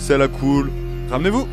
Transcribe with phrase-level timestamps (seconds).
[0.00, 0.70] c'est la cool.
[1.10, 1.46] Ramenez-vous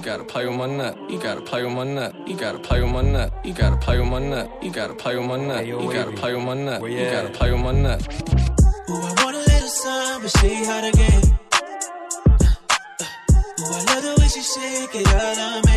[0.00, 0.96] You gotta play with my nut.
[1.10, 2.14] You gotta play with my nut.
[2.26, 3.34] You gotta play with my nut.
[3.44, 4.50] You gotta play with my nut.
[4.62, 5.66] You gotta play with my nut.
[5.66, 6.90] You gotta play with my nut.
[6.90, 8.00] You gotta play with my nut.
[8.88, 11.22] Ooh, I want a little sun, but she hot again.
[13.60, 15.69] Ooh, I love the way she shake it out on me.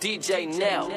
[0.00, 0.88] DJ Nell.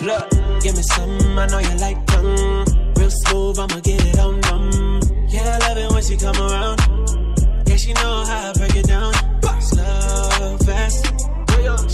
[0.00, 0.30] Look,
[0.62, 2.64] give me some, I know you like tongue.
[2.96, 5.00] Real smooth, I'ma get it on numb.
[5.28, 6.78] Yeah, I love it when she come around.
[7.66, 9.12] Yeah, she know how I break it down.
[9.60, 11.06] Slow, fast.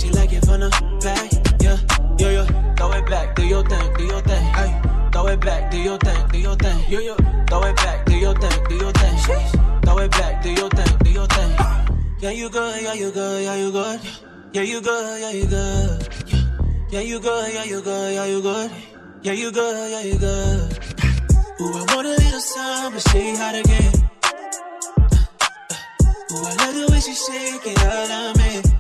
[0.00, 0.70] She like it from the
[1.02, 1.30] back.
[1.60, 1.78] Yeah,
[2.18, 2.44] yo, yo,
[2.76, 4.44] throw it back, do your thing, do your thing.
[4.54, 6.78] Ay, throw it back, do your thing, do your thing.
[6.90, 7.14] Yo, yo,
[7.46, 9.16] throw it back, do your thing, do your thing.
[9.82, 11.50] Throw it back, do your thing, do your thing.
[12.20, 14.00] Yeah, you good, yeah, you good, yeah, you good.
[14.52, 16.08] Yeah, you good, yeah, you good.
[16.90, 18.70] Yeah, you good, yeah, you good, yeah, you good.
[19.20, 20.78] Yeah, you good, yeah, you good.
[21.60, 23.92] Ooh, I want a little sun, but she hot again.
[24.24, 24.30] Uh,
[25.02, 26.32] uh, uh.
[26.32, 28.77] Ooh, I love the way she shake it out on me.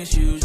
[0.00, 0.39] I don't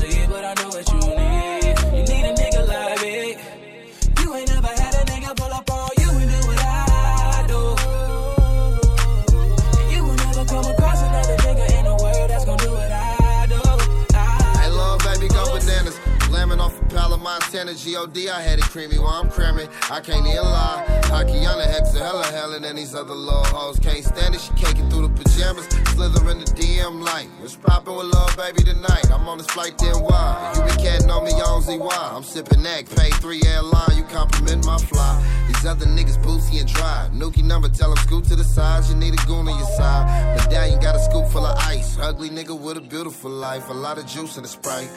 [17.55, 18.29] Montana, G.O.D.
[18.29, 19.69] I had it creamy while I'm creamy.
[19.89, 20.83] I can't even lie.
[21.03, 23.79] Akiana Hexa, hella hella and these other little hoes.
[23.79, 25.65] Can't stand it, she caking through the pajamas.
[25.95, 27.29] Slither in the DM light.
[27.39, 29.09] What's poppin' with love, baby tonight?
[29.09, 30.51] I'm on this flight, then why?
[30.53, 31.79] You be catting on me on ZY.
[31.79, 33.95] I'm sipping that, pay three airline.
[33.95, 35.23] You compliment my fly.
[35.47, 37.09] These other niggas boozy and dry.
[37.13, 38.83] Nuki number, tell them scoot to the side.
[38.89, 40.35] You need a goon on your side.
[40.35, 41.97] Medallion got a scoop full of ice.
[41.99, 43.69] Ugly nigga with a beautiful life.
[43.69, 44.91] A lot of juice in the sprite.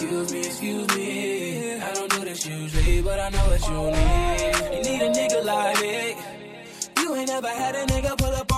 [0.00, 1.74] Excuse me, excuse me.
[1.82, 4.76] I don't do this usually, but I know what you need.
[4.76, 6.16] You need a nigga like me.
[7.02, 8.57] You ain't never had a nigga pull up on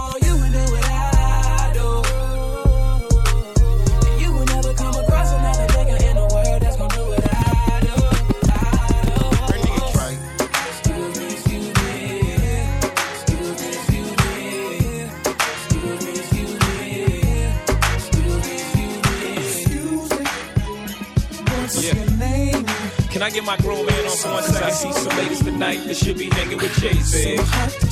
[23.21, 24.67] Can I get my grown man on for one second?
[24.67, 27.37] I see some ladies tonight that should be hanging with Jay Z.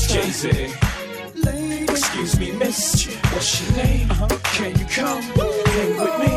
[0.08, 0.72] Jay Z.
[1.86, 3.04] Excuse me, miss.
[3.34, 4.10] What's your name?
[4.10, 4.26] Uh-huh.
[4.54, 6.27] Can you come hang with me?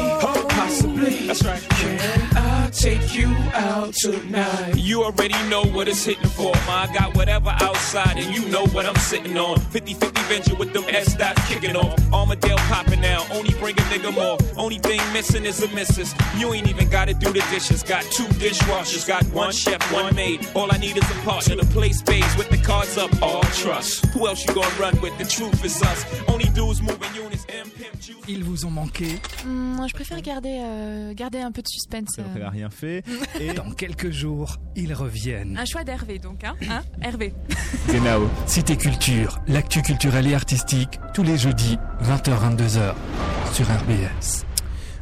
[3.92, 4.78] Out tonight?
[4.78, 6.52] You already know what it's hitting for.
[6.68, 9.60] Ma, I got whatever outside, and you know what I'm sitting on.
[9.60, 11.98] 50 50 venture with them S dots kicking off.
[12.14, 13.26] Armadale popping now.
[13.32, 14.38] Only bring a nigga more.
[14.58, 16.14] Only thing missing is a missus.
[16.38, 17.84] You ain't even gotta do the dishes.
[17.84, 19.08] Got two dishwashers.
[19.08, 20.48] Got one chef, one maid.
[20.56, 23.10] All I need is a partner to play spades with the cards up.
[23.22, 24.06] All trust.
[24.08, 25.18] Who else you gonna run with?
[25.18, 26.06] The truth is us.
[26.28, 27.46] Only dudes moving units.
[27.50, 28.18] M pimp juice.
[28.28, 29.20] Ils vous ont manqué.
[29.46, 32.10] Moi, je préfère garder, euh, garder un peu de suspense.
[32.20, 32.50] Euh.
[32.50, 33.04] rien fait.
[33.40, 35.58] Et quelques jours, ils reviennent.
[35.58, 37.34] Un choix d'Hervé, donc, hein, hein Hervé.
[37.92, 38.30] Genau.
[38.46, 42.94] Cité Culture, l'actu culturelle et artistique, tous les jeudis, 20h-22h,
[43.54, 44.46] sur RBS.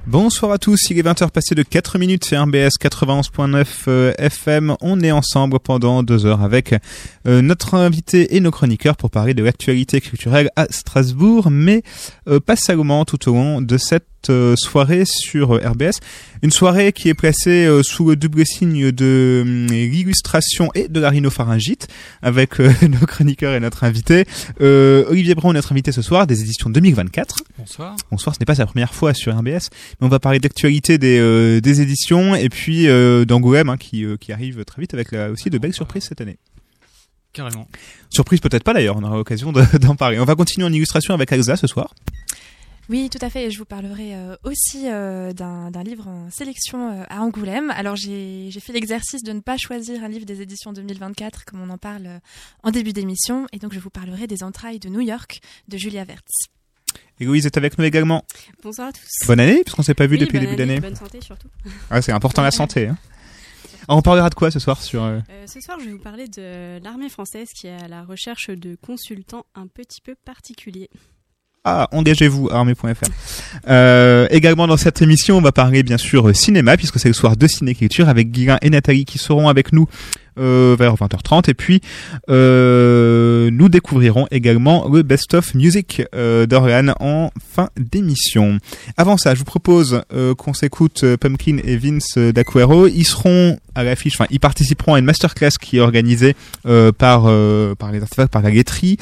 [0.08, 4.76] Bonsoir à tous, il est 20h passé de 4 minutes, c'est RBS 91.9 euh, FM.
[4.80, 6.74] On est ensemble pendant deux heures avec
[7.28, 11.84] euh, notre invité et nos chroniqueurs pour parler de l'actualité culturelle à Strasbourg, mais
[12.30, 16.00] euh, pas seulement tout au long de cette soirée sur euh, RBS.
[16.42, 21.00] Une soirée qui est placée euh, sous le double signe de hum, l'illustration et de
[21.00, 21.88] la rhinopharyngite
[22.22, 24.26] avec euh, nos chroniqueurs et notre invité.
[24.62, 27.36] Euh, Olivier Brun, notre invité ce soir, des éditions 2024.
[27.58, 27.96] Bonsoir.
[28.12, 29.70] Bonsoir, ce n'est pas sa première fois sur RBS,
[30.00, 34.06] mais on va parler d'actualité des, euh, des éditions et puis euh, d'Angoulême hein, qui,
[34.06, 36.38] euh, qui arrive très vite avec là, aussi de belles surprises cette année.
[37.32, 37.68] Carrément.
[38.10, 40.20] Surprise peut-être pas d'ailleurs, on aura l'occasion de- d'en parler.
[40.20, 41.94] On va continuer en illustration avec Alza ce soir.
[42.90, 43.46] Oui, tout à fait.
[43.46, 47.70] Et je vous parlerai euh, aussi euh, d'un livre en sélection euh, à Angoulême.
[47.72, 51.70] Alors, j'ai fait l'exercice de ne pas choisir un livre des éditions 2024, comme on
[51.70, 52.20] en parle euh,
[52.64, 53.46] en début d'émission.
[53.54, 56.32] Et donc, je vous parlerai des entrailles de New York de Julia Vertz.
[57.20, 58.24] Et Louise est avec nous également.
[58.64, 59.28] Bonsoir à tous.
[59.28, 60.82] Bonne année, puisqu'on s'est pas vu Oui, depuis le début année, d'année.
[60.82, 61.50] Bonne santé surtout.
[61.92, 62.88] Ouais, c'est important la santé.
[62.88, 62.98] Hein.
[63.92, 66.80] On parlera de quoi ce soir sur Euh, ce soir, je vais vous parler de
[66.84, 70.90] l'armée française qui est à la recherche de consultants un petit peu particuliers.
[71.66, 73.10] Ah, engagez-vous, armée.fr.
[73.68, 77.36] Euh, également dans cette émission, on va parler bien sûr cinéma, puisque c'est le soir
[77.36, 79.88] de cinéculture avec Guilain et Nathalie qui seront avec nous
[80.40, 81.50] euh, vers 20h30.
[81.50, 81.82] Et puis,
[82.30, 88.58] euh, nous découvrirons également le Best of Music euh, d'Orlan en fin d'émission.
[88.98, 92.88] Avant ça, je vous propose euh, qu'on s'écoute Pumpkin et Vince d'Aquero.
[92.88, 96.36] Ils seront à l'affiche, enfin, ils participeront à une masterclass qui est organisée
[96.98, 97.32] par,
[97.78, 98.98] par les artefacts, par la laiterie,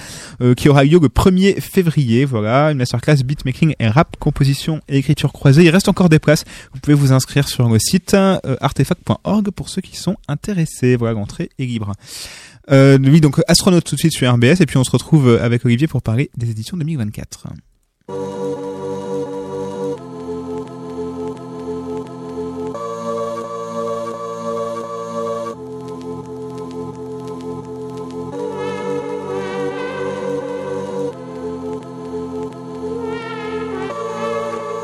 [0.56, 2.25] qui aura lieu le 1er février.
[2.25, 5.63] Voilà, une masterclass beatmaking et rap, composition et écriture croisée.
[5.63, 6.44] Il reste encore des places.
[6.74, 8.16] Vous pouvez vous inscrire sur le site
[8.62, 10.95] artefact.org pour ceux qui sont intéressés.
[10.95, 11.91] Voilà, l'entrée est libre.
[12.71, 15.44] Euh, oui, donc astronaute tout de suite sur RBS et puis on se retrouve euh,
[15.44, 17.47] avec Olivier pour parler des éditions 2024.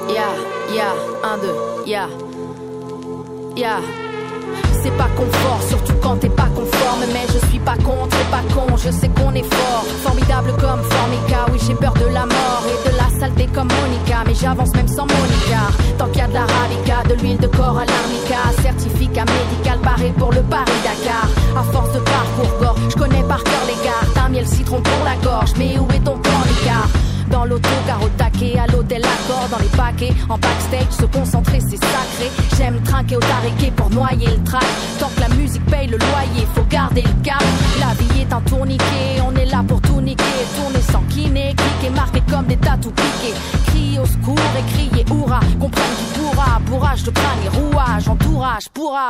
[0.09, 0.29] Ya,
[0.75, 0.93] ya,
[1.23, 2.09] un, deux, ya.
[3.55, 3.79] Ya.
[4.83, 7.05] C'est pas confort, surtout quand t'es pas conforme.
[7.13, 9.85] Mais je suis pas con, t'es pas con, je sais qu'on est fort.
[10.03, 14.23] Formidable comme Formica, oui j'ai peur de la mort et de la saleté comme Monica.
[14.25, 15.71] Mais j'avance même sans Monica.
[15.97, 18.61] Tant qu'il y a de l'arabica, de l'huile de corps à l'arnica.
[18.61, 21.29] Certificat médical paré pour le Paris-Dakar.
[21.55, 24.13] À force de parcours gore, je connais par cœur les gares.
[24.15, 26.17] D'un miel citron pour la gorge, mais où est ton
[27.29, 31.77] dans l'autocar au taquet, à l'hôtel accord, dans les paquets, en backstage, se concentrer c'est
[31.77, 32.31] sacré.
[32.57, 34.65] J'aime trinquer au tariquet pour noyer le track.
[34.99, 37.43] Tant que la musique paye le loyer, faut garder le cap.
[37.79, 40.23] La vie est un tourniquet, on est là pour tout niquer.
[40.57, 43.33] Tourner sans kiné, cliquer, marqué comme des tatous piqués.
[43.67, 46.59] Crier au secours et crier hurrah, comprendre qui pourra.
[46.65, 47.72] Bourrage de crâne et rouage,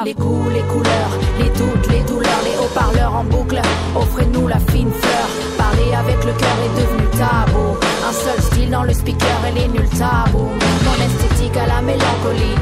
[0.06, 3.59] Les goûts, les couleurs, les doutes, les douleurs, les haut-parleurs en boucle.
[3.95, 5.27] Offrez-nous la fine fleur.
[5.57, 7.77] Parler avec le cœur est devenu tabou.
[8.07, 10.50] Un seul style dans le speaker, elle est nulle tabou.
[10.85, 12.56] Mon esthétique à la mélancolie.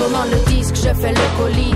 [0.00, 1.74] Comment le disque, je fais le colis.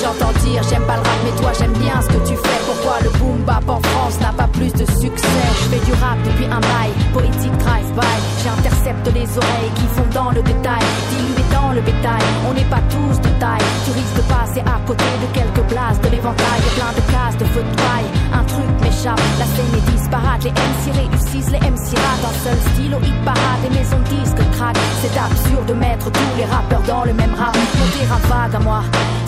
[0.00, 2.60] J'entends dire j'aime pas le rap mais toi j'aime bien ce que tu fais.
[2.64, 5.44] Pourquoi le boom bap en France n'a pas plus de succès?
[5.60, 8.18] Je fais du rap depuis un bail, poétique drive-by.
[8.42, 10.80] J'intercepte les oreilles qui font dans le détail.
[11.10, 13.66] Dilué dans le bétail, on n'est pas tous de taille.
[13.84, 16.60] Tu risques de passer à côté de quelques places de l'éventail.
[16.76, 20.92] Plein de cases de feu de paille, un truc La scène est disparate, les MC
[20.94, 24.76] réussissent, les MC ratent Un seul stylo hit parade, les maisons de disques craquent.
[25.00, 28.82] C'est absurde de mettre tous les rappeurs dans le même rap Mon vague à moi,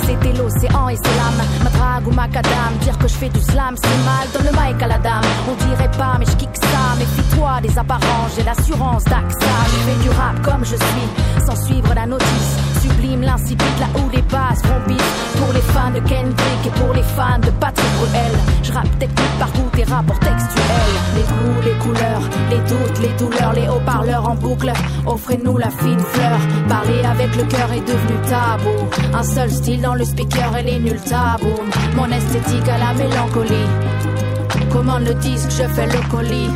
[0.05, 3.41] c'était l'océan et c'est l'âme Ma drague ou ma cadame, dire que je fais du
[3.41, 4.29] slam c'est mal.
[4.35, 6.99] Donne le mic à la dame, on dirait pas mais je kick ça.
[6.99, 9.47] Méfie-toi des apparences, j'ai l'assurance d'AXA.
[9.71, 14.11] Je fais du rap comme je suis, sans suivre la notice Sublime l'insipide là où
[14.11, 14.97] les bases pire
[15.39, 18.33] Pour les fans de Kendrick et pour les fans de Patrick Bruel
[18.65, 20.91] Je rappe technique par goût et rapport textuel.
[21.15, 24.73] Les goûts, les couleurs, les doutes, les douleurs Les haut-parleurs en boucle,
[25.07, 26.39] offrez-nous la fine fleur.
[26.69, 29.17] Parler avec le cœur est devenu tabou.
[29.17, 31.55] Un seul style dans le speaker, elle est nulle tabou.
[31.95, 33.69] Mon esthétique à la mélancolie.
[34.73, 36.51] Commande le disque, je fais le colis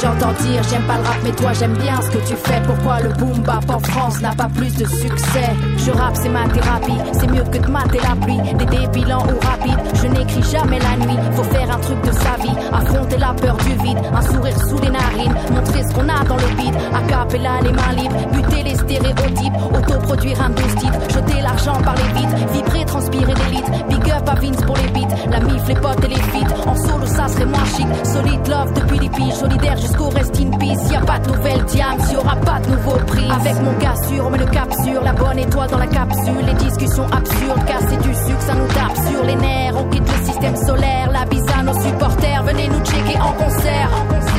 [0.00, 2.62] J'entends dire j'aime pas le rap mais toi j'aime bien ce que tu fais.
[2.64, 5.50] Pourquoi le boom bap en France n'a pas plus de succès?
[5.76, 6.98] Je rappe c'est ma thérapie.
[7.14, 11.04] C'est mieux que de mater la pluie Des dépilants ou rapides Je n'écris jamais la
[11.04, 11.18] nuit.
[11.32, 12.56] Faut faire un truc de sa vie.
[12.72, 13.98] Affronter la peur du vide.
[14.14, 15.34] Un sourire sous les narines.
[15.50, 18.28] Montrer ce qu'on a dans le beat Acapella les mains libres.
[18.32, 19.54] Buter les stéréotypes.
[19.74, 22.52] Autoproduire un douze titres Jeter l'argent par les vitres.
[22.52, 25.14] Vibrer transpirer l'élite Big up à Vince pour les beats.
[25.28, 26.68] La mif les potes et les feats.
[26.68, 27.86] En solo ça serait moins chic.
[28.04, 29.34] Solide love depuis les piges.
[29.34, 30.90] Solidaire jusqu'au rest in peace.
[30.90, 33.30] Y a pas de nouvelle diams, y aura pas de nouveau prix.
[33.30, 36.44] Avec mon gars sûr, on met le cap sur la bonne étoile dans la capsule.
[36.46, 39.74] Les discussions absurdes, casser du sucre, ça nous tape sur les nerfs.
[39.76, 42.42] On quitte le système solaire, la bise à nos supporters.
[42.44, 43.90] Venez nous checker en concert.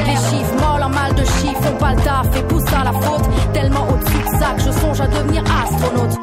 [0.05, 2.93] Les chiffres molles en mal de chiffres font pas le taf et poussent à la
[2.93, 3.29] faute.
[3.53, 6.18] Tellement au-dessus de ça que je songe à devenir astronaute.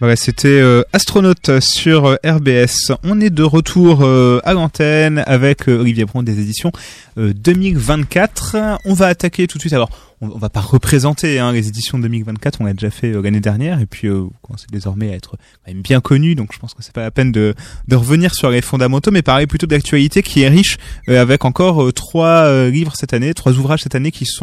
[0.00, 2.92] Voilà, c'était euh, Astronaute sur euh, RBS.
[3.04, 6.72] On est de retour euh, à l'antenne avec euh, Olivier Bron des éditions
[7.18, 8.56] euh, 2024.
[8.86, 9.74] On va attaquer tout de suite.
[9.74, 9.90] Alors,
[10.20, 12.60] on, on va pas représenter hein, les éditions 2024.
[12.60, 15.36] On l'a déjà fait euh, l'année dernière et puis euh, commencez désormais à être
[15.66, 16.34] même bien connu.
[16.34, 17.54] Donc, je pense que c'est pas la peine de,
[17.88, 21.82] de revenir sur les fondamentaux, mais parler plutôt d'actualité qui est riche euh, avec encore
[21.82, 24.40] euh, trois euh, livres cette année, trois ouvrages cette année qui sont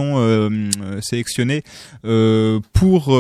[1.01, 1.63] sélectionnés
[2.74, 3.19] pour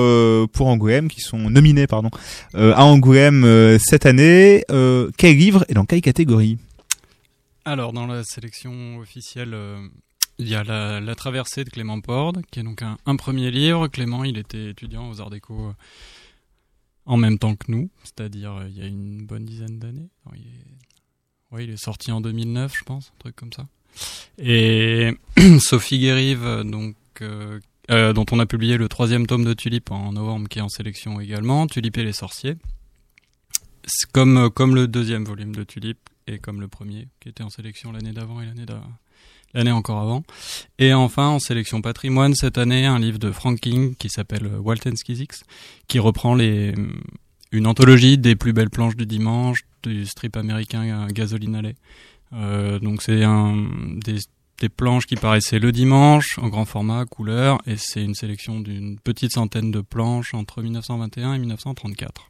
[0.53, 2.09] pour Angoulême, qui sont nominés pardon
[2.53, 4.63] à Angoulême cette année.
[5.17, 6.57] Quel livre et dans quelle catégorie?
[7.67, 9.85] Alors, dans la sélection officielle, euh,
[10.39, 13.51] il y a la, la Traversée de Clément Porde, qui est donc un, un premier
[13.51, 13.87] livre.
[13.87, 15.73] Clément, il était étudiant aux Arts Déco euh,
[17.07, 20.09] en même temps que nous, c'est-à-dire euh, il y a une bonne dizaine d'années.
[20.35, 20.43] Il
[21.59, 23.67] il est sorti en 2009, je pense, un truc comme ça.
[24.37, 25.11] Et
[25.59, 27.59] Sophie Guérive, euh, donc, euh,
[28.13, 31.21] dont on a publié le troisième tome de Tulip en novembre, qui est en sélection
[31.21, 32.57] également, Tulip et les sorciers.
[34.11, 37.93] Comme, comme le deuxième volume de Tulip et comme le premier, qui était en sélection
[37.93, 38.91] l'année d'avant et l'année d'avant
[39.57, 40.23] l'année encore avant.
[40.77, 44.59] Et enfin, en sélection patrimoine, cette année, un livre de Frank King qui s'appelle euh,
[44.59, 45.43] Walton Skizix,
[45.87, 46.73] qui reprend les,
[47.51, 51.75] une anthologie des plus belles planches du dimanche, du strip américain euh, Gasoline Alley.
[52.33, 53.67] Euh, donc c'est un,
[54.05, 54.19] des,
[54.59, 58.99] des planches qui paraissaient le dimanche, en grand format, couleur, et c'est une sélection d'une
[58.99, 62.27] petite centaine de planches entre 1921 et 1934.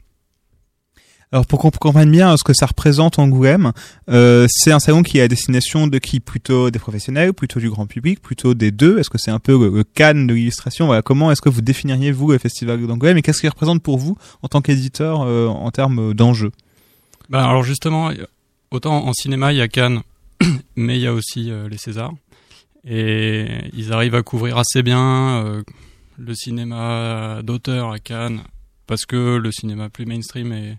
[1.33, 3.73] Alors pour qu'on comprenne bien ce que ça représente Angoulême,
[4.09, 6.21] euh, c'est un salon qui est à destination de qui?
[6.21, 8.97] Plutôt des professionnels, plutôt du grand public, plutôt des deux?
[8.97, 10.85] Est-ce que c'est un peu le, le Cannes de l'illustration?
[10.85, 13.97] Voilà, Comment est-ce que vous définiriez vous le festival d'Angoulême et qu'est-ce qu'il représente pour
[13.97, 16.51] vous en tant qu'éditeur euh, en termes d'enjeux?
[17.29, 18.11] Ben alors justement,
[18.71, 20.01] autant en cinéma il y a Cannes,
[20.77, 22.13] mais il y a aussi euh, les Césars.
[22.89, 25.61] Et ils arrivent à couvrir assez bien euh,
[26.17, 28.41] le cinéma d'auteur à Cannes,
[28.87, 30.77] parce que le cinéma plus mainstream est,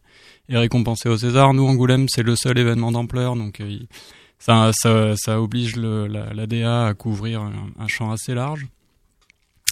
[0.49, 1.55] récompensé au César.
[1.55, 3.79] Nous, Angoulême, c'est le seul événement d'ampleur, donc euh,
[4.39, 8.67] ça, ça, ça oblige le, la, DA à couvrir un, champ assez large.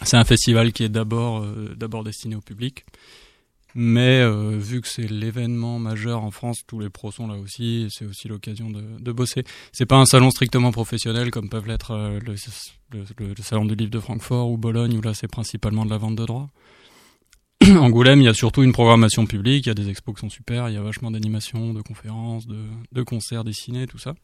[0.02, 2.84] C'est un festival qui est d'abord euh, destiné au public.
[3.78, 7.88] Mais euh, vu que c'est l'événement majeur en France, tous les pros sont là aussi,
[7.90, 9.44] c'est aussi l'occasion de, de bosser.
[9.72, 12.34] C'est pas un salon strictement professionnel comme peuvent l'être le,
[12.90, 15.98] le- le salon du livre de Francfort ou Bologne, où là c'est principalement de la
[15.98, 16.48] vente de droits.
[17.80, 20.30] Angoulême, il y a surtout une programmation publique, il y a des expos qui sont
[20.30, 24.14] super, il y a vachement d'animations, de conférences, de, de concerts dessinés, tout ça.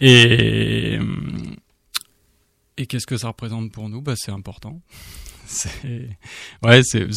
[0.00, 0.98] Et,
[2.76, 4.02] et qu'est-ce que ça représente pour nous?
[4.02, 4.80] Bah, C'est important.
[5.46, 6.10] C'est
[6.62, 7.08] ouais, c'est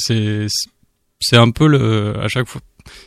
[1.19, 2.61] c'est un peu le à chaque fois.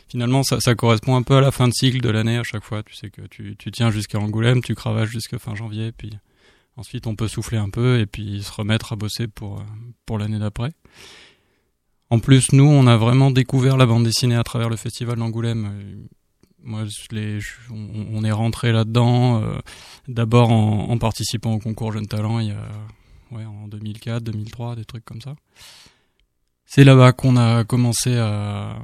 [0.07, 2.63] Finalement, ça, ça correspond un peu à la fin de cycle de l'année à chaque
[2.63, 2.83] fois.
[2.83, 6.11] Tu sais que tu, tu tiens jusqu'à Angoulême, tu cravaches jusqu'à fin janvier, puis
[6.77, 9.65] ensuite on peut souffler un peu et puis se remettre à bosser pour
[10.05, 10.69] pour l'année d'après.
[12.09, 16.07] En plus, nous, on a vraiment découvert la bande dessinée à travers le festival d'Angoulême.
[16.63, 16.83] Moi,
[17.71, 19.57] on, est rentré là-dedans euh,
[20.07, 22.67] d'abord en, en participant au concours Jeunes Talents il y a
[23.31, 25.35] ouais, en 2004, 2003, des trucs comme ça.
[26.65, 28.79] C'est là-bas qu'on a commencé à,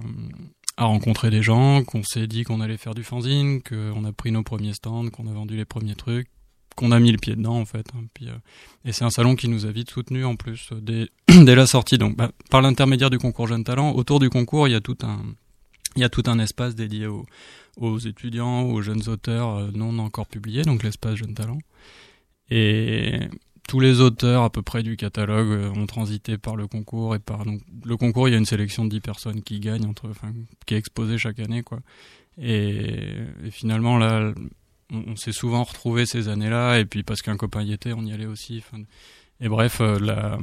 [0.77, 4.31] à rencontrer des gens, qu'on s'est dit qu'on allait faire du fanzine, qu'on a pris
[4.31, 6.29] nos premiers stands, qu'on a vendu les premiers trucs,
[6.75, 7.87] qu'on a mis le pied dedans en fait.
[7.95, 8.03] hein.
[8.13, 8.33] Puis, euh,
[8.85, 11.97] et c'est un salon qui nous a vite soutenus en plus euh, dès, la sortie.
[11.97, 14.97] Donc bah, par l'intermédiaire du concours Jeunes Talents, autour du concours, il y a tout
[15.03, 15.19] un
[15.97, 17.25] il y a tout un espace dédié aux,
[17.75, 21.59] aux étudiants, aux jeunes auteurs euh, non encore publiés, donc l'espace Jeunes Talents.
[22.49, 23.19] Et
[23.67, 27.45] tous les auteurs à peu près du catalogue ont transité par le concours et par
[27.45, 30.09] donc le concours il y a une sélection de 10 personnes qui gagnent entre
[30.65, 31.79] qui est exposée chaque année quoi
[32.37, 33.13] et
[33.51, 34.33] finalement là
[34.91, 38.13] on, s'est souvent retrouvé ces années-là et puis parce qu'un copain y était on y
[38.13, 38.63] allait aussi
[39.39, 40.37] et bref euh,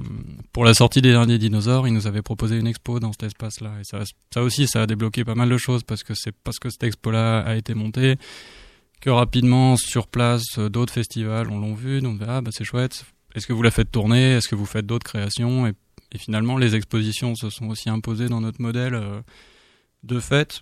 [0.53, 3.61] pour la sortie des derniers dinosaures il nous avait proposé une expo dans cet espace
[3.61, 6.59] là et ça aussi ça a débloqué pas mal de choses parce que c'est parce
[6.59, 8.17] que cette expo là a été montée
[9.01, 13.05] que rapidement sur place euh, d'autres festivals on l'ont vu donc ah bah c'est chouette.
[13.35, 14.33] Est-ce que vous la faites tourner?
[14.33, 15.67] Est-ce que vous faites d'autres créations?
[15.67, 15.73] Et,
[16.13, 19.21] et, finalement, les expositions se sont aussi imposées dans notre modèle euh,
[20.03, 20.61] de fait,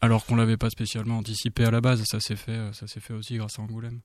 [0.00, 2.02] alors qu'on l'avait pas spécialement anticipé à la base.
[2.04, 4.00] Ça s'est fait, ça s'est fait aussi grâce à Angoulême.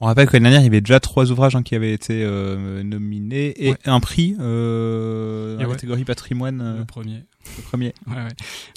[0.00, 2.24] On rappelle que l'année dernière, il y avait déjà trois ouvrages hein, qui avaient été
[2.24, 3.78] euh, nominés et ouais.
[3.84, 5.74] un prix euh, dans la ouais.
[5.74, 6.60] catégorie patrimoine.
[6.60, 7.22] Euh, le premier.
[7.56, 7.94] Le premier.
[8.06, 8.28] Ouais, ouais.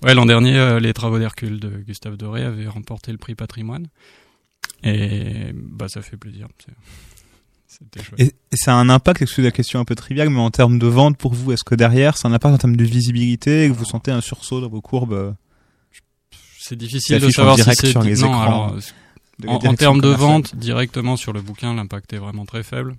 [0.03, 3.87] ouais l'an dernier, euh, les travaux d'Hercule de Gustave Doré avaient remporté le prix patrimoine.
[4.83, 6.47] Et bah, ça fait plaisir.
[7.67, 8.19] C'était chouette.
[8.19, 10.77] Et, et ça a un impact, excusez la question un peu triviale, mais en termes
[10.77, 13.65] de vente pour vous, est-ce que derrière, ça a un impact en termes de visibilité
[13.65, 15.35] et que vous sentez un sursaut dans vos courbes
[16.67, 17.91] C'est difficile de savoir si c'est...
[17.91, 18.41] sur les non, écrans.
[18.41, 18.77] alors,
[19.47, 22.97] en, en, termes de vente, directement sur le bouquin, l'impact est vraiment très faible.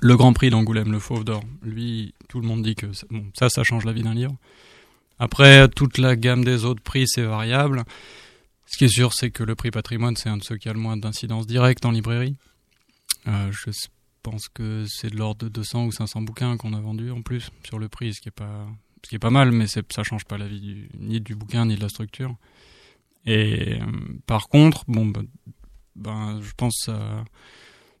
[0.00, 3.48] Le Grand Prix d'Angoulême, le Fauve d'Or, lui, tout le monde dit que bon, ça,
[3.48, 4.36] ça change la vie d'un livre.
[5.18, 7.82] Après, toute la gamme des autres prix, c'est variable.
[8.66, 10.72] Ce qui est sûr, c'est que le prix patrimoine, c'est un de ceux qui a
[10.72, 12.36] le moins d'incidence directe en librairie.
[13.26, 13.72] Euh, je
[14.22, 17.50] pense que c'est de l'ordre de 200 ou 500 bouquins qu'on a vendus en plus
[17.64, 18.68] sur le prix, ce qui est pas,
[19.02, 21.66] ce qui est pas mal, mais ça change pas la vie du, ni du bouquin
[21.66, 22.36] ni de la structure.
[23.26, 23.84] Et euh,
[24.26, 25.26] par contre, bon, ben,
[25.96, 27.24] ben, je pense ça,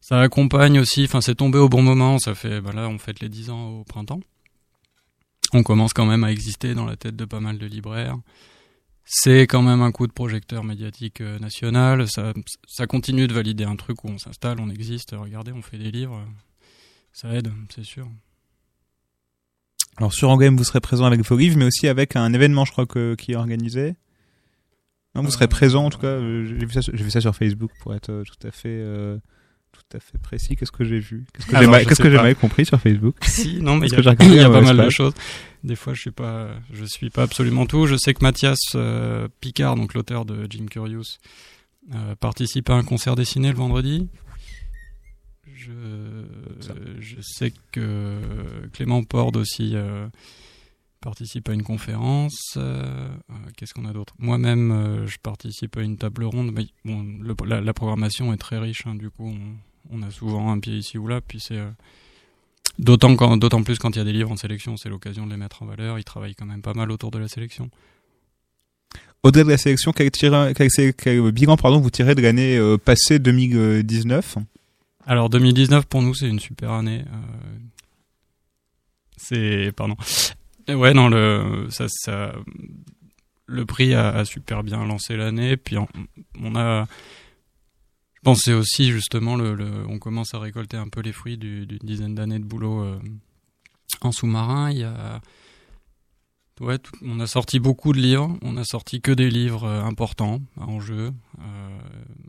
[0.00, 1.04] ça accompagne aussi.
[1.04, 2.18] Enfin, c'est tombé au bon moment.
[2.18, 4.20] Ça fait, ben là, on fête les 10 ans au printemps.
[5.52, 8.18] On commence quand même à exister dans la tête de pas mal de libraires.
[9.04, 12.08] C'est quand même un coup de projecteur médiatique euh, national.
[12.08, 12.32] Ça,
[12.66, 15.14] ça continue de valider un truc où on s'installe, on existe.
[15.18, 16.24] Regardez, on fait des livres.
[17.12, 18.08] Ça aide, c'est sûr.
[19.96, 22.72] Alors sur Angoulême, vous serez présent avec vos livres, mais aussi avec un événement, je
[22.72, 23.96] crois, qui est organisé.
[25.14, 26.18] Non, vous serez présent en tout cas.
[26.18, 29.18] J'ai vu vu ça sur Facebook pour être euh, tout à fait, euh,
[29.72, 30.54] tout à fait précis.
[30.54, 31.24] Qu'est-ce que j'ai vu?
[31.32, 33.16] Qu'est-ce que j'ai mal, que compris sur Facebook?
[33.24, 35.14] Si, non, mais il y a, il y a pas mal de choses.
[35.64, 37.86] Des fois, je suis pas, je suis pas absolument tout.
[37.86, 41.18] Je sais que Mathias euh, Picard, donc l'auteur de Jim Curious,
[41.94, 44.08] euh, participe à un concert dessiné le vendredi.
[45.52, 45.72] Je,
[47.00, 48.16] je sais que
[48.72, 49.74] Clément Pord aussi
[51.00, 52.54] participe à une conférence.
[52.56, 53.08] Euh,
[53.56, 54.14] Qu'est-ce qu'on a d'autre?
[54.18, 56.52] Moi-même, euh, je participe à une table ronde.
[56.52, 58.86] Mais bon, le, la, la, programmation est très riche.
[58.86, 61.20] Hein, du coup, on, on, a souvent un pied ici ou là.
[61.20, 61.70] Puis c'est euh,
[62.78, 65.30] d'autant quand, d'autant plus quand il y a des livres en sélection, c'est l'occasion de
[65.30, 65.98] les mettre en valeur.
[65.98, 67.70] Ils travaillent quand même pas mal autour de la sélection.
[69.22, 72.78] Au-delà de la sélection, quel, tir, quel, quel bilan pardon, vous tirez de l'année euh,
[72.78, 74.38] passée 2019
[75.06, 77.04] Alors 2019 pour nous c'est une super année.
[77.06, 77.58] Euh,
[79.18, 79.96] c'est pardon.
[80.74, 82.34] Ouais, non, le, ça, ça,
[83.46, 85.56] le prix a, super bien lancé l'année.
[85.56, 86.86] Puis on, a,
[88.14, 91.64] je pense, c'est aussi justement le, on commence à récolter un peu les fruits d'une
[91.64, 92.98] du dizaine d'années de boulot euh,
[94.00, 94.70] en sous-marin.
[94.70, 95.20] Il y a,
[96.60, 98.36] ouais, on a sorti beaucoup de livres.
[98.42, 101.12] On a sorti que des livres euh, importants en jeu.
[101.40, 101.78] Euh,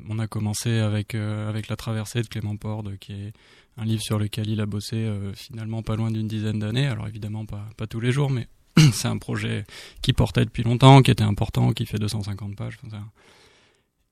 [0.10, 3.34] on a commencé avec euh, avec la traversée de Clément Pord, qui est
[3.78, 6.88] un livre sur lequel il a bossé euh, finalement pas loin d'une dizaine d'années.
[6.88, 8.48] Alors évidemment pas, pas tous les jours, mais
[8.94, 9.66] c'est un projet
[10.02, 12.78] qui portait depuis longtemps, qui était important, qui fait 250 pages.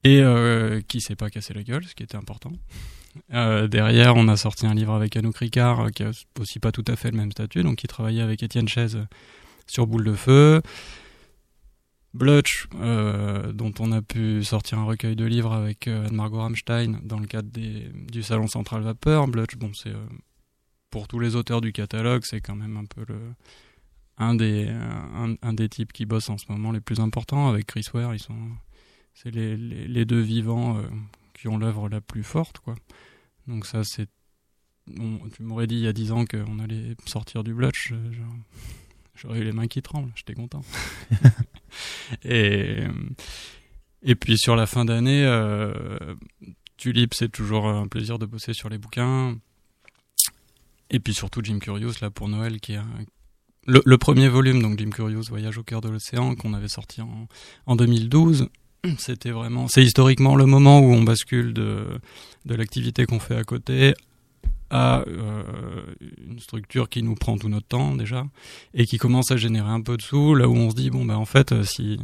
[0.04, 2.54] Et euh, qui s'est pas cassé la gueule, ce qui était important.
[3.34, 6.72] Euh, derrière, on a sorti un livre avec Anouk Ricard, euh, qui a aussi pas
[6.72, 9.00] tout à fait le même statut, donc qui travaillait avec Étienne Chaise
[9.68, 10.62] sur Boule de Feu.
[12.14, 17.00] Blutch, euh, dont on a pu sortir un recueil de livres avec euh, Anne-Margot Rammstein
[17.04, 19.28] dans le cadre des, du Salon Central Vapeur.
[19.28, 20.08] Blutch, bon, c'est euh,
[20.90, 23.20] pour tous les auteurs du catalogue, c'est quand même un peu le
[24.22, 27.86] un des un, des types qui bossent en ce moment les plus importants avec Chris
[27.94, 28.14] Ware.
[28.14, 28.36] Ils sont
[29.14, 30.84] c'est les, les, deux vivants euh,
[31.34, 32.76] qui ont l'œuvre la plus forte, quoi.
[33.48, 34.10] Donc ça, c'est
[34.88, 37.94] bon, tu m'aurais dit il y a dix ans qu'on allait sortir du Blutch.
[39.16, 40.62] J'aurais eu les mains qui tremblent, j'étais content.
[42.24, 42.84] et,
[44.04, 45.74] et puis sur la fin d'année, euh,
[46.78, 49.38] Tulip, c'est toujours un plaisir de bosser sur les bouquins.
[50.90, 52.80] Et puis surtout Jim Curious, là, pour Noël, qui est
[53.68, 57.28] le, premier volume, donc Jim Curious, Voyage au cœur de l'océan, qu'on avait sorti en,
[57.66, 58.48] en 2012.
[58.98, 61.86] C'était vraiment, c'est historiquement le moment où on bascule de,
[62.46, 63.94] de l'activité qu'on fait à côté
[64.70, 65.44] à euh,
[66.26, 68.26] une structure qui nous prend tout notre temps déjà
[68.74, 71.06] et qui commence à générer un peu de sous là où on se dit bon
[71.06, 72.00] ben en fait si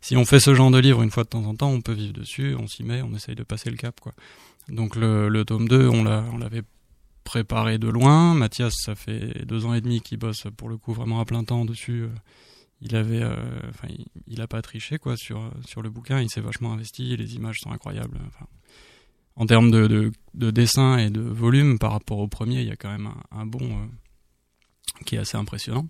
[0.00, 1.92] si on fait ce genre de livre une fois de temps en temps on peut
[1.92, 4.14] vivre dessus on s'y met on essaye de passer le cap quoi.
[4.68, 6.62] Donc le, le tome 2 on l'a on l'avait
[7.24, 8.34] préparé de loin.
[8.34, 11.44] Mathias ça fait deux ans et demi qu'il bosse pour le coup vraiment à plein
[11.44, 12.06] temps dessus
[12.80, 16.20] il avait enfin euh, il, il, a pas triché quoi sur sur le bouquin.
[16.20, 18.46] Il s'est vachement investi les images sont incroyables enfin
[19.38, 22.72] en termes de, de, de, dessin et de volume par rapport au premier, il y
[22.72, 23.86] a quand même un, bond euh,
[25.06, 25.86] qui est assez impressionnant.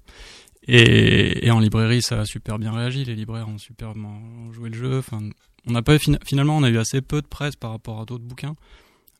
[0.67, 3.07] Et, et, en librairie, ça a super bien réagi.
[3.07, 4.21] Les libraires ont super bien
[4.53, 4.99] joué le jeu.
[4.99, 5.31] Enfin,
[5.67, 8.25] on n'a pas finalement, on a eu assez peu de presse par rapport à d'autres
[8.25, 8.55] bouquins.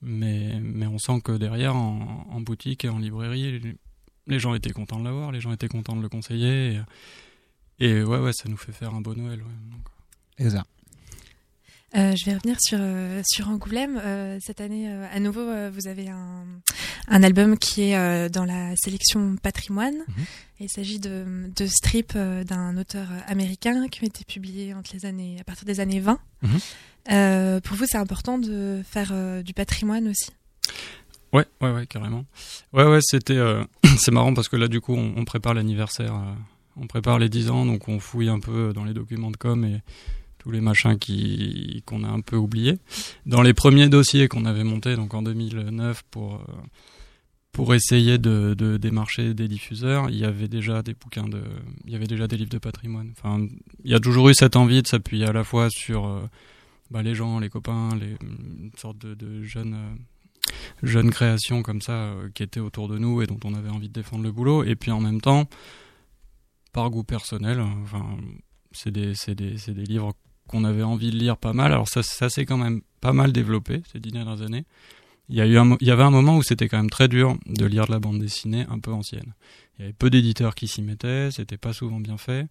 [0.03, 3.77] Mais, mais on sent que derrière, en, boutique et en librairie,
[4.27, 6.81] les, gens étaient contents de l'avoir, les gens étaient contents de le conseiller.
[7.79, 9.43] Et, et ouais, ouais, ça nous fait faire un beau Noël.
[10.37, 10.69] Exact.
[11.97, 14.01] Euh, je vais revenir sur euh, sur Angoulême.
[14.05, 16.45] Euh, cette année, à nouveau, vous avez un,
[17.09, 19.97] un album qui est dans la sélection Patrimoine.
[20.09, 20.25] Mhm.
[20.61, 25.37] Il s'agit de, de strips d'un auteur américain qui ont été publiés entre les années,
[25.41, 26.19] à partir des années 20.
[26.43, 27.61] Mhm.
[27.63, 30.31] Pour vous, c'est important de faire du patrimoine aussi?
[31.33, 32.25] Ouais, ouais, ouais, carrément.
[32.73, 33.39] Ouais, ouais, c'était,
[33.99, 36.15] c'est marrant parce que là, du coup, on, on prépare l'anniversaire,
[36.77, 39.65] on prépare les 10 ans, donc on fouille un peu dans les documents de com
[39.65, 39.81] et
[40.53, 42.79] les machins qui qu'on a un peu oubliés.
[43.27, 46.39] Dans les premiers dossiers qu'on avait montés, donc en 2009 pour euh,
[47.53, 51.43] pour essayer de, de démarcher des diffuseurs, il y avait déjà des bouquins de,
[51.87, 53.13] il y avait déjà des livres de patrimoine.
[53.19, 53.49] Enfin,
[53.83, 56.21] il y a toujours eu cette envie de s'appuyer à la fois sur euh,
[56.91, 59.75] bah, les gens, les copains, les une sorte de, de jeunes
[60.85, 63.95] euh, créations comme ça qui étaient autour de nous et dont on avait envie de
[63.95, 64.63] défendre le boulot.
[64.63, 65.49] Et puis en même temps,
[66.73, 68.17] par goût personnel, enfin,
[68.73, 70.13] c'est des, des, des livres
[70.49, 71.73] qu'on avait envie de lire pas mal.
[71.73, 74.65] Alors ça, ça s'est quand même pas mal développé ces dix dernières années.
[75.29, 77.07] Il y, a eu un, il y avait un moment où c'était quand même très
[77.07, 79.35] dur de lire de la bande dessinée un peu ancienne.
[79.79, 82.47] Il y avait peu d'éditeurs qui s'y mettaient, c'était pas souvent bien fait.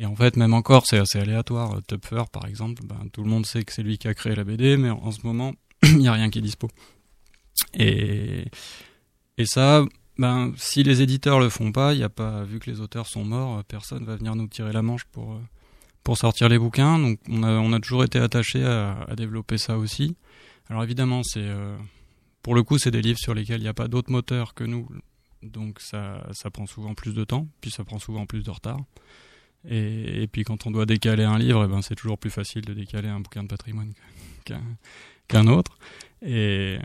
[0.00, 1.80] Et en fait, même encore, c'est assez aléatoire.
[1.86, 4.42] Tupfer, par exemple, ben, tout le monde sait que c'est lui qui a créé la
[4.42, 5.54] BD, mais en, en ce moment,
[5.84, 6.68] il n'y a rien qui est dispo.
[7.74, 8.46] Et,
[9.38, 9.84] et ça,
[10.18, 13.06] ben, si les éditeurs le font pas, il y a pas, vu que les auteurs
[13.06, 15.40] sont morts, personne va venir nous tirer la manche pour, euh,
[16.06, 17.00] pour sortir les bouquins.
[17.00, 20.14] Donc, on a, toujours été attaché à, développer ça aussi.
[20.70, 21.76] Alors évidemment, c'est, euh,
[22.42, 24.62] pour le coup, c'est des livres sur lesquels il n'y a pas d'autres moteurs que
[24.62, 24.88] nous.
[25.42, 28.78] Donc, ça, prend souvent plus de temps, puis ça prend souvent plus de retard.
[29.68, 32.72] Et, puis, quand on doit décaler un livre, eh ben, c'est toujours plus facile de
[32.72, 33.92] décaler un bouquin de patrimoine
[35.28, 35.76] qu'un, autre.
[36.22, 36.78] Et,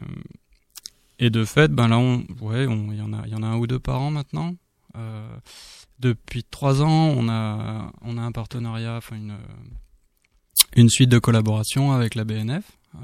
[1.19, 4.55] de fait, ben là, ouais, il y en a un ou deux par an maintenant.
[4.95, 5.37] Euh,
[5.99, 9.37] depuis trois ans, on a, on a un partenariat, enfin une,
[10.75, 12.99] une suite de collaboration avec la BNF, euh,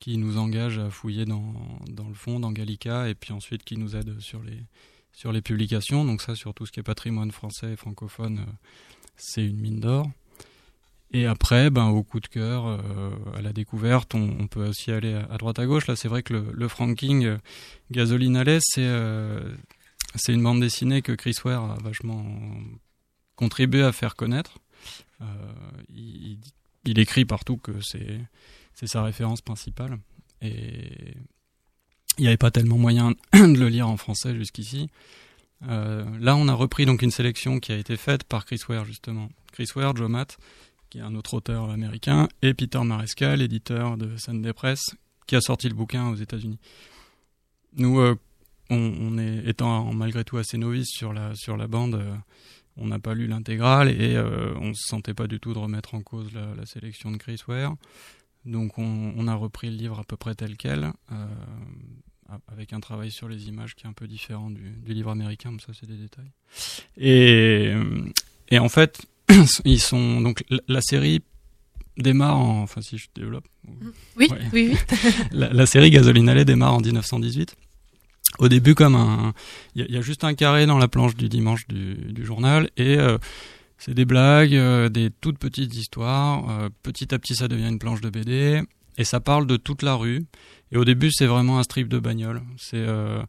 [0.00, 1.54] qui nous engage à fouiller dans,
[1.88, 4.58] dans le fond, dans Gallica, et puis ensuite qui nous aide sur les,
[5.12, 6.04] sur les publications.
[6.04, 8.52] Donc ça, sur tout ce qui est patrimoine français et francophone, euh,
[9.16, 10.10] c'est une mine d'or.
[11.14, 12.80] Et après, ben, au coup de cœur,
[13.36, 15.86] à la découverte, on, peut aussi aller à, droite à gauche.
[15.86, 17.36] Là, c'est vrai que le, le Franking euh,
[17.90, 18.88] Gasoline Alley, c'est
[20.14, 22.24] c'est une bande dessinée que Chris Ware a vachement
[23.36, 24.58] contribué à faire connaître.
[25.20, 25.24] Euh,
[25.88, 26.38] il,
[26.84, 29.98] il, écrit partout que c'est sa référence principale.
[30.40, 31.14] Et
[32.18, 34.88] il n'y avait pas tellement moyen de le lire en français jusqu'ici.
[35.68, 38.84] Euh, là, on a repris donc une sélection qui a été faite par Chris Ware
[38.84, 39.28] justement.
[39.52, 40.38] Chris Ware, Joe Matt,
[40.90, 44.94] qui est un autre auteur américain, et Peter Marescal, éditeur de Sunday Press,
[45.26, 46.58] qui a sorti le bouquin aux États-Unis.
[47.76, 48.16] Nous, euh,
[48.70, 52.14] on, on, est étant malgré tout assez novices sur la sur la bande, euh,
[52.76, 55.94] on n'a pas lu l'intégrale et euh, on se sentait pas du tout de remettre
[55.94, 57.74] en cause la, la sélection de Chris Ware.
[58.44, 61.26] Donc on, on, a repris le livre à peu près tel quel, euh,
[62.48, 65.52] avec un travail sur les images qui est un peu différent du, du livre américain,
[65.52, 66.32] mais ça c'est des détails.
[66.96, 67.72] Et,
[68.48, 69.06] et en fait,
[69.64, 71.22] ils sont donc la série
[71.96, 73.46] démarre en, enfin si je développe.
[74.16, 74.38] Oui, ouais.
[74.52, 74.76] oui, oui.
[75.30, 77.54] la, la, série Gasoline Alley démarre en 1918.
[78.38, 79.34] Au début, comme un,
[79.74, 83.18] il y, a juste un carré dans la planche du dimanche du, journal et euh,
[83.84, 86.48] c'est des blagues, euh, des toutes petites histoires.
[86.48, 88.62] Euh, petit à petit, ça devient une planche de BD
[88.96, 90.24] et ça parle de toute la rue.
[90.70, 92.42] Et au début, c'est vraiment un strip de bagnole.
[92.58, 93.24] C'est euh,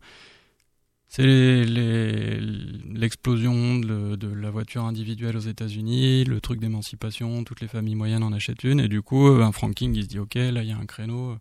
[2.93, 8.21] l'explosion de, de, la voiture individuelle aux États-Unis, le truc d'émancipation, toutes les familles moyennes
[8.21, 10.69] en achètent une, et du coup, un Frank King il se dit ok, là il
[10.69, 11.35] y a un créneau,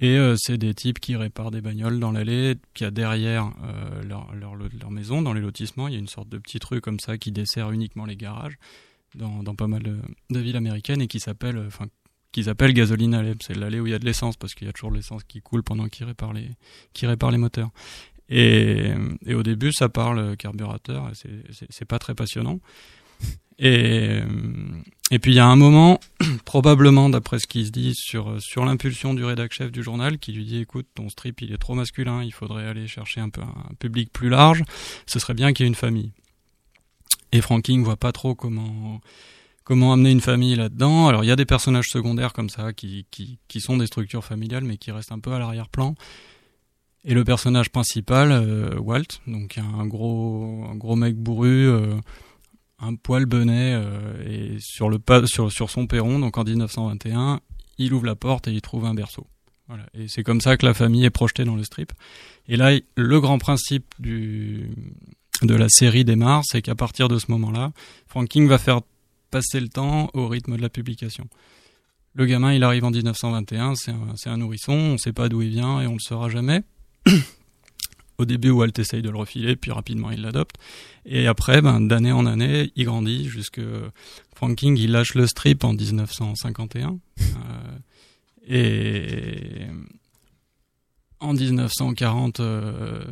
[0.00, 4.02] et euh, c'est des types qui réparent des bagnoles dans l'allée, qui a derrière euh,
[4.02, 6.82] leur, leur, leur, maison, dans les lotissements, il y a une sorte de petit truc
[6.82, 8.58] comme ça qui dessert uniquement les garages
[9.14, 11.86] dans, dans pas mal de, villes américaines et qui s'appelle, enfin
[12.32, 14.70] qu'ils appellent gasoline allée, c'est l'allée où il y a de l'essence parce qu'il y
[14.70, 16.50] a toujours de l'essence qui coule pendant qu'ils réparent les,
[16.92, 17.70] qui réparent les moteurs.
[18.28, 18.90] Et,
[19.26, 21.12] et, au début, ça parle carburateur,
[21.70, 22.58] c'est pas très passionnant.
[23.58, 24.20] Et,
[25.10, 26.00] et puis il y a un moment,
[26.44, 30.32] probablement d'après ce qui se dit, sur, sur l'impulsion du rédac chef du journal, qui
[30.32, 33.42] lui dit écoute, ton strip il est trop masculin, il faudrait aller chercher un peu
[33.42, 34.64] un public plus large,
[35.06, 36.12] ce serait bien qu'il y ait une famille.
[37.32, 39.00] Et Franking voit pas trop comment
[39.64, 41.08] comment amener une famille là-dedans.
[41.08, 44.24] Alors il y a des personnages secondaires comme ça qui, qui, qui sont des structures
[44.24, 45.94] familiales mais qui restent un peu à l'arrière-plan.
[47.06, 51.96] Et le personnage principal, euh, Walt, donc un gros, un gros mec bourru, euh,
[52.78, 57.40] un poil benet, euh, et sur, le pas, sur, sur son perron, donc en 1921,
[57.78, 59.26] il ouvre la porte et il trouve un berceau.
[59.68, 59.86] Voilà.
[59.94, 61.92] Et c'est comme ça que la famille est projetée dans le strip.
[62.48, 64.68] Et là, le grand principe du,
[65.42, 67.72] de la série démarre, c'est qu'à partir de ce moment-là,
[68.06, 68.82] Frank King va faire
[69.30, 71.26] passer le temps au rythme de la publication.
[72.14, 75.42] Le gamin, il arrive en 1921, c'est un, un, nourrisson, on ne sait pas d'où
[75.42, 76.62] il vient et on ne le saura jamais.
[78.18, 80.56] Au début, Walt essaye de le refiler, puis rapidement il l'adopte.
[81.04, 83.60] Et après, ben, d'année en année, il grandit jusque
[84.34, 86.98] Frank King, il lâche le strip en 1951.
[87.20, 87.24] euh,
[88.46, 89.66] et
[91.24, 93.02] en 1940, euh,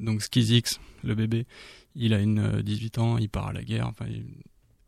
[0.00, 1.46] donc Skizix, le bébé,
[1.94, 3.86] il a une 18 ans, il part à la guerre.
[3.86, 4.24] Enfin, il...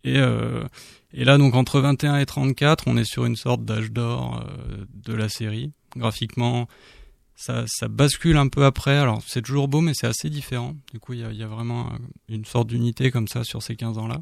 [0.02, 0.64] et, euh,
[1.12, 4.84] et là, donc entre 21 et 34, on est sur une sorte d'âge d'or euh,
[4.92, 5.72] de la série.
[5.96, 6.66] Graphiquement,
[7.36, 8.96] ça, ça, bascule un peu après.
[8.96, 10.74] Alors, c'est toujours beau, mais c'est assez différent.
[10.92, 11.92] Du coup, il y a, y a, vraiment
[12.28, 14.20] une sorte d'unité comme ça sur ces 15 ans-là.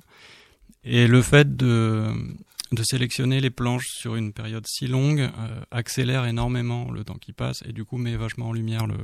[0.84, 2.12] Et le fait de,
[2.72, 7.32] de sélectionner les planches sur une période si longue euh, accélère énormément le temps qui
[7.32, 8.96] passe et du coup met vachement en lumière le,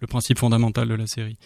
[0.00, 1.36] le principe fondamental de la série.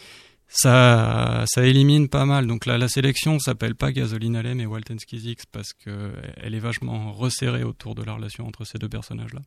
[0.52, 2.48] Ça, ça élimine pas mal.
[2.48, 6.60] Donc là, la sélection s'appelle pas Gasoline Alley mais Walton Skizix parce que elle est
[6.60, 9.40] vachement resserrée autour de la relation entre ces deux personnages-là.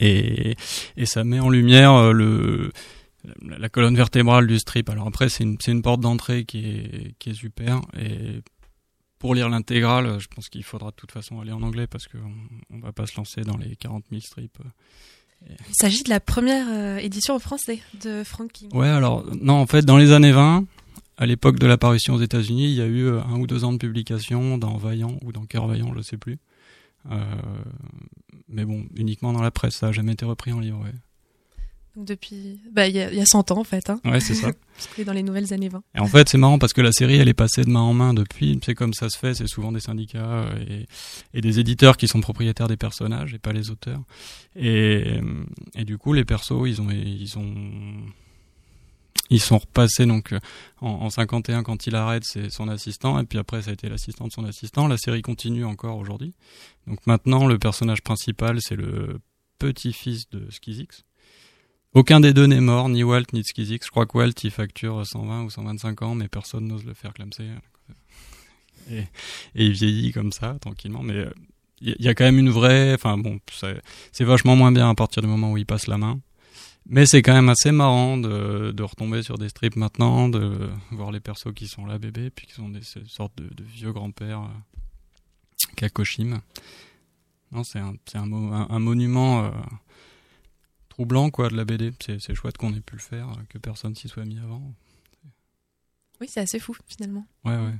[0.00, 0.56] Et,
[0.96, 2.72] et ça met en lumière euh, le,
[3.42, 4.88] la colonne vertébrale du strip.
[4.88, 7.80] Alors après, c'est une, une porte d'entrée qui est, qui est super.
[7.98, 8.40] Et
[9.18, 12.32] pour lire l'intégrale, je pense qu'il faudra de toute façon aller en anglais parce qu'on
[12.70, 14.58] on va pas se lancer dans les 40 000 strips.
[15.48, 18.68] Il s'agit de la première euh, édition en français de Frank King.
[18.74, 20.64] Ouais, alors non, en fait, dans les années 20,
[21.16, 23.72] à l'époque de l'apparition aux États-Unis, il y a eu euh, un ou deux ans
[23.72, 26.38] de publication dans Vaillant ou dans Cœur Vaillant, je sais plus.
[27.10, 27.24] Euh,
[28.48, 30.80] mais bon, uniquement dans la presse, ça a jamais été repris en livre.
[30.82, 30.92] Ouais.
[31.96, 33.90] Donc depuis, bah il y, a, y a 100 ans en fait.
[33.90, 34.00] Hein.
[34.04, 34.52] Ouais, c'est ça.
[34.76, 35.82] parce dans les nouvelles années 20.
[35.96, 37.94] Et en fait, c'est marrant parce que la série, elle est passée de main en
[37.94, 38.60] main depuis.
[38.64, 39.34] C'est comme ça se fait.
[39.34, 40.86] C'est souvent des syndicats et,
[41.34, 44.02] et, des éditeurs qui sont propriétaires des personnages et pas les auteurs.
[44.54, 45.20] Et,
[45.74, 48.04] et du coup, les persos, ils ont, ils ont,
[49.30, 50.34] ils sont repassés donc
[50.80, 53.18] en, en 51 quand il arrête, c'est son assistant.
[53.18, 54.88] Et puis après, ça a été l'assistant de son assistant.
[54.88, 56.34] La série continue encore aujourd'hui.
[56.86, 59.20] Donc maintenant, le personnage principal, c'est le
[59.58, 61.04] petit-fils de Skizix.
[61.92, 63.86] Aucun des deux n'est mort, ni Walt ni Skizix.
[63.86, 67.14] Je crois que Walt il facture 120 ou 125 ans, mais personne n'ose le faire
[67.14, 67.48] clamser.
[68.90, 69.00] Et,
[69.54, 71.02] et, il vieillit comme ça, tranquillement.
[71.02, 71.26] Mais
[71.80, 72.94] il y, y, a quand même une vraie.
[72.94, 73.38] Enfin bon,
[74.10, 76.18] c'est vachement moins bien à partir du moment où il passe la main.
[76.86, 81.12] Mais c'est quand même assez marrant de, de, retomber sur des strips maintenant, de voir
[81.12, 84.42] les persos qui sont là, bébés, puis qui sont des sortes de, de vieux grands-pères
[84.42, 86.40] euh, Kakoshim.
[87.52, 89.44] Non, c'est un, un, un, un, monument.
[89.44, 89.50] Euh,
[90.88, 91.92] troublant quoi de la BD.
[92.00, 94.74] C'est chouette qu'on ait pu le faire, que personne s'y soit mis avant.
[96.20, 97.26] Oui, c'est assez fou finalement.
[97.44, 97.74] Ouais, ouais.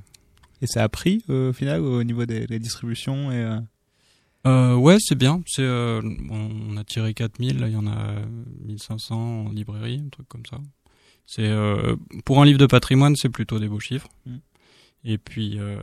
[0.61, 3.59] Et ça a pris euh, au final au niveau des, des distributions et.
[4.47, 4.75] Euh...
[4.75, 5.41] Ouais, c'est bien.
[5.45, 8.15] C'est euh, on a tiré 4000, là il y en a
[8.65, 10.57] 1500 en librairie, un truc comme ça.
[11.25, 14.09] C'est euh, pour un livre de patrimoine, c'est plutôt des beaux chiffres.
[14.25, 14.37] Mm.
[15.03, 15.77] Et puis euh,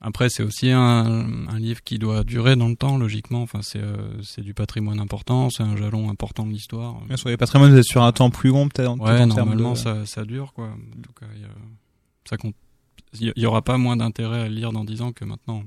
[0.00, 3.42] après, c'est aussi un, un, livre qui doit durer dans le temps, logiquement.
[3.42, 7.00] Enfin, c'est euh, du patrimoine important, c'est un jalon important de l'histoire.
[7.06, 8.98] Bien sur les patrimoines, vous êtes sur un temps plus long, peut-être.
[9.00, 9.78] Ouais, en normalement, de...
[9.78, 10.66] ça, ça dure, quoi.
[10.66, 11.48] En tout cas, y a,
[12.28, 12.54] ça compte.
[13.18, 15.62] Il y, aura pas moins d'intérêt à le lire dans 10 ans que maintenant.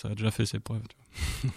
[0.00, 0.82] Ça a déjà fait ses preuves.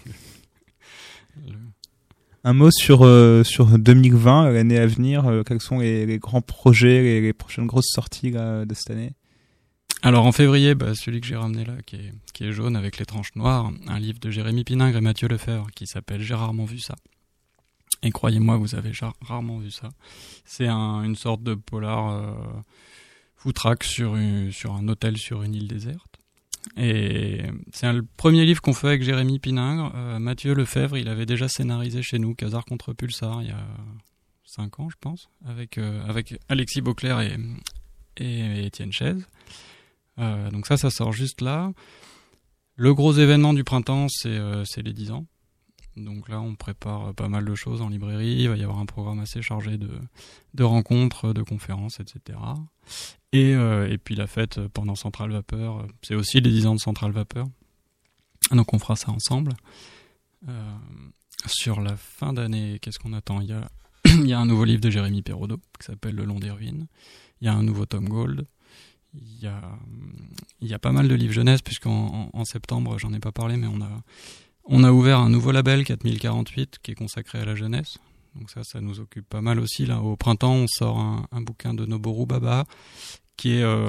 [2.44, 5.26] Un mot sur euh, sur 2020, l'année à venir.
[5.26, 9.12] Euh, quels sont les, grands projets, les, prochaines grosses sorties de cette année?
[10.02, 12.98] Alors en février, bah, celui que j'ai ramené là, qui est, qui est jaune avec
[12.98, 16.64] les tranches noires, un livre de Jérémy Piningre et Mathieu Lefebvre qui s'appelle J'ai rarement
[16.64, 16.94] vu ça.
[18.02, 18.92] Et croyez-moi, vous avez
[19.22, 19.88] rarement vu ça.
[20.44, 22.32] C'est un, une sorte de polar euh,
[23.80, 24.14] sur
[24.74, 26.17] un hôtel sur une île déserte.
[26.76, 27.42] Et
[27.72, 29.92] c'est le premier livre qu'on fait avec Jérémy Piningre.
[29.94, 33.66] Euh, Mathieu Lefebvre, il avait déjà scénarisé chez nous Casar contre Pulsar il y a
[34.44, 37.36] 5 ans, je pense, avec, euh, avec Alexis Beauclerc et,
[38.16, 39.26] et, Étienne Chaise.
[40.18, 41.72] Euh, donc ça, ça sort juste là.
[42.76, 45.26] Le gros événement du printemps, c'est les 10 ans.
[45.96, 48.36] Donc là, on prépare pas mal de choses en librairie.
[48.38, 52.38] Il va y avoir un programme assez chargé de rencontres, de conférences, etc.
[53.32, 56.80] Et, euh, et puis la fête pendant Central Vapeur, c'est aussi les 10 ans de
[56.80, 57.46] Central Vapeur.
[58.50, 59.52] Donc on fera ça ensemble.
[60.48, 60.74] Euh,
[61.46, 63.40] sur la fin d'année, qu'est-ce qu'on attend?
[63.40, 63.68] Il y, a,
[64.06, 66.86] il y a un nouveau livre de Jérémy Perraudot qui s'appelle Le long des ruines.
[67.40, 68.46] Il y a un nouveau Tom Gold
[69.14, 69.60] il y a,
[70.60, 73.32] il y a pas mal de livres jeunesse, puisqu'en en, en septembre, j'en ai pas
[73.32, 74.02] parlé, mais on a,
[74.64, 77.98] on a ouvert un nouveau label 4048 qui est consacré à la jeunesse.
[78.38, 79.84] Donc ça, ça nous occupe pas mal aussi.
[79.86, 82.64] Là, au printemps, on sort un, un bouquin de Noboru Baba,
[83.36, 83.88] qui est euh,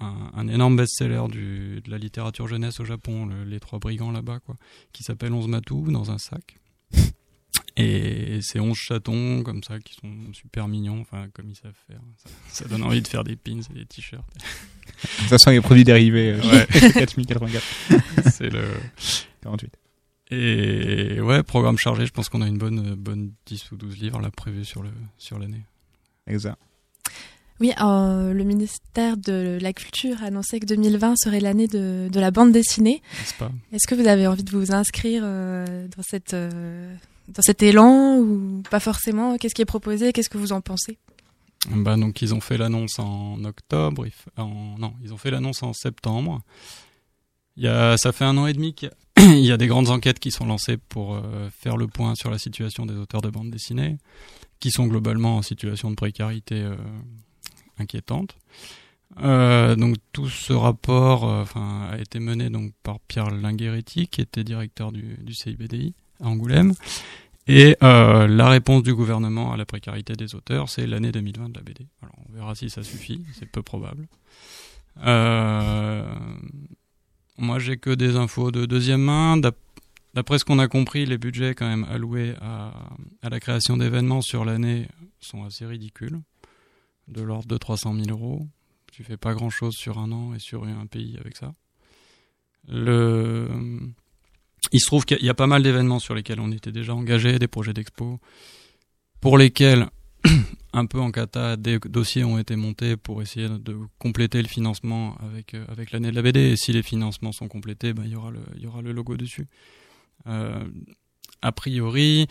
[0.00, 4.40] un, un, énorme best-seller de la littérature jeunesse au Japon, le, les trois brigands là-bas,
[4.40, 4.56] quoi,
[4.92, 6.56] qui s'appelle Onze Matou dans un sac.
[7.76, 11.98] Et c'est 11 chatons comme ça qui sont super mignons, enfin comme ils savent faire.
[12.18, 14.24] Ça, ça donne envie de faire des pins et des t-shirts.
[15.28, 16.34] Ça sent les produits dérivés.
[16.34, 16.66] euh, Ouais.
[16.92, 17.64] 4084.
[18.30, 18.62] c'est le
[19.42, 19.72] 48.
[20.36, 22.06] Et ouais, programme chargé.
[22.06, 24.90] Je pense qu'on a une bonne bonne 10 ou 12 livres là prévus sur le
[25.18, 25.64] sur l'année.
[26.26, 26.58] Exact.
[27.60, 32.20] Oui, euh, le ministère de la Culture a annoncé que 2020 serait l'année de, de
[32.20, 33.00] la bande dessinée.
[33.18, 33.52] N'est-ce pas?
[33.72, 36.92] Est-ce que vous avez envie de vous inscrire euh, dans, cette, euh,
[37.28, 39.36] dans cet élan ou pas forcément?
[39.36, 40.12] Qu'est-ce qui est proposé?
[40.12, 40.98] Qu'est-ce que vous en pensez?
[41.70, 44.04] Bah donc ils ont fait l'annonce en octobre,
[44.36, 46.42] en, non, ils ont fait l'annonce en septembre.
[47.56, 48.94] Il y a, ça fait un an et demi qu'il y a,
[49.32, 52.30] il y a des grandes enquêtes qui sont lancées pour euh, faire le point sur
[52.30, 53.96] la situation des auteurs de bande dessinée,
[54.60, 56.76] qui sont globalement en situation de précarité euh,
[57.78, 58.36] inquiétante.
[59.22, 61.44] Euh, donc tout ce rapport euh,
[61.90, 66.74] a été mené donc par Pierre Lingueretti, qui était directeur du, du CIBDI à Angoulême.
[67.46, 71.54] Et euh, la réponse du gouvernement à la précarité des auteurs, c'est l'année 2020 de
[71.54, 71.86] la BD.
[72.02, 74.06] Alors on verra si ça suffit, c'est peu probable.
[75.04, 76.14] Euh,
[77.38, 79.36] moi j'ai que des infos de deuxième main.
[79.36, 79.56] D'ap-
[80.14, 82.72] D'après ce qu'on a compris, les budgets quand même alloués à,
[83.28, 84.86] la création d'événements sur l'année
[85.18, 86.20] sont assez ridicules,
[87.08, 88.46] de l'ordre de 300 000 euros.
[88.92, 91.52] Tu fais pas grand chose sur un an et sur un pays avec ça.
[92.68, 93.48] Le...
[94.72, 96.50] Il se trouve qu'il y a- il y a pas mal d'événements sur lesquels on
[96.52, 98.20] était déjà engagé, des projets d'expo,
[99.20, 99.88] pour lesquels,
[100.72, 105.16] un peu en cata, des dossiers ont été montés pour essayer de compléter le financement
[105.20, 106.40] avec, euh, avec l'année de la BD.
[106.40, 109.16] Et si les financements sont complétés, ben, il, y aura le, y aura le logo
[109.16, 109.46] dessus.
[110.26, 110.64] Euh,
[111.42, 112.26] a priori,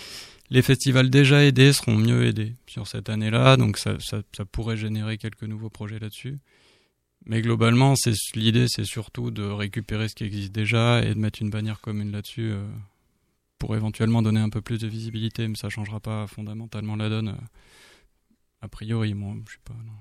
[0.49, 4.77] les festivals déjà aidés seront mieux aidés sur cette année-là, donc ça, ça, ça pourrait
[4.77, 6.39] générer quelques nouveaux projets là-dessus.
[7.25, 7.93] Mais globalement,
[8.36, 12.12] l'idée, c'est surtout de récupérer ce qui existe déjà et de mettre une bannière commune
[12.12, 12.67] là-dessus euh,
[13.63, 17.30] pour éventuellement donner un peu plus de visibilité, mais ça changera pas fondamentalement la donne.
[17.30, 17.45] euh,
[18.62, 19.73] a priori, moi, je sais pas.
[19.73, 19.93] non.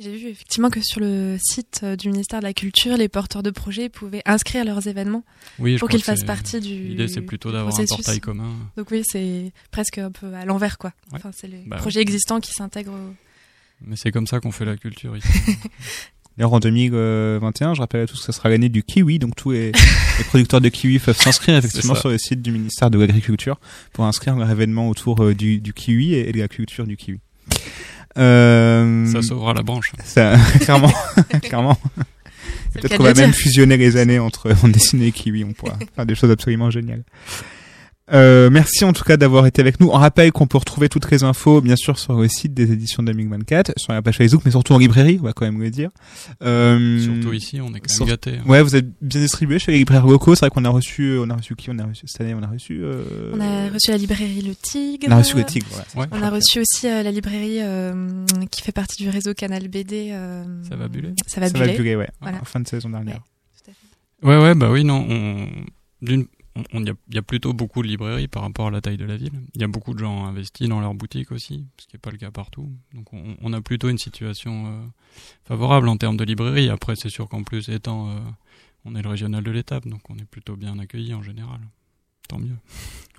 [0.00, 3.44] J'ai vu effectivement que sur le site euh, du ministère de la Culture, les porteurs
[3.44, 5.22] de projets pouvaient inscrire leurs événements
[5.60, 6.74] Oui, pour qu'ils fassent partie du.
[6.88, 8.56] l'idée, c'est plutôt d'avoir un portail commun.
[8.76, 10.92] Donc oui, c'est presque un peu à l'envers, quoi.
[11.12, 11.18] Ouais.
[11.18, 12.02] Enfin, c'est les Bah projets ouais.
[12.02, 12.92] existants qui s'intègrent.
[12.94, 13.14] au-
[13.82, 15.28] Mais c'est comme ça qu'on fait la culture ici.
[16.36, 19.52] D'ailleurs, en 2021, je rappelle à tous que ce sera l'année du kiwi, donc tous
[19.52, 19.70] les,
[20.18, 22.00] les producteurs de kiwi peuvent s'inscrire effectivement ça.
[22.00, 23.58] sur le site du ministère de l'Agriculture
[23.92, 26.96] pour inscrire leur événement autour euh, du, du kiwi et, et de la culture du
[26.96, 27.20] kiwi.
[28.18, 29.92] Euh, Ça sauvera la branche.
[30.04, 30.92] Ça, clairement,
[31.42, 31.78] clairement.
[32.72, 36.06] Peut-être qu'on va même fusionner les années entre bande dessinée et kiwi, on pourra faire
[36.06, 37.04] des choses absolument géniales.
[38.12, 39.88] Euh, merci en tout cas d'avoir été avec nous.
[39.88, 43.02] On rappelle qu'on peut retrouver toutes les infos, bien sûr, sur le site des éditions
[43.02, 45.88] 2024, sur la page Facebook, mais surtout en librairie, on va quand même le dire.
[46.42, 48.42] Euh, Surtout ici, on est quand même sur- gâtés, hein.
[48.46, 50.34] Ouais, vous êtes bien distribué chez les libraires locaux.
[50.34, 51.70] C'est vrai qu'on a reçu, on a reçu qui?
[51.70, 52.80] On a reçu cette année, on a reçu.
[52.84, 53.32] Euh...
[53.34, 55.06] On a reçu la librairie Le Tigre.
[55.08, 55.86] On a reçu Le Tigre, voilà.
[56.12, 56.18] Ouais.
[56.18, 60.10] On a reçu aussi euh, la librairie euh, qui fait partie du réseau Canal BD.
[60.12, 61.76] euh, Ça va buller Ça va Ça va buller.
[61.78, 62.10] buller, ouais.
[62.20, 62.38] Voilà.
[62.42, 63.20] En fin de saison dernière.
[64.22, 65.06] Ouais, ouais, bah oui, non.
[65.08, 65.46] On,
[66.02, 66.26] d'une,
[66.72, 69.16] il y y a plutôt beaucoup de librairies par rapport à la taille de la
[69.16, 69.32] ville.
[69.54, 72.10] Il y a beaucoup de gens investis dans leur boutique aussi, ce qui n'est pas
[72.10, 72.70] le cas partout.
[72.94, 74.70] Donc on, on a plutôt une situation euh,
[75.44, 76.70] favorable en termes de librairie.
[76.70, 78.12] Après, c'est sûr qu'en plus, étant, euh,
[78.84, 81.60] on est le régional de l'étape, donc on est plutôt bien accueilli en général.
[82.28, 82.56] Tant mieux.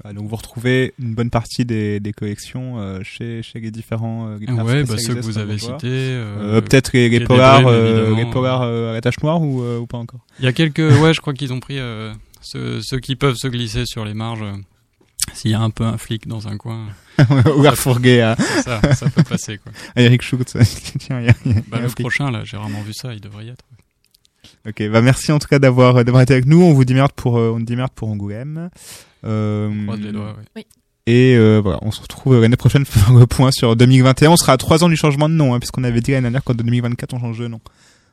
[0.02, 4.30] Voilà, donc vous retrouvez une bonne partie des, des collections euh, chez, chez les différents
[4.30, 8.15] euh, Ouais, bah, ceux que vous avez cités, euh, Euh, Peut-être les, les polars, euh,
[8.15, 10.21] les polars à la tache noire ou, euh, ou pas encore?
[10.39, 12.13] Il y a quelques, ouais, je crois qu'ils ont pris euh,
[12.45, 14.41] ceux, ceux qui peuvent se glisser sur les marges.
[14.43, 14.55] euh,
[15.34, 16.88] S'il y a un peu un flic dans un coin.
[17.19, 17.75] Ou à...
[17.75, 19.71] c'est ça, ça peut passer quoi.
[19.95, 20.55] Eric Schultz.
[20.99, 22.93] Tiens, il y a- y a- y Bah, a le prochain là, j'ai rarement vu
[22.93, 23.63] ça, il devrait y être.
[24.67, 26.62] Ok, bah merci en tout cas d'avoir d'avoir été avec nous.
[26.62, 28.69] On vous dit merde pour euh, on dit merde pour Angoulême.
[29.23, 30.43] Euh, croise les doigts, ouais.
[30.55, 30.65] Oui.
[31.08, 34.31] Et euh, voilà, on se retrouve l'année prochaine pour faire le point sur 2021.
[34.31, 36.43] On sera à trois ans du changement de nom, hein, puisqu'on avait dit l'année dernière
[36.43, 37.60] qu'en 2024 on change de nom.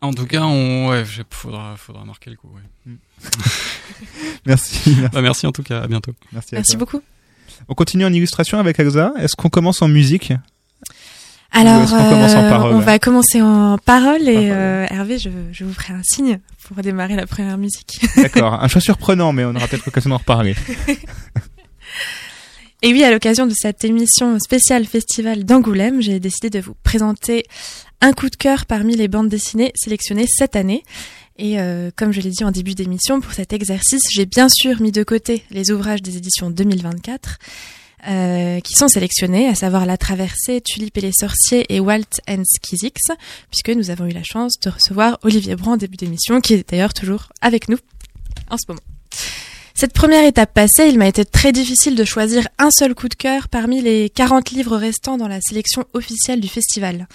[0.02, 2.48] En tout cas, on, ouais, faudra, faudra marquer le coup.
[2.52, 2.92] Ouais.
[4.46, 4.96] Merci.
[5.12, 6.12] Bah, merci en tout cas, à bientôt.
[6.32, 6.78] Merci, à Merci toi.
[6.80, 7.00] beaucoup.
[7.68, 9.12] On continue en illustration avec Elsa.
[9.20, 10.32] Est-ce qu'on commence en musique
[11.52, 15.18] Alors, est-ce qu'on commence en euh, parole on va commencer en parole et euh, Hervé,
[15.18, 18.04] je, je vous ferai un signe pour démarrer la première musique.
[18.16, 20.56] D'accord, un choix surprenant, mais on aura peut-être l'occasion d'en reparler.
[22.84, 27.44] Et oui, à l'occasion de cette émission spéciale Festival d'Angoulême, j'ai décidé de vous présenter
[28.00, 30.82] un coup de cœur parmi les bandes dessinées sélectionnées cette année.
[31.38, 34.82] Et euh, comme je l'ai dit en début d'émission, pour cet exercice, j'ai bien sûr
[34.82, 37.38] mis de côté les ouvrages des éditions 2024
[38.08, 42.42] euh, qui sont sélectionnés, à savoir La Traversée, Tulipe et les Sorciers et Walt and
[42.44, 42.98] Skizix,
[43.48, 46.68] puisque nous avons eu la chance de recevoir Olivier Brand en début d'émission, qui est
[46.68, 47.78] d'ailleurs toujours avec nous
[48.50, 48.82] en ce moment.
[49.82, 53.16] Cette première étape passée, il m'a été très difficile de choisir un seul coup de
[53.16, 57.08] cœur parmi les 40 livres restants dans la sélection officielle du festival.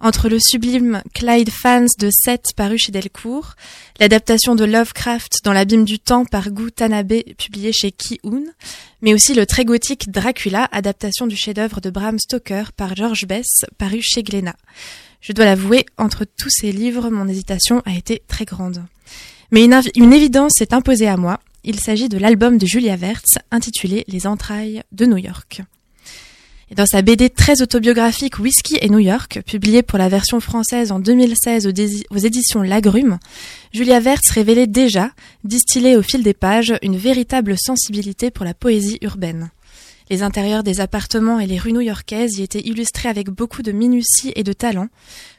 [0.00, 3.54] Entre le sublime Clyde Fans de Seth paru chez Delcourt,
[4.00, 8.52] l'adaptation de Lovecraft dans l'abîme du temps par Gu Tanabe publié chez Ki-un,
[9.00, 13.64] mais aussi le très gothique Dracula, adaptation du chef-d'œuvre de Bram Stoker par George Bess
[13.78, 14.56] paru chez Glénat.
[15.22, 18.84] Je dois l'avouer, entre tous ces livres, mon hésitation a été très grande.
[19.52, 21.40] Mais une évidence s'est imposée à moi.
[21.66, 25.62] Il s'agit de l'album de Julia Wertz intitulé Les entrailles de New York.
[26.76, 30.98] Dans sa BD très autobiographique Whisky et New York, publiée pour la version française en
[30.98, 33.18] 2016 aux, éditions Lagrume,
[33.72, 35.12] Julia Wertz révélait déjà,
[35.42, 39.50] distillée au fil des pages, une véritable sensibilité pour la poésie urbaine.
[40.10, 44.34] Les intérieurs des appartements et les rues new-yorkaises y étaient illustrés avec beaucoup de minutie
[44.36, 44.88] et de talent,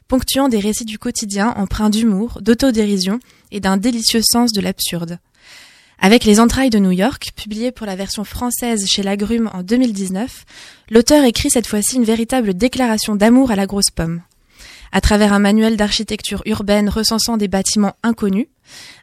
[0.08, 3.20] ponctuant des récits du quotidien empreints d'humour, d'autodérision
[3.52, 5.20] et d'un délicieux sens de l'absurde.
[6.00, 10.46] Avec Les entrailles de New York, publié pour la version française chez Lagrume en 2019,
[10.90, 14.22] l'auteur écrit cette fois-ci une véritable déclaration d'amour à la grosse pomme.
[14.92, 18.48] À travers un manuel d'architecture urbaine recensant des bâtiments inconnus,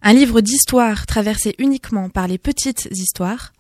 [0.03, 3.53] un livre d'histoire traversé uniquement par les petites histoires,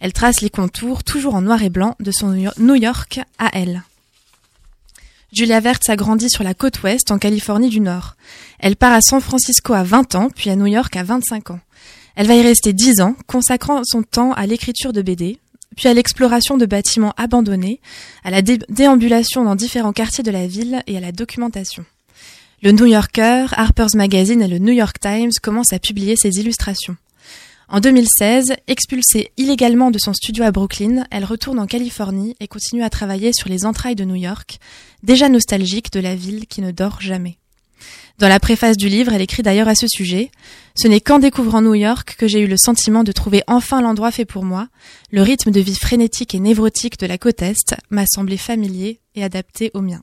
[0.00, 3.82] elle trace les contours, toujours en noir et blanc, de son New York à elle.
[5.32, 8.16] Julia Wertz a grandi sur la côte ouest en Californie du Nord.
[8.58, 11.60] Elle part à San Francisco à 20 ans, puis à New York à 25 ans.
[12.16, 15.38] Elle va y rester 10 ans, consacrant son temps à l'écriture de BD,
[15.76, 17.80] puis à l'exploration de bâtiments abandonnés,
[18.24, 21.84] à la déambulation dans différents quartiers de la ville et à la documentation.
[22.62, 26.96] Le New Yorker, Harper's Magazine et le New York Times commencent à publier ses illustrations.
[27.68, 32.82] En 2016, expulsée illégalement de son studio à Brooklyn, elle retourne en Californie et continue
[32.82, 34.58] à travailler sur les entrailles de New York,
[35.02, 37.38] déjà nostalgique de la ville qui ne dort jamais.
[38.18, 40.30] Dans la préface du livre, elle écrit d'ailleurs à ce sujet
[40.76, 44.10] Ce n'est qu'en découvrant New York que j'ai eu le sentiment de trouver enfin l'endroit
[44.10, 44.68] fait pour moi.
[45.10, 49.24] Le rythme de vie frénétique et névrotique de la côte Est m'a semblé familier et
[49.24, 50.02] adapté au mien.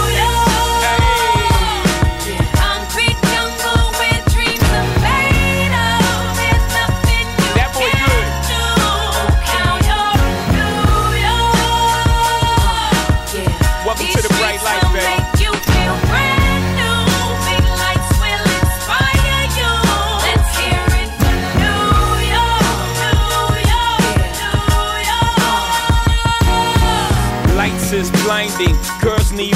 [29.01, 29.55] Girls need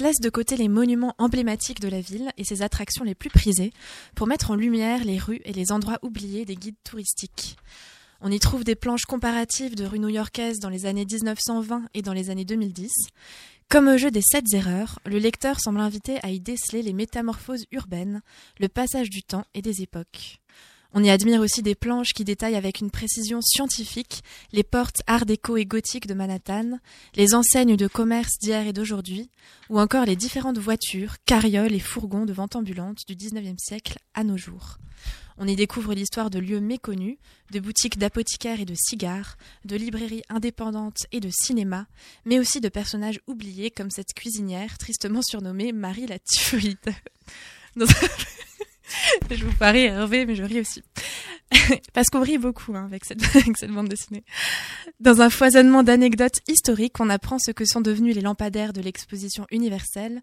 [0.00, 3.72] laissent de côté les monuments emblématiques de la ville et ses attractions les plus prisées
[4.14, 7.56] pour mettre en lumière les rues et les endroits oubliés des guides touristiques.
[8.20, 12.14] On y trouve des planches comparatives de rues new-yorkaises dans les années 1920 et dans
[12.14, 12.90] les années 2010.
[13.68, 17.66] Comme au jeu des sept erreurs, le lecteur semble invité à y déceler les métamorphoses
[17.72, 18.22] urbaines,
[18.60, 20.40] le passage du temps et des époques.
[20.98, 25.26] On y admire aussi des planches qui détaillent avec une précision scientifique les portes art
[25.26, 26.78] déco et gothiques de Manhattan,
[27.16, 29.28] les enseignes de commerce d'hier et d'aujourd'hui,
[29.68, 34.24] ou encore les différentes voitures, carrioles et fourgons de vente ambulante du 19e siècle à
[34.24, 34.78] nos jours.
[35.36, 37.18] On y découvre l'histoire de lieux méconnus,
[37.52, 39.36] de boutiques d'apothicaires et de cigares,
[39.66, 41.86] de librairies indépendantes et de cinéma,
[42.24, 46.16] mais aussi de personnages oubliés comme cette cuisinière tristement surnommée Marie la
[47.78, 47.84] un-
[49.30, 50.82] je vous parie Hervé, mais je ris aussi.
[51.92, 54.24] Parce qu'on rit beaucoup hein, avec, cette, avec cette bande dessinée.
[55.00, 59.46] Dans un foisonnement d'anecdotes historiques, on apprend ce que sont devenus les lampadaires de l'exposition
[59.50, 60.22] universelle,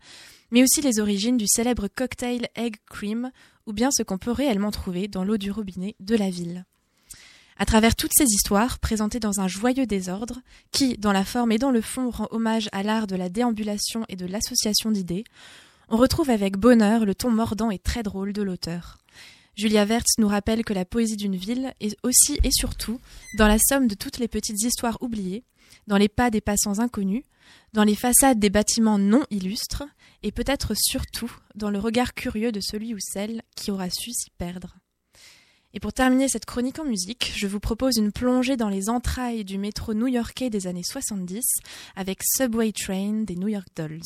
[0.51, 3.31] mais aussi les origines du célèbre cocktail Egg Cream,
[3.65, 6.65] ou bien ce qu'on peut réellement trouver dans l'eau du robinet de la ville.
[7.57, 11.59] À travers toutes ces histoires, présentées dans un joyeux désordre, qui, dans la forme et
[11.59, 15.23] dans le fond, rend hommage à l'art de la déambulation et de l'association d'idées,
[15.93, 18.97] on retrouve avec bonheur le ton mordant et très drôle de l'auteur.
[19.55, 22.99] Julia Vertz nous rappelle que la poésie d'une ville est aussi et surtout
[23.37, 25.43] dans la somme de toutes les petites histoires oubliées,
[25.85, 27.21] dans les pas des passants inconnus,
[27.73, 29.83] dans les façades des bâtiments non illustres,
[30.23, 34.31] et peut-être surtout dans le regard curieux de celui ou celle qui aura su s'y
[34.31, 34.77] perdre.
[35.75, 39.45] Et pour terminer cette chronique en musique, je vous propose une plongée dans les entrailles
[39.45, 41.43] du métro new-yorkais des années 70
[41.95, 44.01] avec Subway Train des New York Dolls.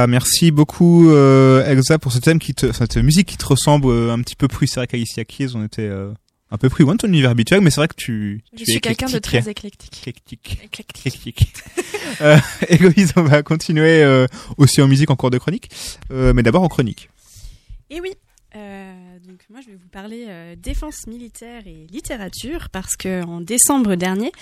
[0.00, 3.88] Voilà, merci beaucoup euh, Elsa pour ce thème qui te, cette musique qui te ressemble
[3.88, 4.66] euh, un petit peu plus.
[4.66, 6.10] C'est vrai qu'Alicia Keys, on était euh,
[6.50, 8.62] un peu plus loin de ton univers habituel, mais c'est vrai que tu, Je tu
[8.62, 9.42] es suis quelqu'un de éclectique.
[9.42, 10.06] très éclectique.
[10.06, 10.58] Éclectique.
[11.04, 11.52] Éclectique.
[12.22, 12.38] euh,
[12.68, 14.26] Héloïse, on va continuer euh,
[14.56, 15.68] aussi en musique en cours de chronique,
[16.10, 17.10] euh, mais d'abord en chronique.
[17.90, 18.14] Et oui,
[18.56, 23.40] euh, donc moi je vais vous parler euh, défense militaire et littérature parce que en
[23.40, 24.32] décembre dernier,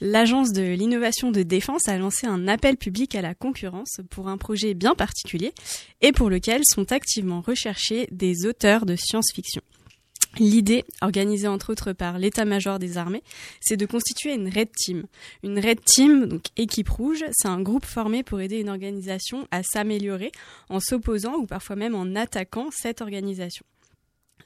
[0.00, 4.36] l'agence de l'innovation de défense a lancé un appel public à la concurrence pour un
[4.36, 5.52] projet bien particulier
[6.00, 9.62] et pour lequel sont activement recherchés des auteurs de science-fiction.
[10.38, 13.22] L'idée, organisée entre autres par l'état-major des armées,
[13.60, 15.04] c'est de constituer une Red Team.
[15.42, 19.62] Une Red Team, donc équipe rouge, c'est un groupe formé pour aider une organisation à
[19.62, 20.32] s'améliorer
[20.68, 23.64] en s'opposant ou parfois même en attaquant cette organisation.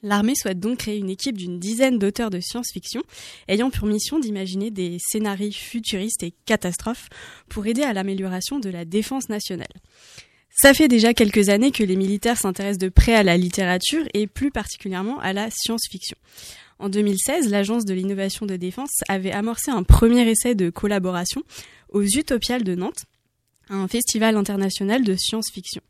[0.03, 3.03] L'armée souhaite donc créer une équipe d'une dizaine d'auteurs de science-fiction
[3.49, 7.09] ayant pour mission d'imaginer des scénarios futuristes et catastrophes
[7.49, 9.69] pour aider à l'amélioration de la défense nationale.
[10.63, 14.27] Ça fait déjà quelques années que les militaires s'intéressent de près à la littérature et
[14.27, 16.19] plus particulièrement à la science-fiction.
[16.79, 21.45] En 2016, l'Agence de l'innovation de défense avait amorcé un premier essai de collaboration
[21.89, 23.07] aux Utopiales de Nantes,
[23.71, 25.81] un festival international de science-fiction.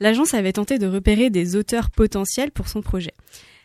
[0.00, 3.14] L'agence avait tenté de repérer des auteurs potentiels pour son projet.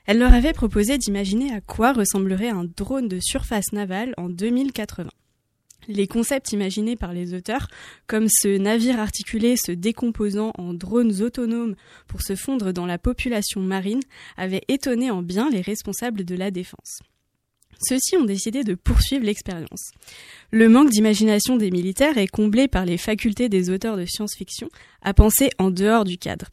[0.06, 5.10] Elle leur avait proposé d'imaginer à quoi ressemblerait un drone de surface navale en 2080.
[5.88, 7.68] Les concepts imaginés par les auteurs,
[8.08, 11.76] comme ce navire articulé se décomposant en drones autonomes
[12.08, 14.02] pour se fondre dans la population marine,
[14.38, 17.00] avaient étonné en bien les responsables de la défense.
[17.82, 19.92] Ceux-ci ont décidé de poursuivre l'expérience.
[20.52, 24.70] Le manque d'imagination des militaires est comblé par les facultés des auteurs de science-fiction
[25.02, 26.48] à penser en dehors du cadre.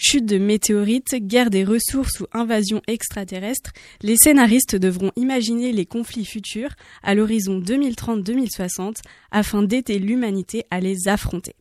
[0.00, 6.24] Chute de météorites, guerre des ressources ou invasion extraterrestre, les scénaristes devront imaginer les conflits
[6.24, 6.70] futurs
[7.02, 8.98] à l'horizon 2030-2060
[9.32, 11.56] afin d'aider l'humanité à les affronter.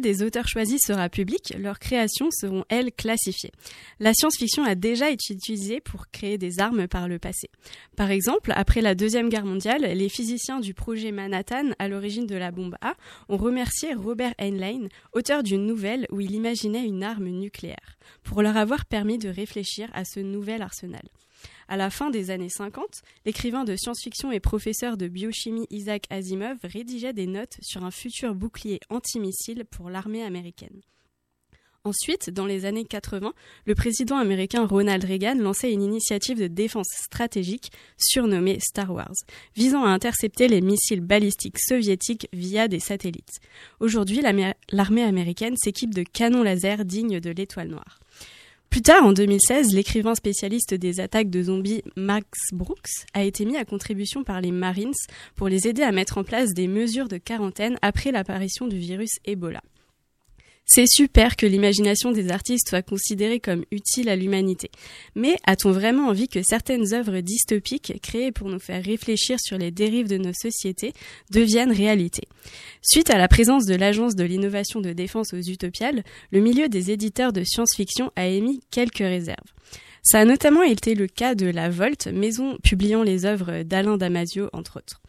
[0.00, 3.52] Des auteurs choisis sera publique, leurs créations seront, elles, classifiées.
[4.00, 7.50] La science-fiction a déjà été utilisée pour créer des armes par le passé.
[7.96, 12.36] Par exemple, après la Deuxième Guerre mondiale, les physiciens du projet Manhattan, à l'origine de
[12.36, 12.94] la bombe A,
[13.28, 18.56] ont remercié Robert Heinlein, auteur d'une nouvelle où il imaginait une arme nucléaire, pour leur
[18.56, 21.02] avoir permis de réfléchir à ce nouvel arsenal.
[21.72, 26.58] À la fin des années 50, l'écrivain de science-fiction et professeur de biochimie Isaac Asimov
[26.64, 30.82] rédigeait des notes sur un futur bouclier antimissile pour l'armée américaine.
[31.84, 33.32] Ensuite, dans les années 80,
[33.64, 39.14] le président américain Ronald Reagan lançait une initiative de défense stratégique surnommée Star Wars,
[39.56, 43.40] visant à intercepter les missiles balistiques soviétiques via des satellites.
[43.80, 48.01] Aujourd'hui, l'armée américaine s'équipe de canons laser dignes de l'étoile noire.
[48.72, 53.58] Plus tard, en 2016, l'écrivain spécialiste des attaques de zombies Max Brooks a été mis
[53.58, 54.94] à contribution par les Marines
[55.36, 59.10] pour les aider à mettre en place des mesures de quarantaine après l'apparition du virus
[59.26, 59.60] Ebola.
[60.64, 64.70] C'est super que l'imagination des artistes soit considérée comme utile à l'humanité.
[65.14, 69.70] Mais a-t-on vraiment envie que certaines œuvres dystopiques, créées pour nous faire réfléchir sur les
[69.70, 70.92] dérives de nos sociétés,
[71.30, 72.22] deviennent réalité?
[72.80, 76.90] Suite à la présence de l'Agence de l'innovation de défense aux Utopiales, le milieu des
[76.90, 79.52] éditeurs de science-fiction a émis quelques réserves.
[80.04, 84.48] Ça a notamment été le cas de La Volte, maison publiant les œuvres d'Alain Damasio,
[84.52, 85.00] entre autres.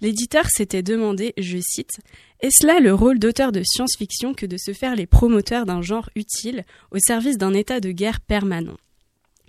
[0.00, 2.00] L'éditeur s'était demandé, je cite,
[2.42, 6.08] Est-ce là le rôle d'auteur de science-fiction que de se faire les promoteurs d'un genre
[6.16, 8.78] utile au service d'un état de guerre permanent?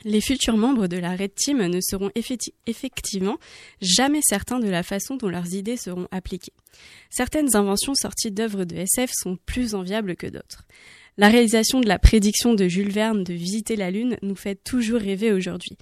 [0.04, 2.12] Les futurs membres de la Red Team ne seront
[2.66, 3.38] effectivement
[3.82, 6.52] jamais certains de la façon dont leurs idées seront appliquées.
[7.10, 10.66] Certaines inventions sorties d'œuvres de SF sont plus enviables que d'autres.
[11.18, 15.02] La réalisation de la prédiction de Jules Verne de visiter la Lune nous fait toujours
[15.02, 15.78] rêver aujourd'hui.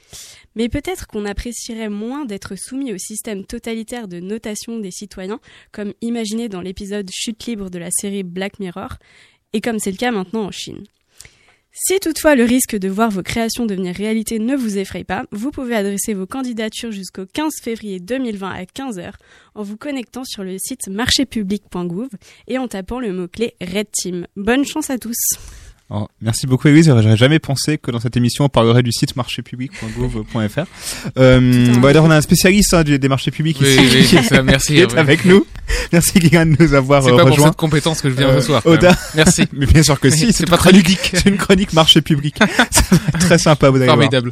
[0.56, 5.40] Mais peut-être qu'on apprécierait moins d'être soumis au système totalitaire de notation des citoyens,
[5.72, 8.96] comme imaginé dans l'épisode Chute libre de la série Black Mirror,
[9.54, 10.84] et comme c'est le cas maintenant en Chine.
[11.72, 15.52] Si toutefois le risque de voir vos créations devenir réalité ne vous effraie pas, vous
[15.52, 19.14] pouvez adresser vos candidatures jusqu'au 15 février 2020 à 15h
[19.56, 22.10] en vous connectant sur le site marchépublic.gouv
[22.48, 24.28] et en tapant le mot-clé Red Team.
[24.36, 25.18] Bonne chance à tous
[25.92, 26.86] Oh, merci beaucoup, Louise.
[26.86, 30.66] J'aurais jamais pensé que dans cette émission, on parlerait du site marchépublic.gouv.fr.
[31.18, 33.80] Euh, bon, alors, on a un spécialiste hein, des marchés publics oui, ici
[34.14, 35.00] oui, qui, ça, merci, qui est ouais.
[35.00, 35.46] avec nous.
[35.92, 37.38] Merci, Guillaume, de nous avoir C'est euh, pas rejoint.
[37.38, 38.96] pour cette compétence que je viens ce soir, quand Oda.
[39.16, 39.46] Merci.
[39.54, 40.32] Mais bien sûr que si.
[40.32, 41.12] C'est pas très ludique.
[41.14, 42.38] C'est une chronique marché public.
[43.20, 43.96] Très sympa, vous allez voir.
[43.98, 44.32] Formidable.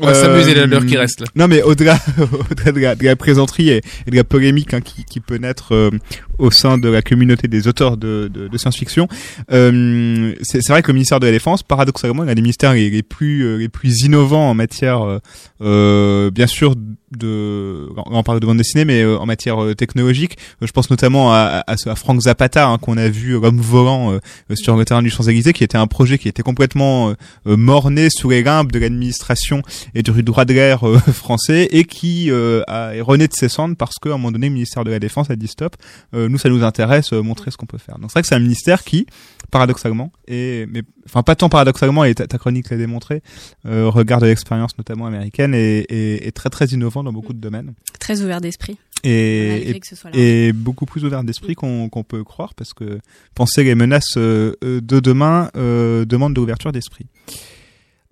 [0.00, 1.26] On va s'amuser la- l'heure qui reste, là.
[1.34, 1.98] Non, mais au-delà,
[2.50, 5.36] au-delà de, la, de la plaisanterie et, et de la polémique hein, qui, qui peut
[5.36, 5.90] naître euh,
[6.38, 9.08] au sein de la communauté des auteurs de, de, de science-fiction,
[9.52, 13.68] euh, c'est c'est vrai que ministère de la Défense, paradoxalement, l'un des ministères les, euh,
[13.68, 15.18] plus innovants en matière, euh,
[15.60, 16.74] euh, bien sûr,
[17.16, 20.36] de on parle de bande dessinée, mais en matière technologique.
[20.60, 24.18] Je pense notamment à, à, Frank Zapata hein, qu'on a vu l'homme volant
[24.52, 27.14] sur le terrain du Champs-Élysées, qui était un projet qui était complètement
[27.46, 29.62] euh, mort-né sous les limbes de l'administration
[29.94, 30.82] et du droit de l'air
[31.14, 34.54] français et qui a, est rené de ses cendres parce qu'à un moment donné, le
[34.54, 35.76] ministère de la Défense a dit stop.
[36.12, 37.98] nous, ça nous intéresse, montrer ce qu'on peut faire.
[37.98, 39.06] Donc c'est vrai que c'est un ministère qui,
[39.50, 43.22] paradoxalement, et mais enfin pas tant paradoxalement, et ta, ta chronique l'a démontré,
[43.66, 47.74] euh, regarde l'expérience notamment américaine et, et, et très très innovant dans beaucoup de domaines.
[47.98, 48.78] Très ouvert d'esprit.
[49.04, 49.80] Et,
[50.12, 52.98] et, beaucoup plus ouvert d'esprit qu'on peut croire parce que
[53.34, 57.06] penser les menaces euh, de demain euh, demande de l'ouverture d'esprit.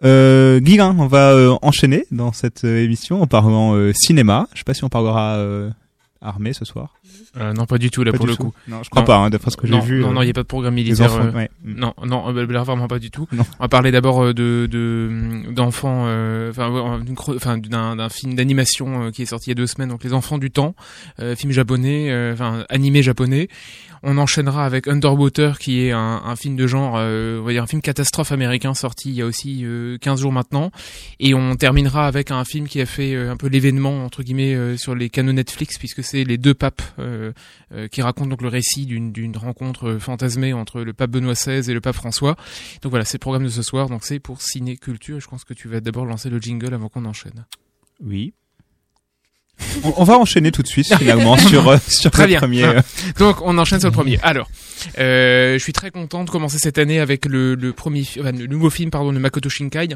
[0.05, 4.47] Euh, on va euh, enchaîner dans cette euh, émission en parlant euh, cinéma.
[4.53, 5.39] Je sais pas si on parlera
[6.27, 6.95] euh, armée ce soir.
[7.37, 8.53] Euh, non, pas du tout là Pas pour le coup.
[8.69, 10.31] Non, je crois pas, hein, d'après ce que j'ai vu, Non, euh, non, il n'y
[10.31, 11.13] a pas de programme militaire.
[11.13, 11.51] enfants, euh, ouais.
[11.65, 13.27] Non, non, euh, là, vraiment pas du tout.
[13.33, 13.45] Non.
[13.59, 19.11] On va parler d'abord euh, de de d'enfants, euh, enfin, d'un d'un film d'animation euh,
[19.11, 20.75] qui est sorti il y a deux semaines, donc Les Enfants du Temps,
[21.21, 23.49] euh, film japonais, euh, enfin animé japonais.
[24.03, 27.63] On enchaînera avec Underwater, qui est un, un film de genre, euh, on va dire
[27.63, 30.71] un film catastrophe américain sorti il y a aussi euh, 15 jours maintenant.
[31.21, 34.55] Et on terminera avec un film qui a fait euh, un peu l'événement entre guillemets
[34.55, 37.33] euh, sur les canaux Netflix, puisque c'est les deux papes euh,
[37.73, 41.75] euh, qui racontent donc le récit d'une rencontre fantasmée entre le pape Benoît XVI et
[41.75, 42.37] le pape François.
[42.83, 43.89] Donc voilà, c'est le programme de ce soir.
[43.89, 45.21] Donc c'est pour Ciné Culture.
[45.21, 47.47] Je pense que tu vas d'abord lancer le jingle avant qu'on enchaîne.
[48.01, 48.35] Oui.
[49.85, 52.39] On, on va enchaîner tout de suite finalement sur euh, sur Très le bien.
[52.39, 52.65] premier.
[52.65, 52.81] Euh,
[53.19, 54.19] Donc on enchaîne sur le premier.
[54.23, 54.49] Alors,
[54.99, 58.47] euh, je suis très content de commencer cette année avec le, le premier, enfin, le
[58.47, 59.89] nouveau film pardon de Makoto Shinkai.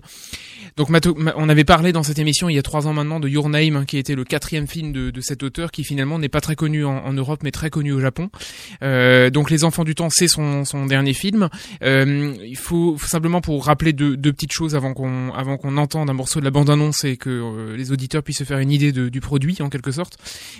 [0.76, 0.88] Donc
[1.36, 3.76] on avait parlé dans cette émission il y a trois ans maintenant de Your Name,
[3.76, 6.56] hein, qui était le quatrième film de, de cet auteur, qui finalement n'est pas très
[6.56, 8.30] connu en, Europe, mais très connu au Japon.
[8.82, 11.48] Euh, donc Les Enfants du Temps, c'est son, son dernier film.
[11.82, 16.08] Euh, il faut, simplement pour rappeler deux, deux petites choses avant qu'on avant qu'on entende
[16.08, 18.70] un morceau de la bande annonce et que euh, les auditeurs puissent se faire une
[18.70, 20.18] idée du produit en quelque sorte.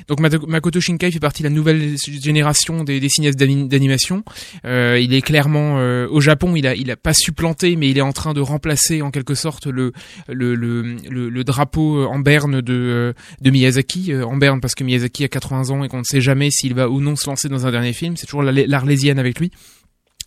[0.09, 4.25] Donc Makoto Shinkai fait partie de la nouvelle génération des, des cinéastes d'ani- d'animation.
[4.65, 7.99] Euh, il est clairement euh, au Japon, il a il a pas supplanté, mais il
[7.99, 9.93] est en train de remplacer en quelque sorte le
[10.29, 14.75] le le, le, le drapeau en berne de euh, de Miyazaki euh, en berne parce
[14.75, 17.29] que Miyazaki a 80 ans et qu'on ne sait jamais s'il va ou non se
[17.29, 18.17] lancer dans un dernier film.
[18.17, 19.51] C'est toujours la- l'Arlésienne avec lui.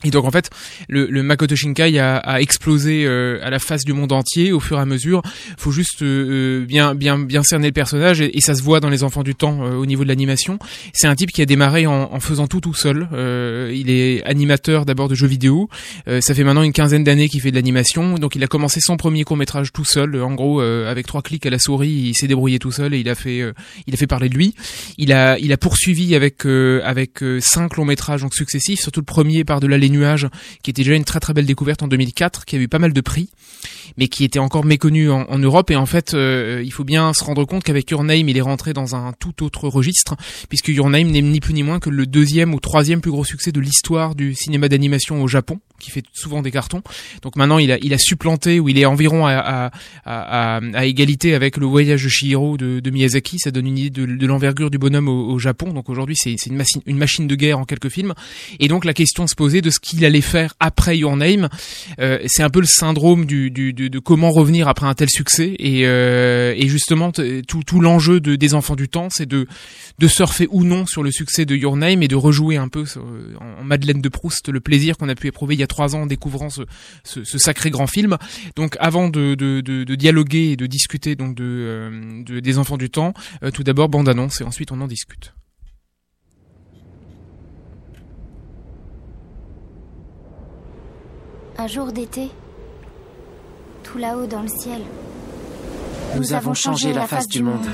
[0.03, 0.49] Et donc en fait,
[0.89, 4.59] le, le Makoto Shinkai a, a explosé euh, à la face du monde entier au
[4.59, 5.21] fur et à mesure.
[5.57, 8.89] Faut juste euh, bien bien bien cerner le personnage et, et ça se voit dans
[8.89, 10.59] les Enfants du Temps euh, au niveau de l'animation.
[10.93, 13.07] C'est un type qui a démarré en, en faisant tout tout seul.
[13.13, 15.69] Euh, il est animateur d'abord de jeux vidéo.
[16.07, 18.15] Euh, ça fait maintenant une quinzaine d'années qu'il fait de l'animation.
[18.15, 20.21] Donc il a commencé son premier court métrage tout seul.
[20.21, 22.99] En gros, euh, avec trois clics à la souris, il s'est débrouillé tout seul et
[22.99, 23.53] il a fait euh,
[23.87, 24.55] il a fait parler de lui.
[24.97, 28.79] Il a il a poursuivi avec euh, avec euh, cinq longs métrages donc successifs.
[28.81, 30.27] Surtout le premier par de les nuages,
[30.61, 32.93] qui était déjà une très très belle découverte en 2004, qui a eu pas mal
[32.93, 33.29] de prix,
[33.97, 35.71] mais qui était encore méconnu en, en Europe.
[35.71, 38.41] Et en fait, euh, il faut bien se rendre compte qu'avec Your Name, il est
[38.41, 40.15] rentré dans un tout autre registre,
[40.49, 43.23] puisque Your Name n'est ni plus ni moins que le deuxième ou troisième plus gros
[43.23, 46.81] succès de l'histoire du cinéma d'animation au Japon, qui fait souvent des cartons.
[47.21, 49.71] Donc maintenant, il a, il a supplanté, ou il est environ à,
[50.05, 53.39] à, égalité avec le voyage de Chihiro de, Miyazaki.
[53.39, 55.73] Ça donne une idée de, l'envergure du bonhomme au, Japon.
[55.73, 58.13] Donc aujourd'hui, c'est une, machine une machine de guerre en quelques films.
[58.59, 61.49] Et donc la question se posait de ce qu'il allait faire après Your Name.
[61.99, 65.55] Euh, c'est un peu le syndrome du, de, comment revenir après un tel succès.
[65.59, 69.47] Et, euh, et justement, tout, tout l'enjeu de, des enfants du temps, c'est de,
[69.99, 72.85] de surfer ou non sur le succès de Your Name et de rejouer un peu
[73.39, 75.95] en, en Madeleine de Proust le plaisir qu'on a pu éprouver il y a trois
[75.95, 76.61] ans en découvrant ce,
[77.03, 78.17] ce, ce sacré grand film.
[78.55, 82.57] Donc avant de, de, de, de dialoguer et de discuter donc de, euh, de- des
[82.59, 83.13] enfants du temps,
[83.43, 85.33] euh, tout d'abord bande annonce et ensuite on en discute.
[91.57, 92.29] Un jour d'été,
[93.83, 94.81] tout là-haut dans le ciel,
[96.17, 97.65] Nous avons changé la face du monde.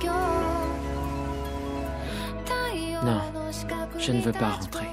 [0.00, 0.57] 重
[3.04, 3.20] non,
[3.98, 4.86] je ne veux pas rentrer.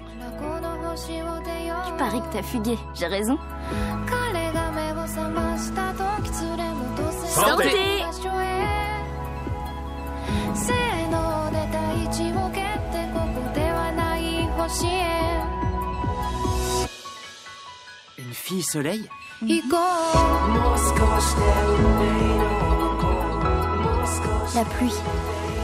[1.88, 3.38] Tu paries que t'as fugué, j'ai raison.
[7.28, 8.03] Santé
[18.18, 19.10] Une fille soleil
[24.56, 24.93] La pluie.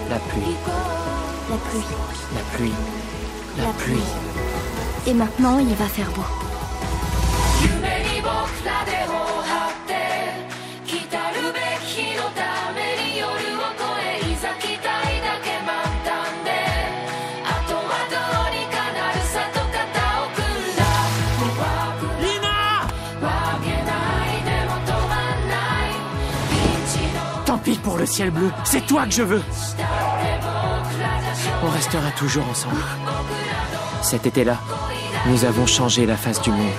[0.10, 1.11] La pluie.
[1.52, 1.84] La pluie.
[2.34, 2.72] La pluie.
[3.58, 3.96] La, pluie.
[3.96, 4.04] pluie.
[5.06, 6.22] Et maintenant, il va faire beau.
[27.46, 29.42] Tant pis pour le ciel bleu, c'est toi que je veux.
[31.64, 32.82] On restera toujours ensemble.
[34.02, 34.60] Cet été-là,
[35.28, 36.72] nous avons changé la face du monde.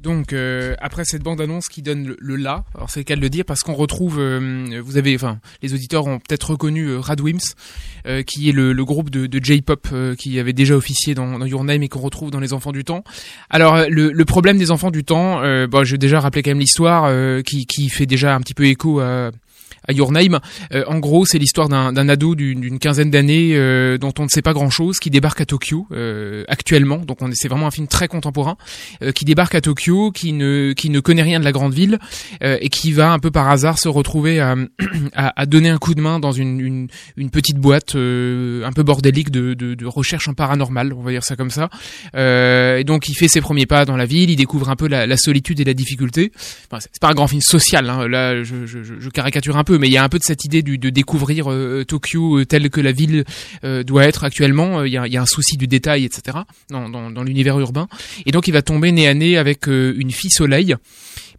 [0.00, 3.16] Donc euh, après cette bande annonce qui donne le, le là, alors c'est le cas
[3.16, 6.86] de le dire parce qu'on retrouve, euh, vous avez, enfin les auditeurs ont peut-être reconnu
[6.86, 7.54] euh, Radwimps,
[8.06, 11.38] euh, qui est le, le groupe de, de J-pop euh, qui avait déjà officié dans,
[11.38, 13.02] dans Your Name et qu'on retrouve dans Les Enfants du Temps.
[13.50, 16.50] Alors euh, le, le problème des Enfants du Temps, bon, je vais déjà rappeler quand
[16.50, 17.10] même l'histoire
[17.42, 19.30] qui, qui fait déjà un petit peu écho à
[19.88, 20.40] à Name.
[20.72, 24.42] Euh, en gros, c'est l'histoire d'un ado d'une quinzaine d'années euh, dont on ne sait
[24.42, 26.98] pas grand-chose, qui débarque à Tokyo euh, actuellement.
[26.98, 28.56] Donc, on est- c'est vraiment un film très contemporain,
[29.02, 31.98] euh, qui débarque à Tokyo, qui ne qui ne connaît rien de la grande ville
[32.42, 34.54] euh, et qui va un peu par hasard se retrouver à,
[35.14, 36.60] à, à donner un coup de main dans une
[37.16, 41.24] une, petite boîte un peu bordélique de, de de recherche en paranormal, on va dire
[41.24, 41.68] ça comme ça.
[42.14, 45.06] Et donc, il fait ses premiers pas dans la ville, il découvre un peu la,
[45.06, 46.32] la solitude et la difficulté.
[46.70, 49.75] Enfin, c'est pas un grand film social, hein, là, je, je- je caricature un peu,
[49.78, 52.70] mais il y a un peu de cette idée de découvrir euh, Tokyo euh, tel
[52.70, 53.24] que la ville
[53.64, 54.84] euh, doit être actuellement.
[54.84, 56.38] Il y, a, un souci du détail, etc.
[56.70, 57.88] dans, dans, l'univers urbain.
[58.24, 60.76] Et donc, il va tomber nez à nez avec une fille soleil.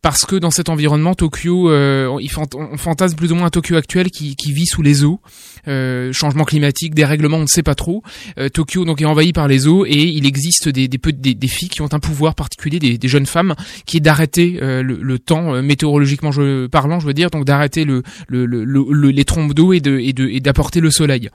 [0.08, 4.10] Parce que dans cet environnement, Tokyo, euh, on fantasme plus ou moins un Tokyo actuel
[4.10, 5.20] qui, vit sous les eaux,
[5.68, 8.04] euh, changement climatique, dérèglement, on ne sait pas trop.
[8.40, 11.82] Euh, Tokyo donc est envahi par les eaux et il existe des, des, filles qui
[11.82, 13.54] ont un pouvoir particulier, des, jeunes femmes,
[13.86, 16.32] qui est d'arrêter le, temps météorologiquement
[16.72, 19.82] parlant, je veux dire, donc d'arrêter le, le, le, le- le- les trompes d'eau et
[19.82, 21.30] d'apporter le soleil,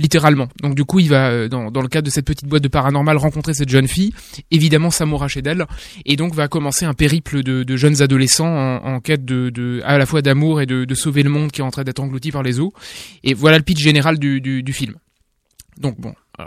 [0.00, 0.48] littéralement.
[0.64, 3.18] Donc du coup, il va dans, dans le cadre de cette petite boîte de paranormal
[3.18, 4.12] rencontrer cette jeune fille,
[4.50, 5.64] évidemment s'amouracher d'elle,
[6.04, 10.06] et donc va commencer un périple de, de jeunes adolescents en, quête de, à la
[10.06, 12.60] fois d'amour et de, sauver le monde qui est en train d'être englouti par les
[12.60, 12.72] eaux.
[13.24, 14.94] Et voilà le pitch général du, du, film.
[15.78, 16.44] Donc bon, euh,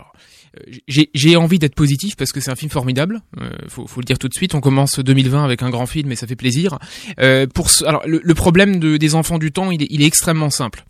[0.88, 3.20] j'ai envie d'être positif parce que c'est un film formidable.
[3.40, 4.54] Euh, faut, faut le dire tout de suite.
[4.54, 6.78] On commence 2020 avec un grand film et ça fait plaisir.
[7.20, 10.84] Euh, pour alors le, problème de, des enfants du temps, il est extrêmement simple.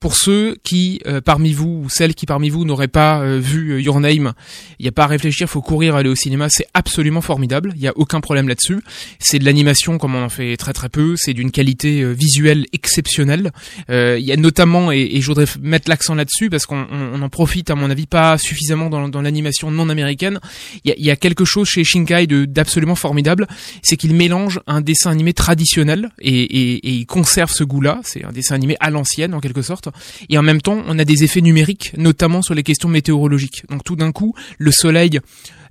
[0.00, 3.72] Pour ceux qui, euh, parmi vous, ou celles qui parmi vous n'auraient pas euh, vu
[3.72, 4.32] euh, Your Name,
[4.78, 7.80] il n'y a pas à réfléchir, faut courir aller au cinéma, c'est absolument formidable, il
[7.80, 8.78] n'y a aucun problème là-dessus.
[9.18, 12.66] C'est de l'animation comme on en fait très très peu, c'est d'une qualité euh, visuelle
[12.72, 13.50] exceptionnelle.
[13.90, 17.20] Euh, Il y a notamment, et, et je voudrais mettre l'accent là-dessus, parce qu'on on-
[17.22, 20.38] en profite à mon avis pas suffisamment dans, dans l'animation non américaine,
[20.84, 23.48] il y a, y a quelque chose chez Shinkai d'absolument formidable,
[23.82, 28.24] c'est qu'il mélange un dessin animé traditionnel et, et, et il conserve ce goût-là, c'est
[28.24, 29.87] un dessin animé à l'ancienne en quelque sorte,
[30.28, 33.62] et en même temps on a des effets numériques, notamment sur les questions météorologiques.
[33.68, 35.20] Donc tout d'un coup, le soleil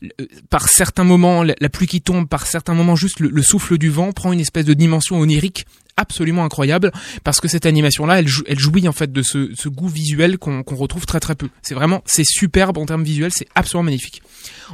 [0.04, 3.78] euh, par certains moments, la pluie qui tombe, par certains moments, juste le, le souffle
[3.78, 5.66] du vent prend une espèce de dimension onirique
[6.00, 6.92] absolument incroyable
[7.24, 10.38] parce que cette animation là elle, jou- elle jouit en fait de ce, goût visuel
[10.38, 13.86] qu'on qu'on retrouve très très peu c'est vraiment c'est superbe en termes visuels c'est absolument
[13.86, 14.22] magnifique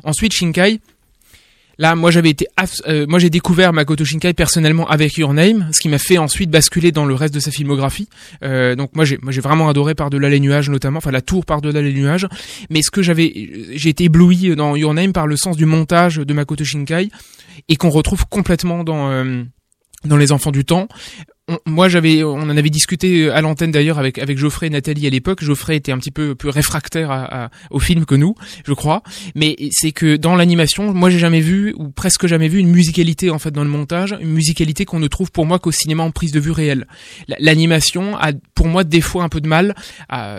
[0.03, 0.81] ensuite Shinkai
[1.77, 2.45] Là, moi, j'avais été,
[2.87, 6.49] euh, moi, j'ai découvert Makoto Shinkai personnellement avec Your Name, ce qui m'a fait ensuite
[6.49, 8.07] basculer dans le reste de sa filmographie.
[8.43, 11.45] Euh, donc, moi, j'ai, moi, j'ai vraiment adoré par-delà les nuages, notamment, enfin, la tour
[11.45, 12.27] par-delà les nuages.
[12.69, 13.31] Mais ce que j'avais,
[13.73, 17.09] j'ai été ébloui dans Your Name par le sens du montage de Makoto Shinkai
[17.69, 19.43] et qu'on retrouve complètement dans, euh,
[20.05, 20.87] dans Les Enfants du Temps.
[21.65, 25.43] Moi j'avais on en avait discuté à l'antenne d'ailleurs avec Geoffrey et Nathalie à l'époque.
[25.43, 28.35] Geoffrey était un petit peu plus réfractaire au film que nous
[28.65, 29.03] je crois.
[29.35, 33.29] Mais c'est que dans l'animation moi j'ai jamais vu ou presque jamais vu une musicalité
[33.29, 34.15] en fait dans le montage.
[34.21, 36.87] Une musicalité qu'on ne trouve pour moi qu'au cinéma en prise de vue réelle.
[37.27, 39.75] La- l'animation a pour moi des fois un peu de mal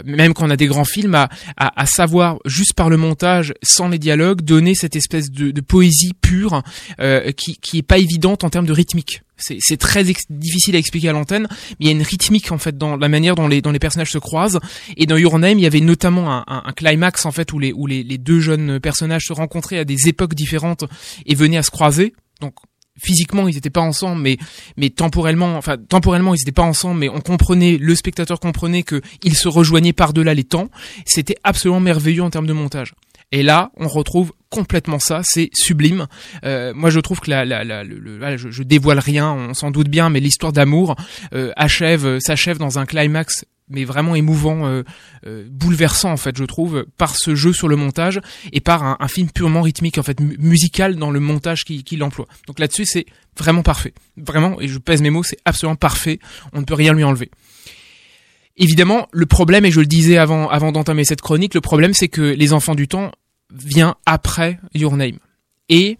[0.04, 3.98] même quand on a des grands films à, savoir juste par le montage sans les
[3.98, 6.62] dialogues donner cette espèce de, de poésie pure
[7.00, 11.08] euh, qui qui est pas évidente en termes de rythmique c'est très difficile à expliquer
[11.08, 13.60] à l'antenne, mais il y a une rythmique en fait dans la manière dont les
[13.62, 14.60] dont les personnages se croisent.
[14.96, 17.72] Et dans Your Name, il y avait notamment un, un, climax en fait où les
[17.72, 20.84] où les, deux jeunes personnages se rencontraient à des époques différentes
[21.26, 22.14] et venaient à se croiser.
[22.40, 22.54] Donc
[23.02, 24.36] physiquement ils n'étaient pas ensemble mais
[24.76, 29.00] mais temporellement enfin temporellement ils n'étaient pas ensemble mais on comprenait le spectateur comprenait que
[29.24, 30.68] ils se rejoignaient par-delà les temps
[31.04, 32.94] c'était absolument merveilleux en termes de montage
[33.32, 36.06] et là on retrouve complètement ça c'est sublime
[36.44, 39.88] Euh, moi je trouve que la, la, la- voilà, je, dévoile rien on s'en doute
[39.88, 40.94] bien mais l'histoire d'amour
[41.34, 44.82] euh, achève euh, s'achève dans un climax mais vraiment émouvant, euh,
[45.26, 48.20] euh, bouleversant en fait, je trouve, par ce jeu sur le montage
[48.52, 52.02] et par un, film purement rythmique en fait, mu- musical dans le montage qu'il qu'il
[52.02, 52.26] emploie.
[52.46, 53.06] Donc là-dessus, c'est
[53.38, 56.18] vraiment parfait, vraiment, et je pèse mes mots, c'est absolument parfait.
[56.52, 57.30] On ne peut rien lui enlever.
[58.58, 62.08] Évidemment, le problème, et je le disais avant, avant d'entamer cette chronique, le problème, c'est
[62.08, 63.12] que Les Enfants du Temps
[63.54, 65.18] vient après Your Name.
[65.68, 65.96] Et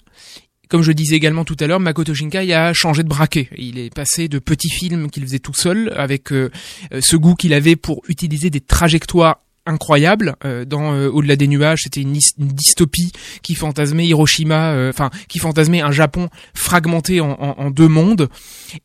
[0.69, 3.49] comme je le disais également tout à l'heure, Makoto Shinkai a changé de braquet.
[3.57, 6.51] Il est passé de petits films qu'il faisait tout seul, avec euh,
[6.93, 10.37] euh, ce goût qu'il avait pour utiliser des trajectoires incroyables.
[10.45, 15.11] Euh, dans euh, Au-delà des nuages, c'était une, une dystopie qui fantasmait Hiroshima, euh, enfin
[15.29, 18.29] qui fantasmait un Japon fragmenté en, en- en deux mondes.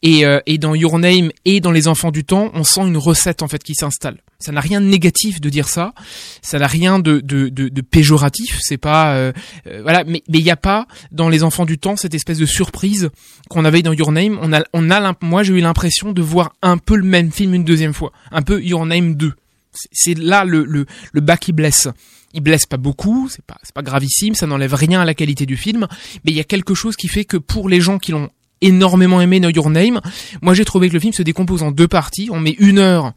[0.04, 2.98] Et, euh, et dans Your Name et dans Les Enfants du Temps, on sent une
[2.98, 4.20] recette en fait qui s'installe.
[4.42, 5.94] Ça n'a rien de négatif de dire ça,
[6.42, 8.58] ça n'a rien de, de, de, de péjoratif.
[8.62, 9.34] C'est pas euh,
[9.68, 12.38] euh, voilà, mais mais il n'y a pas dans Les Enfants du Temps cette espèce
[12.38, 13.10] de surprise
[13.50, 14.40] qu'on avait dans Your Name.
[14.42, 17.54] On a on a moi j'ai eu l'impression de voir un peu le même film
[17.54, 19.34] une deuxième fois, un peu Your Name 2.
[19.74, 21.90] C'est- C'est là le, le, le bas qui blesse.
[22.34, 25.46] Il blesse pas beaucoup, c'est pas, c'est pas gravissime, ça n'enlève rien à la qualité
[25.46, 25.88] du film,
[26.24, 28.30] mais il y a quelque chose qui fait que pour les gens qui l'ont
[28.62, 30.00] énormément aimé Know Your Name,
[30.42, 32.30] moi j'ai trouvé que le film se décompose en deux parties.
[32.32, 33.14] On met une heure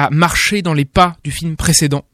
[0.00, 2.04] à marcher dans les pas du film précédent.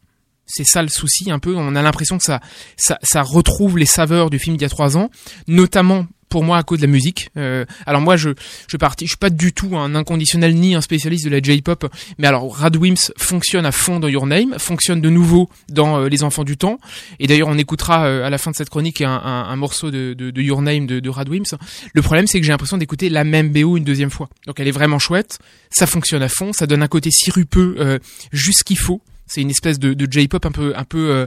[0.44, 1.54] C'est ça le souci un peu.
[1.56, 2.40] On a l'impression que ça,
[2.76, 5.10] ça, ça retrouve les saveurs du film d'il y a trois ans,
[5.46, 7.30] notamment pour moi à cause de la musique.
[7.36, 8.30] Euh, alors moi je
[8.68, 11.86] je parti, je suis pas du tout un inconditionnel ni un spécialiste de la J-pop,
[12.18, 16.22] mais alors Radwimps fonctionne à fond dans Your Name, fonctionne de nouveau dans euh, Les
[16.22, 16.78] Enfants du Temps.
[17.20, 19.90] Et d'ailleurs on écoutera euh, à la fin de cette chronique un, un, un morceau
[19.90, 21.54] de, de, de Your Name de, de Radwimps.
[21.94, 24.28] Le problème c'est que j'ai l'impression d'écouter la même BO une deuxième fois.
[24.46, 25.38] Donc elle est vraiment chouette,
[25.70, 27.98] ça fonctionne à fond, ça donne un côté sirupeux euh,
[28.32, 29.00] juste qu'il faut.
[29.26, 31.26] C'est une espèce de, de J-pop un peu un peu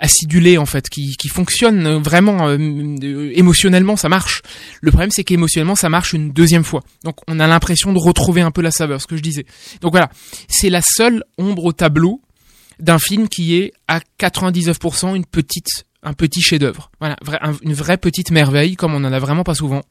[0.00, 4.42] euh, acidulé en fait, qui, qui fonctionne vraiment euh, euh, émotionnellement, ça marche.
[4.80, 6.82] Le problème c'est qu'émotionnellement ça marche une deuxième fois.
[7.04, 9.44] Donc on a l'impression de retrouver un peu la saveur, ce que je disais.
[9.80, 10.10] Donc voilà,
[10.48, 12.20] c'est la seule ombre au tableau
[12.78, 16.90] d'un film qui est à 99% une petite un petit chef-d'œuvre.
[17.00, 17.16] Voilà,
[17.62, 19.82] une vraie petite merveille comme on en a vraiment pas souvent.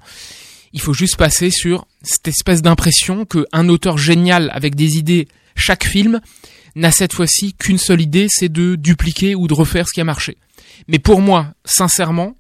[0.74, 5.28] Il faut juste passer sur cette espèce d'impression que un auteur génial avec des idées
[5.56, 6.22] chaque film
[6.78, 10.06] n'a cette fois-ci qu'une seule idée, c'est de dupliquer ou de refaire ce qui a
[10.06, 10.38] marché.
[10.88, 12.36] Mais pour moi, sincèrement,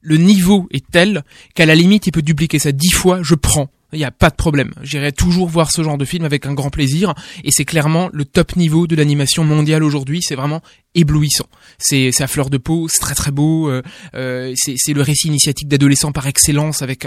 [0.00, 1.24] le niveau est tel
[1.54, 3.68] qu'à la limite, il peut dupliquer ça dix fois, je prends.
[3.92, 4.74] Il n'y a pas de problème.
[4.82, 7.14] J'irai toujours voir ce genre de film avec un grand plaisir.
[7.42, 10.20] Et c'est clairement le top niveau de l'animation mondiale aujourd'hui.
[10.22, 10.60] C'est vraiment
[10.98, 11.46] éblouissant.
[11.78, 13.70] C'est à fleur de peau, c'est très très beau.
[13.70, 13.82] euh,
[14.14, 17.06] euh, c'est le récit initiatique d'adolescent par excellence, avec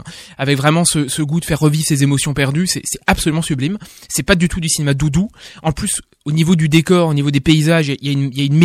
[0.58, 2.68] vraiment ce, goût de faire revivre ses émotions perdues.
[2.68, 3.78] C'est absolument sublime.
[4.10, 5.30] C'est pas du tout du cinéma doudou.
[5.62, 8.58] En plus, au niveau du décor, au niveau des paysages, il y a une,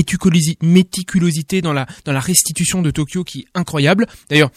[0.63, 4.07] méticulosité dans la dans la restitution de Tokyo qui est incroyable.
[4.31, 4.51] D'ailleurs.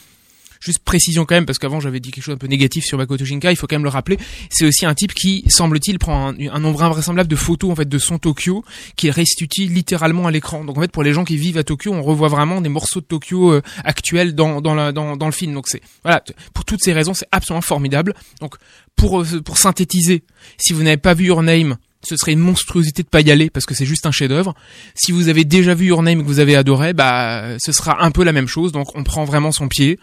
[0.59, 3.23] Juste précision quand même, parce qu'avant j'avais dit quelque chose un peu négatif sur Makoto
[3.23, 4.17] Shinkai, il faut quand même le rappeler.
[4.49, 7.97] C'est aussi un type qui, semble-t-il, prend un, nombre invraisemblable de photos en fait de
[7.97, 10.65] son Tokyo, qu'il restitue littéralement à l'écran.
[10.65, 12.99] Donc en fait, pour les gens qui vivent à Tokyo, on revoit vraiment des morceaux
[12.99, 15.53] de Tokyo euh, actuels dans dans, la, dans le film.
[15.53, 18.13] Donc c'est voilà, pour toutes ces raisons, c'est absolument formidable.
[18.41, 18.55] Donc
[18.95, 20.23] pour euh, pour synthétiser,
[20.57, 23.49] si vous n'avez pas vu Your Name, ce serait une monstruosité de pas y aller
[23.49, 24.55] parce que c'est juste un chef-d'œuvre.
[24.95, 28.03] Si vous avez déjà vu Your Name et que vous avez adoré, bah ce sera
[28.03, 28.71] un peu la même chose.
[28.71, 29.99] Donc on prend vraiment son pied.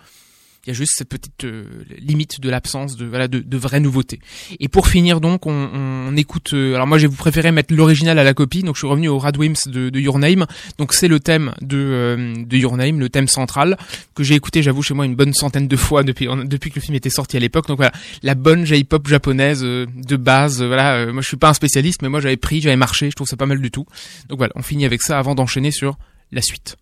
[0.67, 1.65] Il y a juste cette petite euh,
[1.99, 4.19] limite de l'absence de voilà de, de vraies nouveautés.
[4.59, 6.55] Et pour finir donc, on, on écoute.
[6.55, 9.19] euh, alors moi j'ai préféré mettre l'original à la copie, donc je suis revenu au
[9.19, 10.47] Radwims de, de Your Name.
[10.79, 13.77] Donc c'est le thème de euh, de Your Name, le thème central
[14.15, 16.81] que j'ai écouté, j'avoue chez moi une bonne centaine de fois depuis depuis que le
[16.81, 17.69] film était sorti à l'époque.
[17.69, 17.93] Donc voilà,
[18.23, 20.63] la bonne J-pop japonaise euh, de base.
[20.63, 23.11] euh, voilà, euh, moi je suis pas un spécialiste, mais moi j'avais pris, j'avais marché,
[23.11, 23.87] je trouve ça pas mal du tout.
[24.29, 25.97] Donc voilà, on finit avec ça avant d'enchaîner sur
[26.33, 26.77] la suite.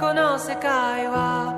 [0.00, 1.54] この世界は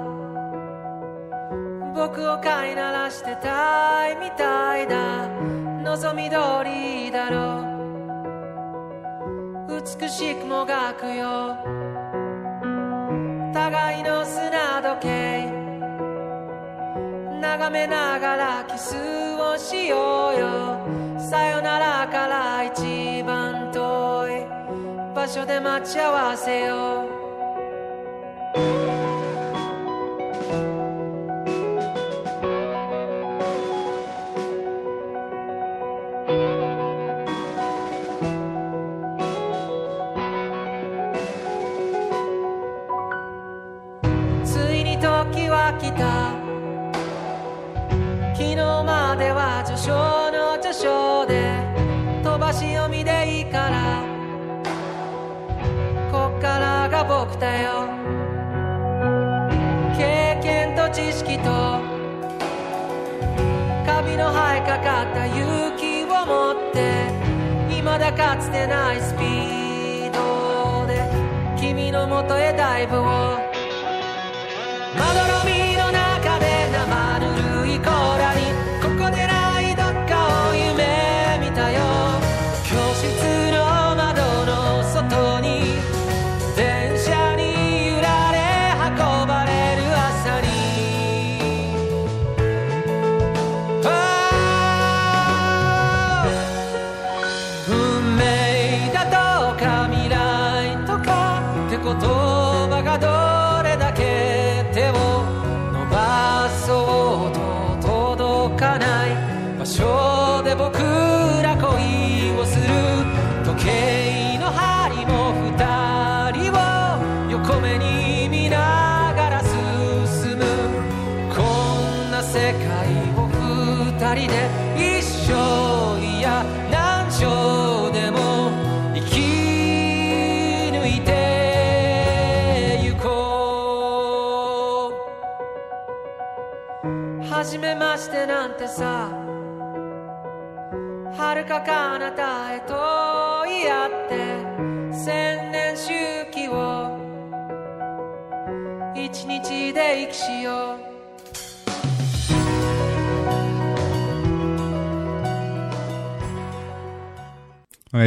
[1.95, 5.29] 僕を飼いならしてたいみたいだ。
[5.83, 7.65] 望み通りだろ
[9.69, 9.83] う。
[9.83, 11.57] 美しくもがくよ。
[13.55, 15.51] 互いの砂時計。
[17.41, 18.95] 眺めながらキス
[19.41, 20.79] をしようよ。
[21.19, 24.47] さよならから一番遠い
[25.15, 27.06] 場所で待ち合わせよう。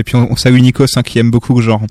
[0.10, 1.82] Puis on, on salue Nikos hein, qui aime beaucoup le genre.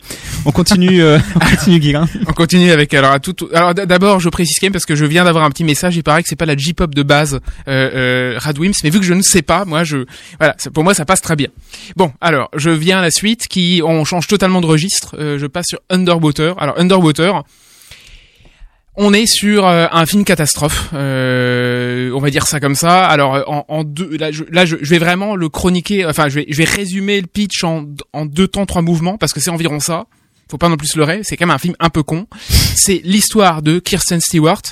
[0.45, 2.09] On continue, euh, on continue Guirin.
[2.27, 3.37] On continue avec alors à tout.
[3.55, 5.97] Alors d'abord, je précise quand même parce que je viens d'avoir un petit message.
[5.97, 7.35] Il paraît que c'est pas la J-pop de base
[7.69, 9.99] euh, euh, Radwims, mais vu que je ne sais pas, moi je
[10.39, 11.49] voilà, ça- pour moi ça passe très bien.
[11.97, 15.15] Bon, alors je viens à la suite qui on change totalement de registre.
[15.19, 16.61] Euh, je passe sur Underwater.
[16.61, 17.45] Alors Underwater.
[19.01, 23.07] On est sur euh, un film catastrophe, euh, on va dire ça comme ça.
[23.07, 26.05] Alors euh, en, en deux, là, je, là je, je vais vraiment le chroniquer.
[26.05, 29.33] Enfin, je vais, je vais résumer le pitch en, en deux temps, trois mouvements parce
[29.33, 30.07] que c'est environ ça.
[30.51, 32.27] faut pas non plus se leurrer, c'est quand même un film un peu con.
[32.49, 34.63] C'est l'histoire de Kirsten Stewart.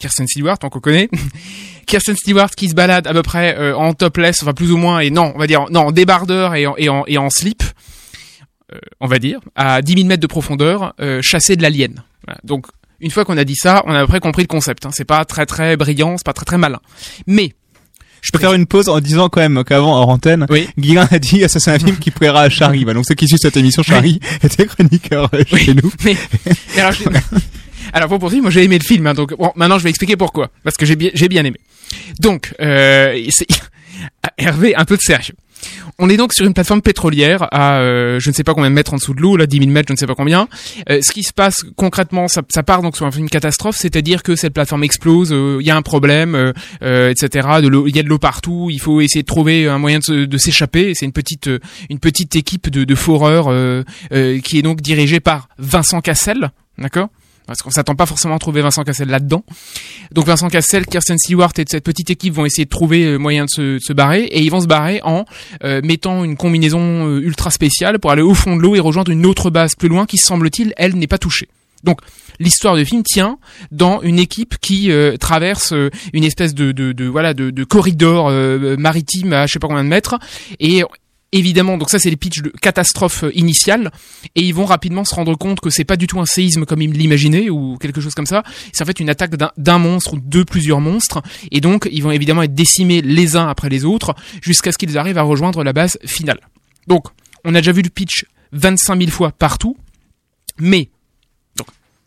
[0.00, 1.08] Kirsten Stewart, on connaît.
[1.86, 5.00] Kirsten Stewart qui se balade à peu près euh, en topless, enfin plus ou moins,
[5.00, 7.62] et non, on va dire, non, en débardeur et en, et en, et en slip,
[8.72, 12.04] euh, on va dire, à 10 000 mètres de profondeur, euh, chasser de l'alien.
[12.26, 12.38] Voilà.
[12.44, 12.66] Donc,
[13.00, 14.86] une fois qu'on a dit ça, on a à peu près compris le concept.
[14.86, 14.90] Hein.
[14.92, 16.80] C'est pas très très brillant, c'est pas très très malin.
[17.26, 17.54] Mais
[18.22, 20.46] Je peux faire une pause en disant quand même qu'avant, en antenne,
[20.78, 22.84] Guirin a dit, ça c'est un film qui plaira à Charlie.
[22.84, 25.92] Bah, donc ceux qui suivent cette émission, Charlie était chroniqueur euh, chez nous.
[26.04, 26.16] Mais,
[26.76, 26.82] mais
[27.92, 30.16] alors, pour poursuivre, moi j'ai aimé le film, hein, donc bon, maintenant je vais expliquer
[30.16, 31.58] pourquoi, parce que j'ai bien, j'ai bien aimé.
[32.20, 33.16] Donc, euh,
[34.36, 35.34] Hervé, un peu de sérieux.
[35.98, 38.74] On est donc sur une plateforme pétrolière à euh, je ne sais pas combien de
[38.74, 40.48] mètres en dessous de l'eau, là 10 000 mètres, je ne sais pas combien.
[40.90, 44.36] Euh, ce qui se passe concrètement, ça, ça part donc sur une catastrophe, c'est-à-dire que
[44.36, 46.52] cette plateforme explose, euh, il y a un problème, euh,
[46.82, 47.48] euh, etc.
[47.62, 50.92] Il y a de l'eau partout, il faut essayer de trouver un moyen de, s'échapper.
[50.94, 51.58] C'est une petite euh,
[51.90, 53.82] une petite équipe de, de foreurs euh,
[54.12, 57.08] euh, qui est donc dirigée par Vincent Cassel, d'accord?
[57.48, 59.42] Parce qu'on s'attend pas forcément à trouver Vincent Cassel là-dedans.
[60.12, 63.46] Donc Vincent Cassel, Kirsten Stewart et cette petite équipe vont essayer de trouver euh, moyen
[63.46, 65.24] de se, de se barrer et ils vont se barrer en
[65.64, 69.10] euh, mettant une combinaison euh, ultra spéciale pour aller au fond de l'eau et rejoindre
[69.10, 71.48] une autre base plus loin qui semble-t-il elle n'est pas touchée.
[71.84, 72.00] Donc
[72.40, 73.38] l'histoire du film tient
[73.70, 77.64] dans une équipe qui euh, traverse euh, une espèce de, de, de voilà de, de
[77.64, 80.18] corridor euh, maritime à je sais pas combien de mètres
[80.60, 80.82] et
[81.30, 83.90] Évidemment, donc ça c'est les pitchs de catastrophe euh, initiale,
[84.34, 86.80] et ils vont rapidement se rendre compte que c'est pas du tout un séisme comme
[86.80, 88.42] ils l'imaginaient ou quelque chose comme ça.
[88.72, 91.22] C'est en fait une attaque d'un- monstre ou de plusieurs monstres,
[91.52, 94.96] et donc ils vont évidemment être décimés les uns après les autres jusqu'à ce qu'ils
[94.96, 96.40] arrivent à rejoindre la base finale.
[96.86, 97.04] Donc,
[97.44, 99.76] on a déjà vu le pitch 25 000 fois partout,
[100.58, 100.88] mais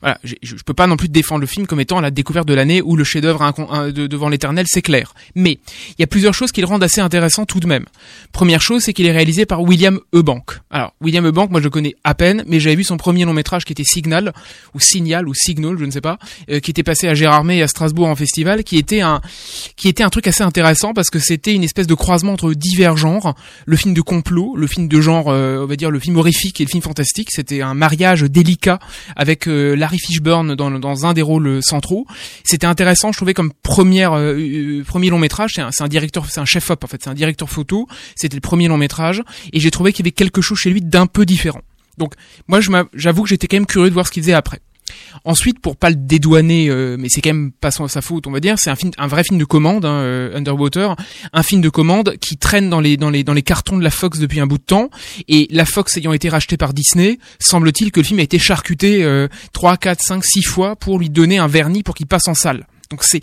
[0.02, 2.54] voilà, je, je peux pas non plus défendre le film comme étant la découverte de
[2.54, 5.14] l'année ou le chef-d'œuvre un- de- devant l'éternel, c'est clair.
[5.36, 5.60] Mais
[5.90, 7.86] il y a plusieurs choses qui le rendent assez intéressant tout de même.
[8.32, 10.60] Première chose, c'est qu'il est réalisé par William Eubank.
[10.70, 13.34] Alors, William Eubank, moi je le connais à peine, mais j'avais vu son premier long
[13.34, 14.34] métrage qui était Signal,
[14.74, 16.18] ou Signal, ou Signal, je ne sais pas,
[16.50, 19.22] euh, qui était passé à Gérardmer et à Strasbourg en festival, qui était un,
[19.76, 22.98] qui était un truc assez intéressant parce que c'était une espèce de croisement entre divers
[22.98, 26.18] genres, le film de complot, le film de genre, euh, on va dire le film
[26.18, 27.30] horrifique et le film fantastique.
[27.32, 28.80] C'était un mariage délicat
[29.16, 32.06] avec euh, Larry Fishburne dans, un des rôles centraux.
[32.46, 35.52] C'était intéressant, je trouvais comme première euh, euh, premier long métrage.
[35.56, 37.88] C'est un, un directeur, c'est un chef op en fait, c'est un directeur photo.
[38.16, 40.82] C'était le premier long métrage et j'ai trouvé qu'il y avait quelque chose chez lui
[40.82, 41.62] d'un peu différent.
[41.98, 42.14] Donc
[42.48, 42.60] moi,
[42.94, 44.62] j'avoue que j'étais quand même curieux de voir ce qu'il faisait après.
[45.24, 48.40] Ensuite, pour pas le dédouaner, euh, mais c'est quand même pas sa faute, on va
[48.40, 50.96] dire, c'est un film, un vrai film de commande, hein, euh, Underwater,
[51.34, 53.92] un film de commande qui traîne dans les dans les dans les cartons de la
[53.92, 54.90] Fox depuis un bout de temps.
[55.28, 59.04] Et la Fox ayant été rachetée par Disney, semble-t-il que le film a été charcuté
[59.04, 62.34] euh, 3, 4, 5, 6 fois pour lui donner un vernis pour qu'il passe en
[62.34, 62.68] salle.
[62.90, 63.22] Donc c'est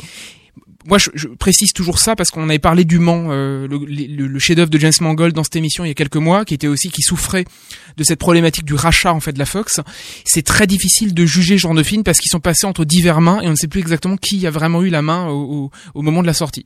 [0.88, 4.26] moi, je, je précise toujours ça parce qu'on avait parlé du Mans, euh, le, le-
[4.26, 6.66] le chef-d'œuvre de James Mangold dans cette émission il y a quelques mois, qui était
[6.66, 7.44] aussi qui souffrait
[7.96, 9.80] de cette problématique du rachat en fait de la Fox.
[10.24, 13.20] C'est très difficile de juger ce genre de film parce qu'ils sont passés entre divers
[13.20, 15.70] mains et on ne sait plus exactement qui a vraiment eu la main au, au-
[15.94, 16.64] au moment de la sortie.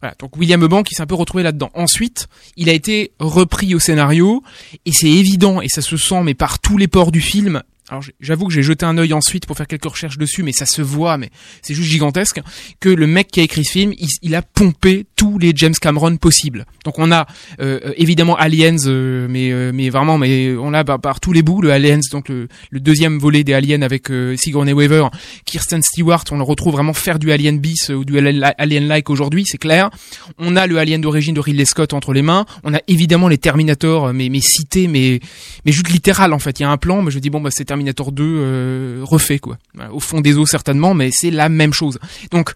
[0.00, 1.70] Voilà, donc William Eubank qui s'est un peu retrouvé là-dedans.
[1.72, 2.26] Ensuite,
[2.58, 4.42] il a été repris au scénario
[4.84, 7.62] et c'est évident et ça se sent mais par tous les ports du film.
[7.94, 10.66] Alors j'avoue que j'ai jeté un œil ensuite pour faire quelques recherches dessus, mais ça
[10.66, 11.30] se voit, mais
[11.62, 12.40] c'est juste gigantesque
[12.80, 13.92] que le mec qui a écrit ce film,
[14.22, 16.66] il, a pompé tous les James Cameron possibles.
[16.84, 17.28] Donc on a
[17.60, 21.62] euh, euh, évidemment Aliens, euh, mais mais vraiment, mais on l'a par, tous les bouts.
[21.62, 25.06] Le Aliens, donc le, deuxième volet des Aliens avec Sigourney Weaver,
[25.44, 29.44] Kirsten Stewart, on le retrouve vraiment faire du Alien bis ou du Alien- Alien-like aujourd'hui,
[29.46, 29.90] c'est clair.
[30.38, 32.44] On a le Alien d'origine de Ridley Scott entre les mains.
[32.64, 35.20] On a évidemment les Terminator, mais mais cités, mais
[35.64, 36.58] mais juste littéral en fait.
[36.58, 39.38] Il y a un plan, mais je dis bon bah c'est Terminator 2 euh, refait
[39.38, 39.58] quoi.
[39.92, 41.98] Au fond des eaux certainement, mais c'est la même chose.
[42.30, 42.52] Donc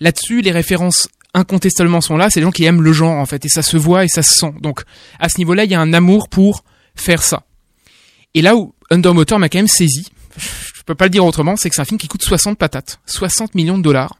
[0.00, 2.30] là-dessus, les références incontestablement sont là.
[2.30, 4.22] C'est les gens qui aiment le genre en fait, et ça se voit et ça
[4.22, 4.54] se sent.
[4.60, 4.82] Donc
[5.18, 6.64] à ce niveau-là, il y a un amour pour
[6.94, 7.44] faire ça.
[8.34, 11.68] Et là où Underwater m'a quand même saisi, je peux pas le dire autrement, c'est
[11.68, 14.18] que c'est un film qui coûte 60 patates, 60 millions de dollars,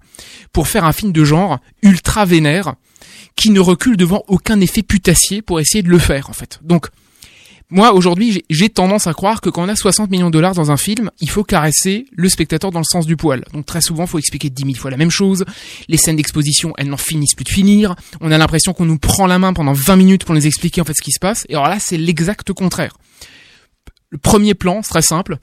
[0.53, 2.75] pour faire un film de genre ultra vénère,
[3.37, 6.59] qui ne recule devant aucun effet putassier pour essayer de le faire en fait.
[6.63, 6.89] Donc
[7.71, 10.71] moi aujourd'hui j'ai- tendance à croire que quand on a 60 millions de dollars dans
[10.71, 13.45] un film, il faut caresser le spectateur dans le sens du poil.
[13.53, 15.45] Donc très souvent il faut expliquer 10 000 fois la même chose,
[15.89, 19.27] les scènes d'exposition elles n'en finissent plus de finir, on a l'impression qu'on nous prend
[19.27, 21.55] la main pendant 20 minutes pour nous expliquer en fait ce qui se passe, et
[21.55, 22.97] alors là c'est l'exact contraire.
[24.11, 25.37] Le premier plan, c'est très simple,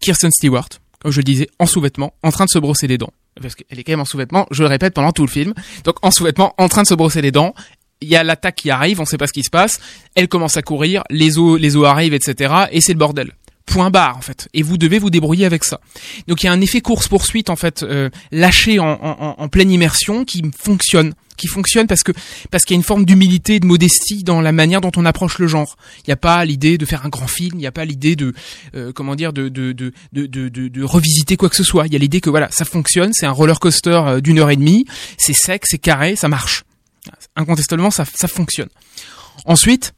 [0.00, 0.68] Kirsten Stewart,
[1.00, 3.12] comme je le disais, en sous-vêtements, en train de se brosser les dents.
[3.40, 5.54] Parce qu'elle est quand même en sous-vêtements, je le répète pendant tout le film.
[5.84, 7.54] Donc en sous-vêtements, en train de se brosser les dents.
[8.02, 9.78] Il y a l'attaque qui arrive, on sait pas ce qui se passe.
[10.14, 12.54] Elle commence à courir, les eaux, les eaux arrivent, etc.
[12.72, 13.32] Et c'est le bordel.
[13.66, 14.48] Point barre en fait.
[14.54, 15.80] Et vous devez vous débrouiller avec ça.
[16.26, 19.48] Donc il y a un effet course poursuite en fait, euh, lâché en, en, en-
[19.48, 22.10] pleine immersion qui fonctionne, qui fonctionne parce que
[22.50, 25.38] parce qu'il y a une forme d'humilité de modestie dans la manière dont on approche
[25.38, 25.76] le genre.
[25.98, 28.16] Il n'y a pas l'idée de faire un grand film, il n'y a pas l'idée
[28.16, 28.32] de
[28.74, 31.86] euh, comment dire de de, de de de de de revisiter quoi que ce soit.
[31.86, 34.50] Il y a l'idée que voilà, ça fonctionne, c'est un roller coaster euh, d'une heure
[34.50, 34.84] et demie,
[35.16, 36.64] c'est sec, c'est carré, ça marche.
[37.36, 38.68] Incontestablement, ça ça fonctionne.
[39.44, 39.92] Ensuite,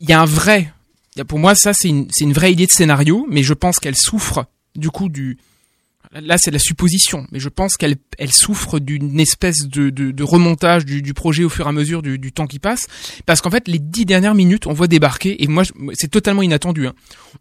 [0.00, 0.72] il y a un vrai
[1.16, 3.78] y a- pour moi ça c'est une une vraie idée de scénario, mais je pense
[3.78, 4.46] qu'elle souffre
[4.76, 5.38] du coup du
[6.12, 10.22] Là, c'est la supposition, mais je pense qu'elle elle souffre d'une espèce de, de, de
[10.22, 12.86] remontage du, du projet au fur et à mesure du, du temps qui passe,
[13.26, 16.86] parce qu'en fait, les dix dernières minutes, on voit débarquer, et moi, c'est totalement inattendu.
[16.86, 16.94] hein.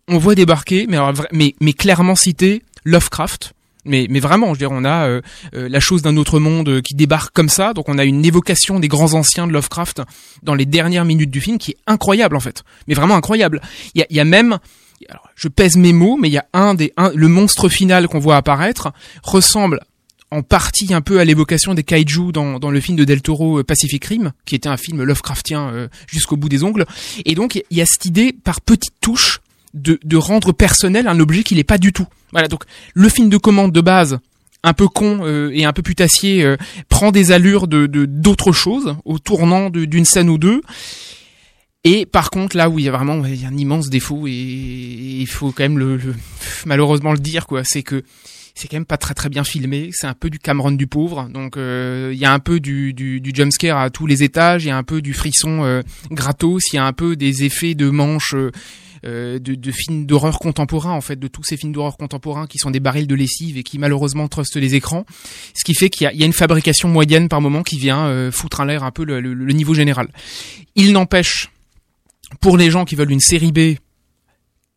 [0.10, 0.98] On voit débarquer, mais,
[1.32, 3.54] mais, mais clairement cité Lovecraft.
[3.88, 5.22] Mais, mais vraiment, je veux dire, on a euh,
[5.55, 8.26] euh, la chose d'un autre monde euh, qui débarque comme ça, donc on a une
[8.26, 10.01] évocation des grands anciens de Lovecraft
[10.43, 13.61] dans les dernières minutes du film qui est incroyable en fait, mais vraiment incroyable.
[13.95, 14.59] Il y a, y a même
[15.09, 18.07] alors, je pèse mes mots, mais il y a un des un, le monstre final
[18.07, 18.91] qu'on voit apparaître
[19.22, 19.80] ressemble
[20.31, 23.59] en partie un peu à l'évocation des kaiju dans, dans le film de Del Toro
[23.59, 26.85] euh, Pacific Rim, qui était un film Lovecraftien jusqu'au bout des ongles.
[27.26, 29.39] Et donc il y a cette idée par petites touches
[29.73, 32.07] de, de rendre personnel un objet qui n'est pas du tout.
[32.31, 32.64] Voilà, donc
[32.94, 34.19] le film de commande de base
[34.64, 36.57] un peu con euh, et un peu putassier euh,
[36.89, 40.61] prend des allures de d'autres choses au tournant d'une scène ou deux.
[41.84, 44.27] Et par contre, là où il y a vraiment il y a un immense défaut
[44.27, 46.15] et il faut quand même le, le-
[46.65, 48.03] malheureusement le dire quoi, c'est que
[48.56, 49.91] c'est quand même pas très très bien filmé.
[49.94, 51.30] C'est un peu du Cameron du pauvre.
[51.31, 54.65] Donc euh, il y a un peu du, du, du jumpscare à tous les étages.
[54.65, 56.64] Il y a un peu du frisson euh, gratos.
[56.73, 58.34] Il y a un peu des effets de manches.
[58.34, 58.52] euh,
[59.08, 62.72] de, de films d'horreur contemporains en fait de tous ces films d'horreur contemporains qui sont
[62.72, 65.06] des barils de lessive et qui malheureusement trustent les écrans.
[65.54, 68.32] Ce qui fait qu'il y y a une fabrication moyenne par moment qui vient euh,
[68.32, 70.10] foutre en l'air un peu le, le- le niveau général.
[70.76, 71.50] Il n'empêche
[72.42, 73.78] pour les gens qui veulent une série B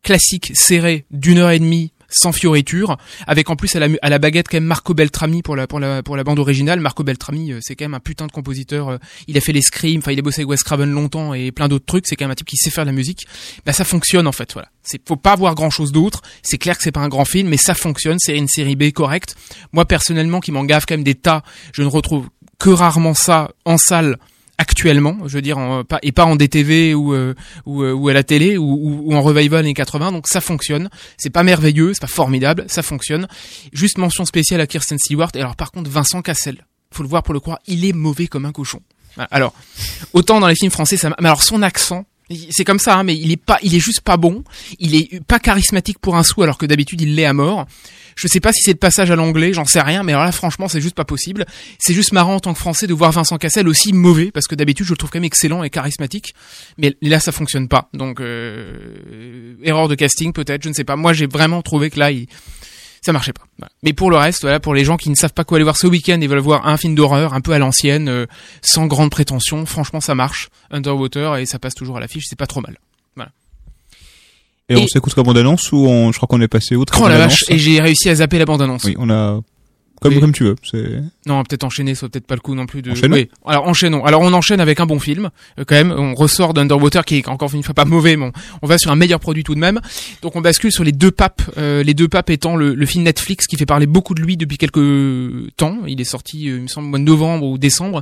[0.03, 2.97] classique, serrée, d'une heure et demie, sans fioriture,
[3.27, 5.79] avec en plus à la, à la baguette quand même Marco Beltrami pour la, pour
[5.79, 6.79] la, pour la bande originale.
[6.79, 8.89] Marco Beltrami, euh, c'est quand même un putain de compositeur.
[8.89, 8.97] euh,
[9.27, 11.67] Il a fait les Scream, enfin il a bossé avec Wes Craven longtemps et plein
[11.67, 12.07] d'autres trucs.
[12.07, 13.25] C'est quand même un type qui sait faire de la musique.
[13.65, 14.53] Bah ça fonctionne en fait.
[14.53, 14.69] Voilà.
[14.83, 16.21] C'est faut pas voir grand chose d'autre.
[16.43, 18.17] C'est clair que c'est pas un grand film, mais ça fonctionne.
[18.19, 19.35] C'est une série B correcte.
[19.71, 21.43] Moi personnellement, qui m'en gave quand même des tas,
[21.73, 22.27] je ne retrouve
[22.59, 24.17] que rarement ça en salle
[24.61, 27.33] actuellement, je veux dire, en, et pas en DTV ou, euh,
[27.65, 30.11] ou, euh, ou à la télé ou, ou, ou en revival années 80.
[30.11, 30.89] Donc ça fonctionne.
[31.17, 33.27] C'est pas merveilleux, c'est pas formidable, ça fonctionne.
[33.73, 35.31] Juste mention spéciale à Kirsten Stewart.
[35.35, 38.27] Et alors par contre, Vincent Cassel, faut le voir pour le croire, il est mauvais
[38.27, 38.79] comme un cochon.
[39.31, 39.53] Alors,
[40.13, 42.05] autant dans les films français, ça, m'a- mais alors son accent.
[42.49, 44.45] C'est comme ça, hein, mais il est pas, il est juste pas bon.
[44.79, 47.65] Il est pas charismatique pour un sou, alors que d'habitude il l'est à mort.
[48.21, 50.31] Je sais pas si c'est le passage à l'anglais, j'en sais rien, mais alors là
[50.31, 51.47] franchement c'est juste pas possible.
[51.79, 54.53] C'est juste marrant en tant que Français de voir Vincent Cassel aussi mauvais, parce que
[54.53, 56.35] d'habitude je le trouve quand même excellent et charismatique,
[56.77, 57.89] mais là ça fonctionne pas.
[57.95, 60.95] Donc euh, erreur de casting peut-être, je ne sais pas.
[60.95, 62.11] Moi j'ai vraiment trouvé que là
[63.01, 63.67] ça marchait pas.
[63.81, 65.77] Mais pour le reste, voilà, pour les gens qui ne savent pas quoi aller voir
[65.77, 68.27] ce week-end et veulent voir un film d'horreur un peu à l'ancienne, euh,
[68.61, 70.49] sans grande prétention, franchement ça marche.
[70.69, 72.77] Underwater et ça passe toujours à l'affiche, c'est pas trop mal.
[74.71, 74.81] Voilà.
[74.81, 77.17] Et, on s'écoute comme bande-annonce ou on, je crois qu'on est passé outre Oh la
[77.17, 78.83] vache, et j'ai réussi à zapper la bande-annonce.
[78.83, 79.39] Oui, on a
[80.01, 80.55] comme, comme tu veux.
[81.27, 82.89] Non, peut-être enchaîner, soit peut-être pas le coup non plus de.
[82.89, 83.15] Enchaînons.
[83.15, 83.29] Oui.
[83.45, 84.03] Alors enchaînons.
[84.03, 85.29] Alors on enchaîne avec un bon film,
[85.59, 85.91] euh, quand même.
[85.91, 88.31] On ressort d'Underwater qui est encore une fois pas mauvais, mais on,
[88.63, 89.79] on va sur un meilleur produit tout de même.
[90.23, 91.43] Donc on bascule sur les deux papes.
[91.59, 94.37] euh, les deux papes étant le, le film Netflix qui fait parler beaucoup de lui
[94.37, 95.77] depuis quelques temps.
[95.87, 98.01] Il est sorti, euh, il me semble, au mois de novembre ou décembre.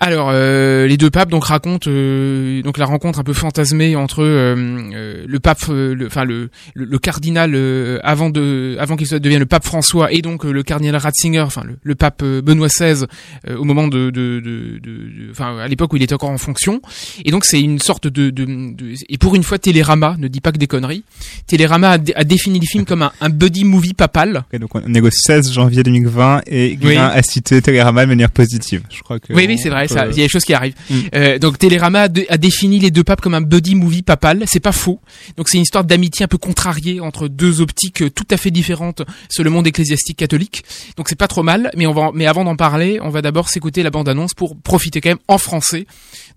[0.00, 4.22] Alors, euh, les deux papes donc racontent euh, donc la rencontre un peu fantasmée entre
[4.22, 4.54] euh,
[4.94, 9.08] euh, le pape, euh, le- enfin le, le, le cardinal euh, avant de avant qu'il
[9.08, 12.22] soit devienne le pape François et donc euh, le cardinal Ratzinger, enfin le, le pape
[12.22, 13.06] Benoît XVI
[13.48, 16.30] euh, au moment de, de, de, de- de- enfin à l'époque où il était encore
[16.30, 16.80] en fonction.
[17.24, 20.40] Et donc c'est une sorte de, de, de- et pour une fois Télérama ne dit
[20.40, 21.02] pas que des conneries.
[21.48, 24.44] Télérama a, dé- a défini le film comme un, un buddy movie papal.
[24.52, 27.18] Ok, donc on est au 16 janvier 2020 et Guillain Oui.
[27.18, 28.82] a cité Télérama de manière positive.
[28.90, 30.54] Je crois que Oui, oui, c'est vrai, ça, peut- il y a des choses qui
[30.54, 30.74] arrivent.
[30.90, 30.94] Mm.
[31.14, 34.44] Euh, donc Télérama a, de- a défini les deux papes comme un buddy movie papal,
[34.46, 35.00] c'est pas faux.
[35.36, 38.50] Donc c'est une histoire d'amitié un peu contrariée entre deux optiques euh, tout à fait
[38.50, 40.64] différentes sur le monde ecclésiastique catholique.
[40.96, 43.48] Donc c'est pas trop mal, mais on va, mais avant d'en parler, on va d'abord
[43.48, 45.86] s'écouter la bande-annonce pour profiter quand même en français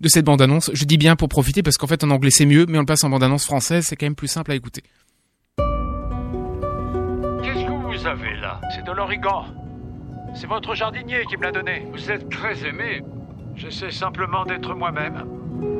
[0.00, 0.70] de cette bande-annonce.
[0.72, 2.86] Je dis bien pour profiter parce qu'en fait en anglais c'est mieux, mais on le
[2.86, 4.82] passe en bande-annonce française, c'est quand même plus simple à écouter.
[7.42, 8.60] Qu'est-ce que vous avez là?
[8.74, 9.44] C'est de l'origan.
[10.34, 11.86] C'est votre jardinier qui me l'a donné.
[11.92, 13.02] Vous êtes très aimé.
[13.56, 15.24] J'essaie simplement d'être moi-même.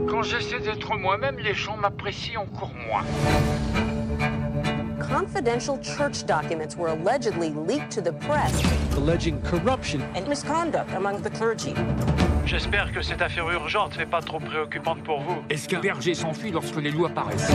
[0.09, 3.03] Quand j'essaie d'être moi-même, les gens m'apprécient encore moins.
[5.01, 8.63] Confidential church documents were allegedly leaked to the press,
[8.97, 10.01] Alleging corruption.
[10.15, 11.75] and misconduct among the clergy.
[12.47, 15.43] J'espère que cette affaire urgente n'est pas trop préoccupante pour vous.
[15.51, 17.51] Est-ce qu'un berger s'enfuit lorsque les loups apparaissent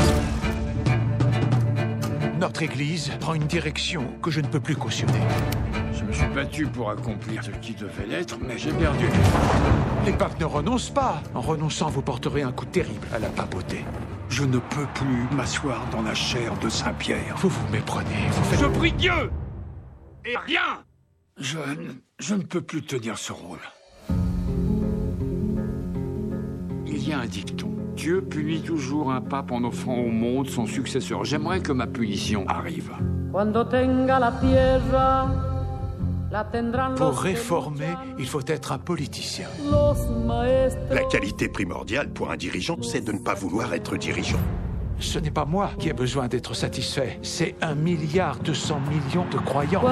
[2.39, 5.19] Notre église prend une direction que je ne peux plus cautionner.
[6.07, 9.05] Me suis battu pour accomplir ce qui devait l'être, mais j'ai perdu.
[10.05, 11.21] Les papes ne renoncent pas.
[11.35, 13.83] En renonçant, vous porterez un coup terrible à la papauté.
[14.29, 17.35] Je ne peux plus m'asseoir dans la chair de Saint-Pierre.
[17.39, 18.27] Vous vous méprenez.
[18.31, 18.59] Vous faites...
[18.59, 19.31] Je prie Dieu
[20.25, 20.83] Et rien
[21.37, 21.59] Je,
[22.19, 23.59] je ne peux plus tenir ce rôle.
[26.85, 27.71] Il y a un dicton.
[27.97, 31.25] Dieu punit toujours un pape en offrant au monde son successeur.
[31.25, 32.91] J'aimerais que ma punition arrive.
[36.97, 39.47] Pour réformer, il faut être un politicien.
[40.89, 44.39] La qualité primordiale pour un dirigeant, c'est de ne pas vouloir être dirigeant.
[44.99, 49.25] Ce n'est pas moi qui ai besoin d'être satisfait, c'est un milliard deux cents millions
[49.31, 49.83] de croyants.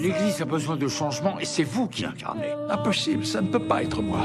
[0.00, 2.52] L'Église a besoin de changement et c'est vous qui l'incarnez.
[2.70, 4.20] Impossible, ça ne peut pas être moi.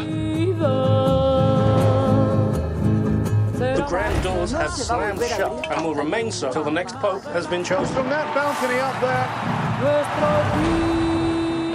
[3.90, 7.48] The grand doors have slammed shut and will remain so till the next pope has
[7.48, 7.88] been chosen.
[7.96, 9.28] From that balcony up there.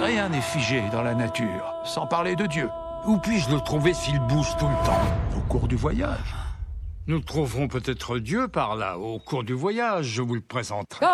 [0.01, 2.69] Rien n'est figé dans la nature, sans parler de Dieu.
[3.05, 5.01] Où puis-je le trouver s'il bouge tout le temps?
[5.37, 6.35] Au cours du voyage.
[7.07, 11.05] Nous trouverons peut-être Dieu par là, au cours du voyage, je vous le présenterai.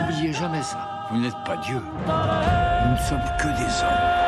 [0.00, 1.06] N'oubliez jamais ça.
[1.12, 1.80] Vous n'êtes pas Dieu.
[2.06, 4.27] Nous ne sommes que des hommes.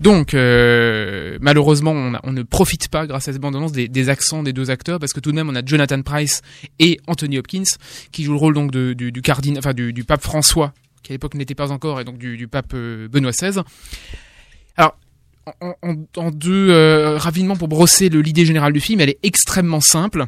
[0.00, 1.92] Donc, euh, malheureusement,
[2.22, 5.20] on, ne profite pas, grâce à cette bande-annonce, des, accents des deux acteurs, parce que
[5.20, 6.42] tout de même, on a Jonathan Price
[6.78, 7.62] et Anthony Hopkins,
[8.12, 11.34] qui jouent le rôle donc du, du cardinal, enfin du, pape François, qui à l'époque
[11.34, 13.60] n'était pas encore, et donc du, pape euh, Benoît XVI.
[14.76, 14.98] Alors,
[15.60, 15.74] en,
[16.16, 20.26] en- deux, euh, rapidement pour brosser l'idée générale du film, elle est extrêmement simple.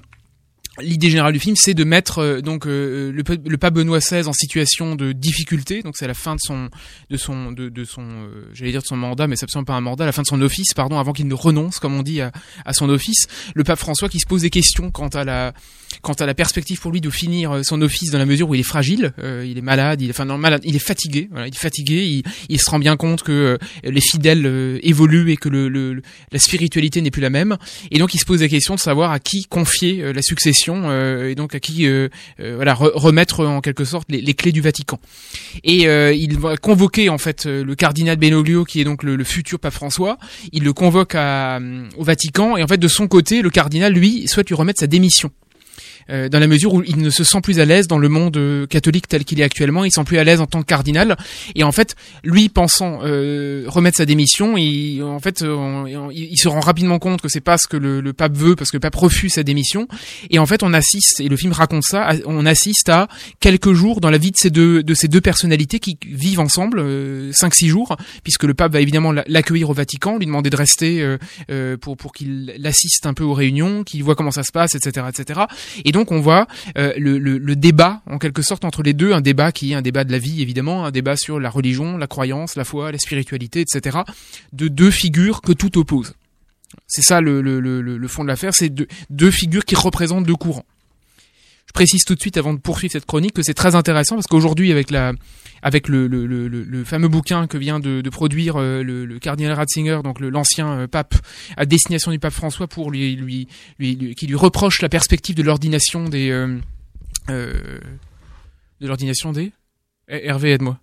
[0.80, 3.98] L'idée générale du film, c'est de mettre euh, donc euh, le, pa- le pape Benoît
[3.98, 5.82] XVI en situation de difficulté.
[5.82, 6.68] Donc c'est la fin de son
[7.10, 9.80] de son de, son euh, j'allais dire de son mandat, mais c'est absolument pas un
[9.80, 12.30] mandat, la fin de son office, pardon, avant qu'il ne renonce, comme on dit, à,
[12.72, 13.26] son office.
[13.54, 15.52] Le pape François qui se pose des questions quant à la
[16.02, 18.54] quant à la perspective pour lui de finir euh, son office dans la mesure où
[18.54, 21.28] il est fragile, euh, il est malade, il est enfin malade, il est fatigué.
[21.34, 22.22] Il est fatigué.
[22.48, 27.00] Il, se rend bien compte que euh, les fidèles euh, évoluent et que la spiritualité
[27.00, 27.56] n'est plus la même.
[27.90, 30.67] Et donc il se pose la question de savoir à qui confier euh, la succession
[30.74, 32.08] euh, et donc à qui euh,
[32.40, 34.98] euh, voilà re- remettre en quelque sorte les, clés du Vatican.
[35.64, 39.72] Et il va convoquer en fait le cardinal Benoglio qui est donc le, futur pape
[39.72, 40.18] François.
[40.52, 44.48] Il le convoque au Vatican et en fait de son côté le cardinal lui souhaite
[44.48, 45.30] lui remettre sa démission.
[46.10, 48.36] Euh, dans la mesure où il ne se sent plus à l'aise dans le monde
[48.36, 50.66] euh, catholique tel qu'il est actuellement, il se sent plus à l'aise en tant que
[50.66, 51.16] cardinal.
[51.54, 56.48] Et en fait, lui pensant euh, remettre sa démission, il, en fait, euh, il, se
[56.48, 58.94] rend rapidement compte que c'est pas ce que le, pape veut, parce que le pape
[58.94, 59.86] refuse sa démission.
[60.30, 63.08] Et en fait, on assiste, et le film raconte ça, on assiste à
[63.40, 66.78] quelques jours dans la vie de ces deux de ces deux personnalités qui vivent ensemble,
[66.80, 70.56] euh, 5-6 jours, puisque le pape va évidemment la- l'accueillir au Vatican, lui demander de
[70.56, 71.16] rester
[71.80, 75.06] pour pour qu'il l'assiste un peu aux réunions, qu'il voit comment ça se passe, etc.,
[75.08, 75.40] etc.
[75.84, 76.46] Et on voit
[76.76, 80.04] euh, le, débat en quelque sorte entre les deux, un débat qui est un débat
[80.04, 83.60] de la vie évidemment, un débat sur la religion, la croyance, la foi, la spiritualité,
[83.60, 83.98] etc.
[84.52, 86.14] De deux figures que tout oppose.
[86.86, 88.72] C'est ça le, fond de l'affaire, c'est
[89.10, 90.66] deux figures qui représentent deux courants.
[91.68, 94.26] Je précise tout de suite avant de poursuivre cette chronique que c'est très intéressant parce
[94.26, 95.12] qu'aujourd'hui avec la
[95.62, 99.18] avec le, le, le, le- fameux bouquin que vient de, de produire euh, le, le
[99.18, 101.14] cardinal Ratzinger, donc l'ancien euh, pape
[101.56, 103.48] à destination du pape François pour lui, lui,
[103.80, 106.58] lui, lui- qui lui reproche la perspective de l'ordination des euh,
[107.28, 107.52] euh,
[108.80, 109.52] de l'ordination des
[110.06, 110.78] Hervé aide-moi.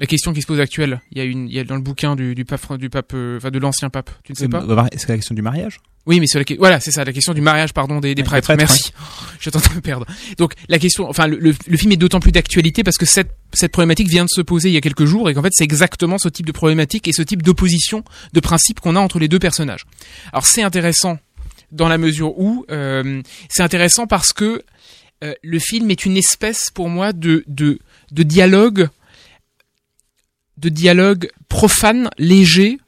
[0.00, 1.82] La question qui se pose actuelle, il y a une il y a dans le
[1.82, 4.64] bouquin du, du pape du pape euh, enfin de l'ancien pape, tu ne sais pas?
[4.90, 5.78] Est-ce que la question du mariage?
[6.06, 8.46] Oui, mais sur la voilà, c'est ça, la question du mariage, pardon, des, des prêtres.
[8.46, 8.92] prêtres, Merci.
[9.40, 10.06] Je train de me perdre.
[10.38, 13.30] Donc la question, enfin le, le- le film est d'autant plus d'actualité parce que cette
[13.52, 15.64] cette problématique vient de se poser il y a quelques jours et qu'en fait c'est
[15.64, 18.02] exactement ce type de problématique et ce type d'opposition
[18.32, 19.84] de principe qu'on a entre les deux personnages.
[20.32, 21.18] Alors c'est intéressant
[21.72, 23.20] dans la mesure où euh,
[23.50, 24.62] c'est intéressant parce que
[25.22, 27.78] euh, le film est une espèce pour moi de de
[28.12, 28.88] de dialogue
[30.60, 32.78] de dialogue profane, léger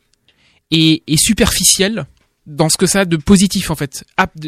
[0.70, 2.06] et, et superficiel
[2.46, 4.04] dans ce que ça a de positif en fait,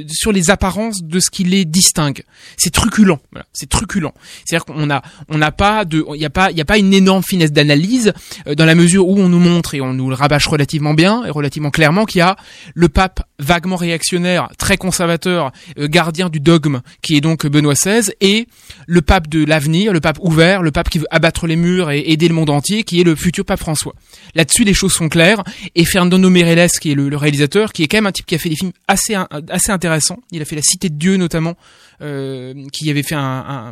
[0.08, 2.22] sur les apparences de ce qui les distingue.
[2.56, 3.16] C'est truculent,
[3.52, 4.10] c'est truculent.
[4.44, 6.78] C'est-à-dire qu'on a, on n'a pas de, il y a pas, il y a pas
[6.78, 8.12] une énorme finesse d'analyse
[8.46, 11.24] euh, dans la mesure où on nous montre et on nous le rabâche relativement bien
[11.24, 12.36] et relativement clairement qu'il y a
[12.74, 18.10] le pape vaguement réactionnaire, très conservateur, euh, gardien du dogme, qui est donc Benoît XVI,
[18.20, 18.48] et
[18.86, 22.04] le pape de l'avenir, le pape ouvert, le pape qui veut abattre les murs et
[22.06, 23.94] aider le monde entier, qui est le futur pape François.
[24.34, 25.44] Là-dessus, les choses sont claires.
[25.74, 28.34] Et Fernando Meirelles, qui est le, le réalisateur, qui est quand même un type qui
[28.34, 29.14] a fait des films assez
[29.48, 30.18] assez intéressants.
[30.30, 31.54] Il a fait La Cité de Dieu notamment, euh,
[32.00, 33.20] qui avait fait un,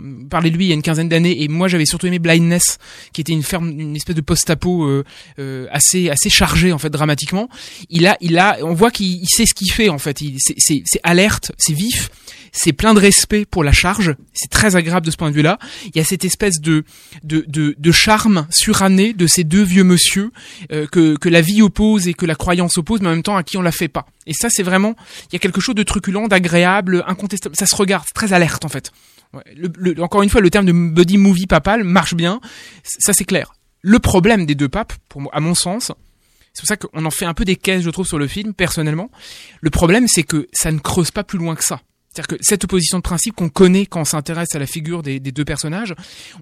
[0.01, 2.19] un parler de lui il y a une quinzaine d'années, et moi j'avais surtout aimé
[2.19, 2.79] Blindness,
[3.13, 5.05] qui était une ferme, une espèce de post-apo euh,
[5.39, 7.49] euh, assez assez chargé en fait dramatiquement.
[7.91, 10.19] Il a, il a, on voit qu'il il sait ce qu'il fait en fait.
[10.59, 12.11] C'est, alerte, c'est vif,
[12.53, 14.15] c'est plein de respect pour la charge.
[14.33, 15.59] C'est très agréable de ce point de vue-là.
[15.87, 16.85] Il y a cette espèce de
[17.25, 20.31] de, de, de charme suranné de ces deux vieux monsieur
[20.71, 23.37] euh, que que la vie oppose et que la croyance oppose, mais en même temps
[23.37, 24.07] à qui on la fait pas.
[24.27, 24.95] Et ça, c'est vraiment,
[25.31, 27.57] il y a quelque chose de truculent, d'agréable, incontestable.
[27.57, 28.91] Ça se regarde, très alerte en fait.
[29.99, 32.41] Encore une fois, le terme de buddy movie papal marche bien.
[32.85, 33.53] Ça, c'est clair.
[33.81, 35.91] Le problème des deux papes, pour à mon sens,
[36.53, 38.53] c'est pour ça qu'on en fait un peu des caisses, je trouve, sur le film,
[38.55, 39.11] personnellement.
[39.61, 41.81] Le problème, c'est que ça ne creuse pas plus loin que ça.
[42.11, 45.19] C'est-à-dire que cette opposition de principe qu'on connaît quand on s'intéresse à la figure des,
[45.19, 45.95] deux personnages,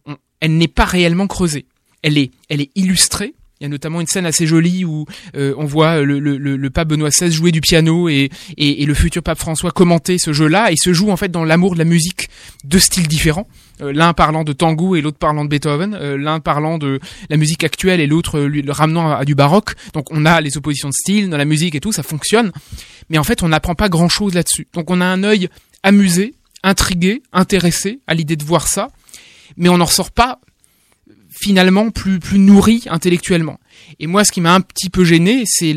[0.04, 1.66] on- elle n'est pas réellement creusée.
[2.02, 3.34] Elle est, elle est illustrée.
[3.60, 5.04] Il y a notamment une scène assez jolie où
[5.36, 9.70] euh, on voit le, pape Benoît XVI jouer du piano et, le futur pape François
[9.70, 10.70] commenter ce jeu-là.
[10.70, 12.30] Il se joue en fait dans l'amour de la musique,
[12.64, 13.46] deux styles différents.
[13.82, 15.92] Euh, l'un parlant de tango et l'autre parlant de Beethoven.
[15.92, 19.74] Euh, l'un parlant de la musique actuelle et l'autre le ramenant à, du baroque.
[19.92, 22.52] Donc on a les oppositions de style dans la musique et tout, ça fonctionne.
[23.10, 24.68] Mais en fait, on n'apprend pas grand-chose là-dessus.
[24.72, 25.50] Donc on a un œil
[25.82, 26.32] amusé,
[26.62, 28.88] intrigué, intéressé à l'idée de voir ça,
[29.58, 30.40] mais on n'en ressort pas
[31.40, 33.58] finalement plus plus nourri intellectuellement.
[33.98, 35.74] Et moi, ce qui m'a un petit peu gêné, c'est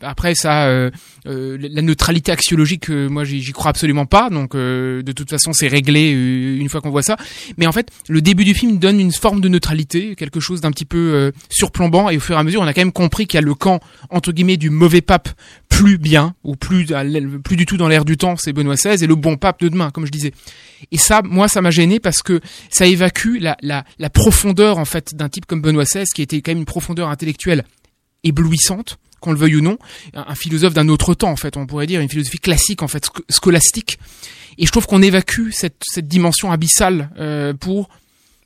[0.00, 0.90] après ça, euh,
[1.26, 2.90] euh, la neutralité axiologique.
[2.90, 4.30] euh, moi, j'y crois absolument pas.
[4.30, 7.16] Donc, de toute façon, c'est réglé une fois qu'on voit ça.
[7.56, 10.70] Mais en fait, le début du film donne une forme de neutralité, quelque chose d'un
[10.70, 12.10] petit peu surplombant.
[12.10, 13.54] Et au fur et à mesure, on a quand même compris qu'il y a le
[13.54, 13.80] camp
[14.10, 15.28] entre guillemets du mauvais pape
[15.68, 16.86] plus bien ou plus
[17.44, 19.68] plus du tout dans l'air du temps, c'est Benoît XVI, et le bon pape de
[19.68, 20.32] demain, comme je disais.
[20.92, 22.40] Et ça, moi, ça m'a gêné parce que
[22.70, 26.40] ça évacue la, la, la profondeur en fait d'un type comme Benoît XVI, qui était
[26.40, 27.55] quand même une profondeur intellectuelle
[28.24, 29.78] éblouissante, qu'on le veuille ou non,
[30.14, 33.06] un, philosophe d'un autre temps en fait, on pourrait dire une philosophie classique en fait,
[33.06, 33.98] sc- scolastique.
[34.58, 37.88] Et je trouve qu'on évacue cette, cette dimension abyssale euh, pour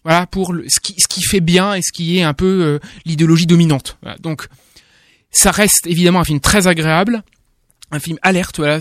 [0.04, 2.78] voilà pour ce qui ce qui fait bien et ce qui est un peu euh,
[3.04, 3.98] l'idéologie dominante.
[4.02, 4.16] Voilà.
[4.18, 4.48] Donc
[5.30, 7.22] ça reste évidemment un film très agréable,
[7.90, 8.80] un film alerte, voilà,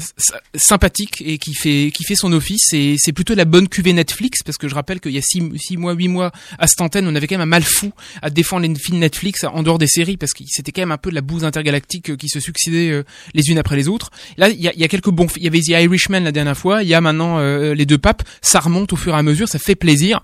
[0.55, 2.73] sympathique et qui fait qui fait son office.
[2.73, 5.41] Et c'est plutôt la bonne cuvée Netflix parce que je rappelle qu'il y a six,
[5.57, 7.91] six mois, huit mois à cette antenne, on avait quand même un mal fou
[8.21, 10.97] à défendre les films Netflix en dehors des séries parce que c'était quand même un
[10.97, 13.03] peu de la bouse intergalactique qui se succédait euh,
[13.33, 14.11] les unes après les autres.
[14.37, 16.19] Là, il y a, il y a quelques bons, fi- il y avait The Irishman
[16.21, 18.23] la dernière fois, il y a maintenant euh, les deux papes.
[18.41, 20.21] Ça remonte au fur et à mesure, ça fait plaisir.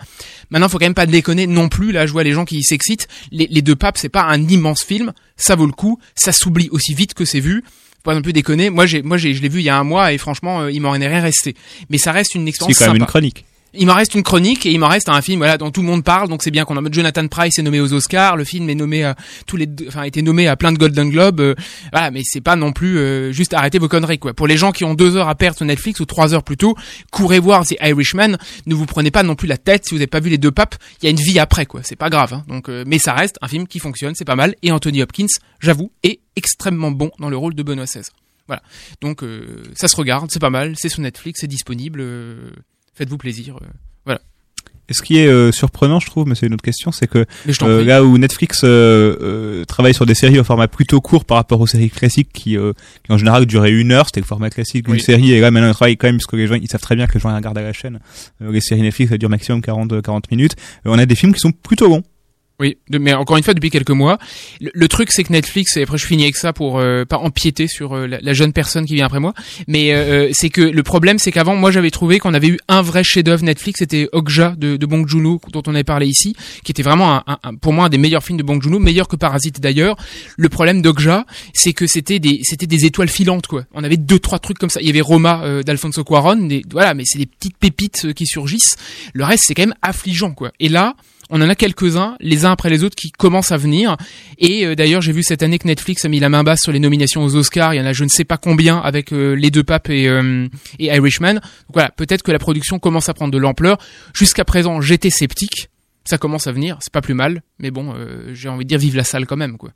[0.50, 1.92] Maintenant, faut quand même pas déconner non plus.
[1.92, 3.08] Là, je vois les gens qui s'excitent.
[3.32, 6.70] Les, les deux papes, c'est pas un immense film, ça vaut le coup, ça s'oublie
[6.72, 7.64] aussi vite que c'est vu
[8.06, 8.70] pas non plus déconner.
[8.70, 10.72] Moi, j'ai, moi, j'ai, je l'ai vu il y a un mois et franchement, euh,
[10.72, 11.56] il m'en est rien resté.
[11.90, 13.44] Mais ça reste une expérience C'est quand même une chronique.
[13.78, 15.88] Il m'en reste une chronique et il m'en reste un film voilà dont tout le
[15.88, 16.30] monde parle.
[16.30, 18.38] Donc c'est bien qu'on a Jonathan Price est nommé aux Oscars.
[18.38, 19.16] Le film est nommé à
[19.48, 21.56] tous les enfin a été nommé à plein de Golden Globes euh,
[21.92, 24.34] voilà mais c'est pas non plus euh, juste arrêter vos conneries quoi.
[24.34, 26.76] Pour les gens qui ont deux heures à perdre sur Netflix ou trois heures plutôt
[27.12, 28.38] courez voir The Irishman.
[28.66, 30.52] Ne vous prenez pas non plus la tête si vous n'avez pas vu les deux
[30.52, 30.76] papes.
[31.02, 31.82] Il y a une vie après quoi.
[31.84, 32.44] C'est pas grave hein.
[32.48, 34.56] donc euh, mais ça reste un film qui fonctionne c'est pas mal.
[34.62, 35.28] Et Anthony Hopkins
[35.60, 38.02] j'avoue est extrêmement bon dans le rôle de Benoît XVI
[38.48, 38.62] voilà.
[39.02, 42.52] Donc euh, ça se regarde c'est pas mal c'est sur Netflix c'est disponible euh,
[42.96, 43.66] faites-vous plaisir euh,
[44.06, 44.20] voilà
[44.90, 47.26] Et ce qui est euh, surprenant, je trouve, mais c'est une autre question, c'est que
[47.64, 51.38] euh, là où Netflix euh, euh, travaille sur des séries au format plutôt court par
[51.38, 52.74] rapport aux séries classiques qui, euh,
[53.04, 55.02] qui en général duraient une heure, c'était le format classique d'une Oui.
[55.02, 56.96] série, et là maintenant ils travaillent quand même parce que les gens ils savent très
[56.96, 58.00] bien que les gens regardent à la chaîne.
[58.42, 60.56] Euh, les séries Netflix ça dure maximum 40 40 minutes.
[60.86, 62.04] Euh, on a des films qui sont plutôt longs.
[62.58, 64.18] Oui, mais encore une fois depuis quelques mois,
[64.62, 67.68] le, truc c'est que Netflix et après je finis avec ça pour euh, pas empiéter
[67.68, 69.34] sur euh, la, jeune personne qui vient après moi,
[69.68, 72.82] mais euh, c'est que le problème c'est qu'avant moi j'avais trouvé qu'on avait eu un
[72.82, 76.34] vrai chef-d'œuvre Netflix, c'était Okja de, de Bong Joon-ho dont on avait parlé ici,
[76.64, 78.80] qui était vraiment un, un- un- pour moi un des meilleurs films de Bong Joon-ho,
[78.80, 79.98] meilleur que Parasite d'ailleurs.
[80.38, 83.66] Le problème d'Okja, c'est que c'était des c'était des étoiles filantes quoi.
[83.74, 84.80] On avait deux trois trucs comme ça.
[84.80, 88.14] Il y avait Roma euh, d'Alfonso Cuarón, des, voilà, mais c'est des petites pépites euh,
[88.14, 88.78] qui surgissent.
[89.14, 90.52] Le reste c'est quand même affligeant quoi.
[90.62, 90.96] Et là
[91.30, 93.98] on en a quelques-uns, les uns après les autres, qui commencent à venir.
[94.38, 96.72] Et euh, d'ailleurs, j'ai vu cette année que Netflix a mis la main basse sur
[96.72, 97.74] les nominations aux Oscars.
[97.74, 100.08] Il y en a je ne sais pas combien avec euh, les deux papes et,
[100.08, 100.48] euh,
[100.80, 101.36] et Irishman.
[101.36, 103.78] Donc voilà, peut-être que la production commence à prendre de l'ampleur.
[104.14, 105.70] Jusqu'à présent, j'étais sceptique.
[106.06, 107.42] Ça commence à venir, c'est pas plus mal.
[107.58, 109.72] Mais bon, euh, j'ai envie de dire vive la salle quand même, quoi.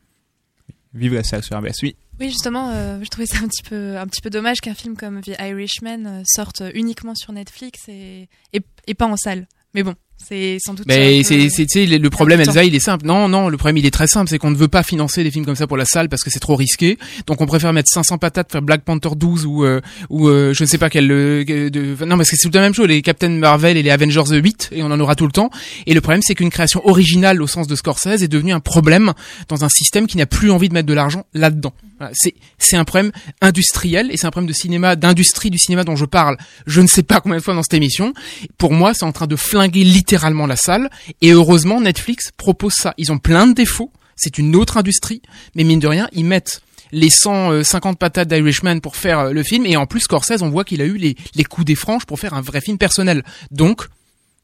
[0.94, 1.96] Vive la salle sur RBS, oui.
[2.20, 4.96] Oui, justement, euh, je trouvais ça un petit peu, un petit peu dommage qu'un film
[4.96, 9.48] comme The Irishman euh, sorte uniquement sur Netflix et, et, et pas en salle.
[9.74, 9.96] Mais bon,
[10.28, 10.86] C'est sans doute.
[10.88, 12.40] Mais c'est, peu- c'est, tu sais, le problème.
[12.42, 13.06] Elsa, il est simple.
[13.06, 14.30] Non, non, le problème, il est très simple.
[14.30, 16.30] C'est qu'on ne veut pas financer des films comme ça pour la salle parce que
[16.30, 16.98] c'est trop risqué.
[17.26, 20.64] Donc, on préfère mettre 500 patates, faire Black Panther 12 ou, euh, ou, euh, je
[20.64, 22.88] ne sais pas quel, euh, de, non, parce que c'est tout la même chose.
[22.88, 25.50] Les Captain Marvel et les Avengers 8, et on en aura tout le temps.
[25.88, 29.14] Et le problème, c'est qu'une création originale au sens de Scorsese est devenue un problème
[29.48, 31.74] dans un système qui n'a plus envie de mettre de l'argent là-dedans.
[31.98, 35.84] Voilà, c'est, c'est un problème industriel et c'est un problème de cinéma, d'industrie du cinéma
[35.84, 36.38] dont je parle.
[36.68, 38.14] Je ne sais pas combien de fois dans cette émission.
[38.58, 40.09] Pour moi, c'est en train de flinguer littéralement
[40.48, 40.90] la salle.
[41.22, 42.94] Et heureusement, Netflix propose ça.
[42.98, 43.92] Ils ont plein de défauts.
[44.16, 45.22] C'est une autre industrie.
[45.56, 46.62] Mais mine de rien, ils mettent
[46.92, 49.66] les 150 patates d'Irishman pour faire euh, le film.
[49.66, 52.20] Et en plus, Scorsese, on voit qu'il a eu les, les coups des franges pour
[52.20, 53.24] faire un vrai film personnel.
[53.52, 53.86] Donc,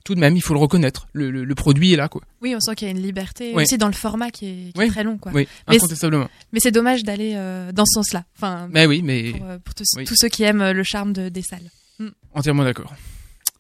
[0.04, 1.08] tout de même, il faut le reconnaître.
[1.14, 2.22] Le, le- le produit est là, quoi.
[2.44, 3.64] Oui, on sent qu'il y a une liberté Oui.
[3.64, 4.88] aussi dans le format qui est, qui est Oui.
[4.90, 5.32] très long, quoi.
[5.34, 6.26] Oui, Mais incontestablement.
[6.40, 8.24] c'est- Mais c'est dommage d'aller euh, dans ce sens-là.
[8.38, 11.30] Enfin, Mais oui, mais- pour, euh, pour tous, tous ceux qui aiment le charme de-
[11.30, 11.72] des salles.
[11.98, 12.10] Mm.
[12.36, 12.94] Entièrement d'accord.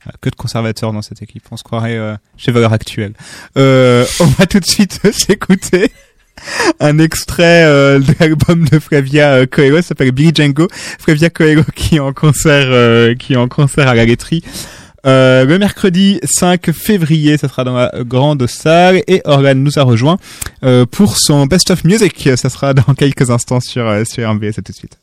[0.05, 3.13] Ah, Que de conservateurs dans cette équipe, on se croirait euh, chez Valeur Actuelle.
[3.57, 5.91] Euh, on va tout de suite s'écouter
[6.79, 10.67] un extrait euh, de l'album de Flavia euh, Coelho, ça s'appelle Billy Django.
[10.99, 14.43] Flavia Coelho qui est en concert, euh, qui est en concert à la laiterie.
[15.05, 19.83] Euh, le mercredi 5 février, ça sera dans la grande salle et Orlan nous a
[19.83, 20.17] rejoint
[20.63, 22.29] euh, pour son Best of Music.
[22.35, 24.57] Ça sera dans quelques instants sur euh, sur RMBS.
[24.57, 24.97] À tout de suite.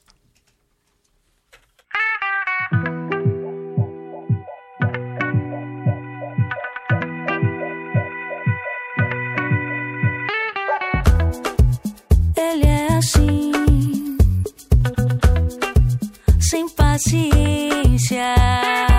[16.93, 18.92] paciencia.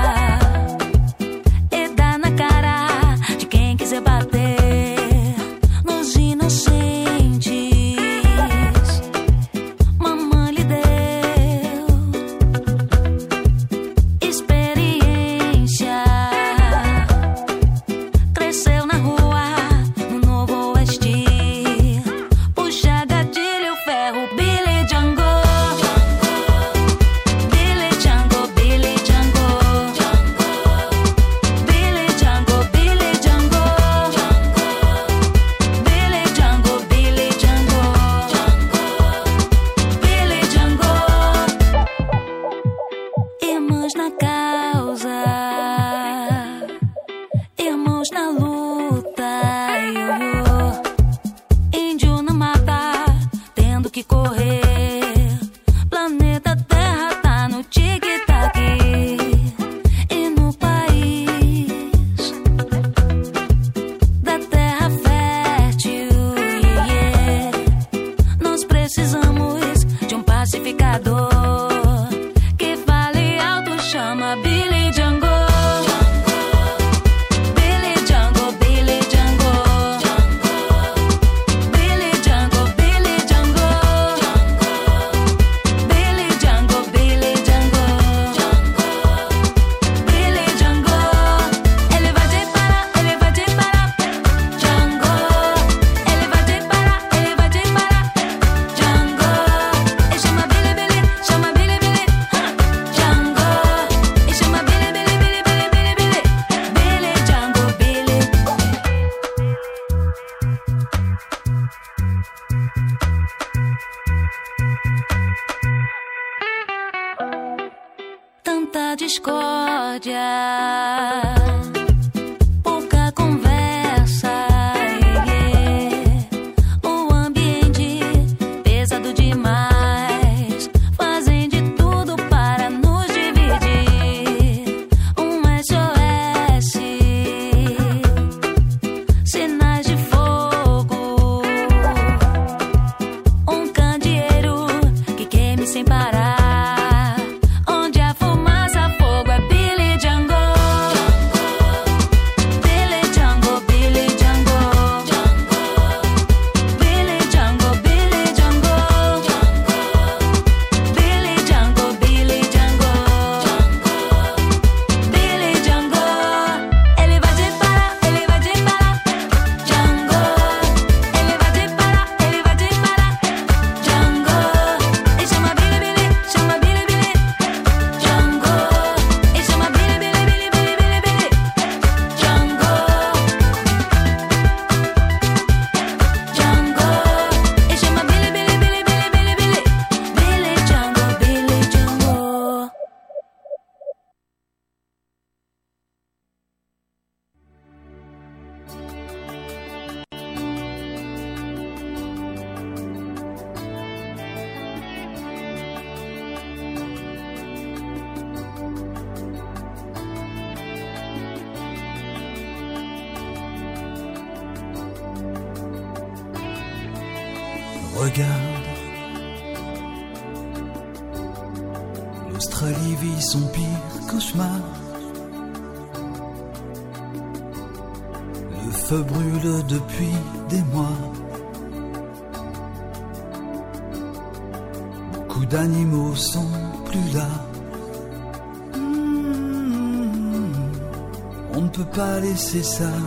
[242.54, 243.03] Pas laisser ça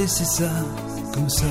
[0.00, 0.50] laisser ça
[1.12, 1.44] comme ça.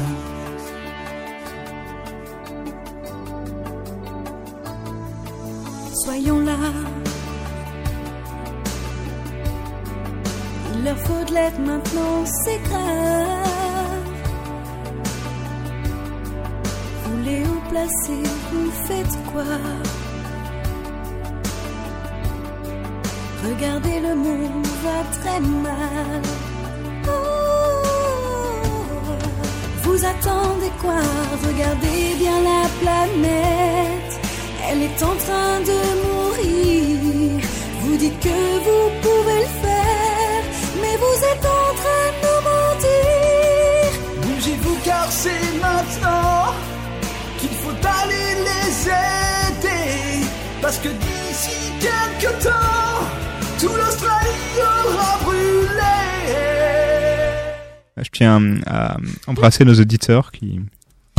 [58.20, 58.98] Tiens à
[59.28, 60.60] embrasser nos auditeurs qui,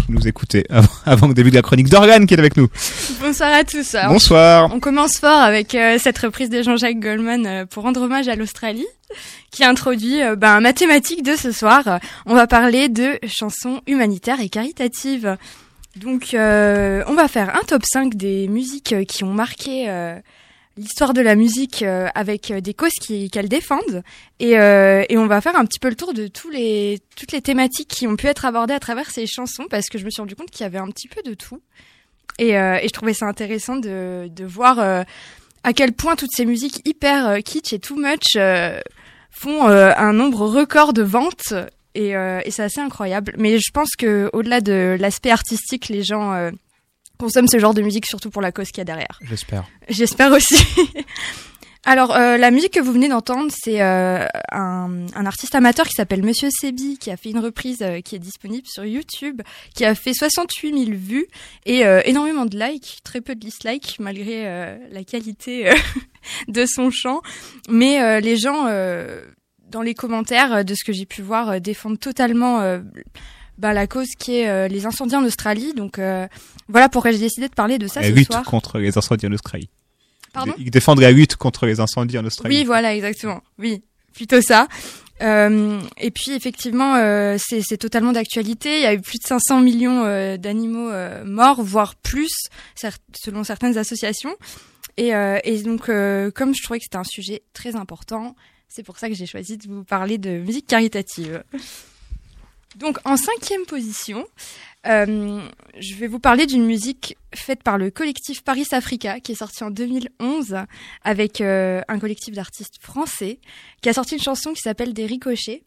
[0.09, 1.89] nous écoutaient avant, avant le début de la chronique.
[1.89, 2.69] Dorgan qui est avec nous.
[3.21, 3.95] Bonsoir à tous.
[3.95, 4.75] Alors, Bonsoir.
[4.75, 8.35] On commence fort avec euh, cette reprise de Jean-Jacques Goldman euh, pour rendre hommage à
[8.35, 8.87] l'Australie,
[9.51, 12.01] qui introduit euh, ben, un mathématique de ce soir.
[12.27, 15.37] On va parler de chansons humanitaires et caritatives.
[15.97, 20.15] Donc, euh, on va faire un top 5 des musiques euh, qui ont marqué euh,
[20.81, 24.03] l'histoire de la musique euh, avec euh, des causes qui- qu'elles défendent.
[24.39, 27.33] Et, euh, et on va faire un petit peu le tour de tous les, toutes
[27.33, 30.11] les thématiques qui ont pu être abordées à travers ces chansons, parce que je me
[30.11, 31.61] suis rendu compte qu'il y avait un petit peu de tout.
[32.39, 35.03] Et, euh, et je trouvais ça intéressant de, de voir euh,
[35.63, 38.37] à quel point toutes ces musiques hyper euh, kitsch et too much
[39.31, 41.55] font un nombre record de ventes.
[41.95, 43.35] Et, et c'est assez incroyable.
[43.37, 46.51] Mais je pense que au-delà de l'aspect artistique, les gens
[47.21, 49.19] consomment ce genre de musique surtout pour la cause qu'il y a derrière.
[49.23, 49.65] J'espère.
[49.89, 50.57] J'espère aussi.
[51.85, 55.95] Alors, euh, la musique que vous venez d'entendre, c'est euh, un, un artiste amateur qui
[55.95, 59.41] s'appelle Monsieur Sebi, qui a fait une reprise euh, qui est disponible sur YouTube,
[59.75, 61.27] qui a fait 68 000 vues
[61.65, 65.75] et euh, énormément de likes, très peu de dislikes malgré euh, la qualité euh,
[66.49, 67.23] de son chant.
[67.71, 69.25] Mais euh, les gens, euh,
[69.71, 72.81] dans les commentaires, de ce que j'ai pu voir, euh, défendent totalement euh,
[73.61, 75.75] bah, la cause qui est euh, les incendies en Australie.
[75.75, 76.27] Donc euh,
[76.71, 78.45] voilà pourquoi j'ai décidé de parler de ça la ce lutte soir.
[78.45, 79.69] contre les incendies en Australie.
[80.33, 82.59] Pardon Ils défendent la lutte contre les incendies en Australie.
[82.59, 83.43] Oui, voilà, exactement.
[83.59, 83.83] Oui,
[84.15, 84.69] plutôt ça.
[85.23, 88.79] Euh, et puis effectivement, euh, c'est totalement d'actualité.
[88.79, 90.91] Il y a eu plus de 500 millions euh, d'animaux
[91.25, 92.33] morts, voire plus,
[92.75, 94.35] selon certaines associations.
[94.97, 95.13] Et,
[95.45, 98.37] et donc, comme je trouvais que c'était un sujet très important,
[98.69, 101.43] c'est pour ça que j'ai choisi de vous parler de musique caritative.
[102.77, 104.25] Donc, en cinquième position,
[104.87, 105.43] euh,
[105.79, 109.63] je vais vous parler d'une musique faite par le collectif Paris Africa, qui est sorti
[109.63, 110.57] en 2011
[111.05, 113.41] avec euh, un collectif d'artistes français,
[113.83, 115.65] qui a sorti une chanson qui s'appelle Des ricochets,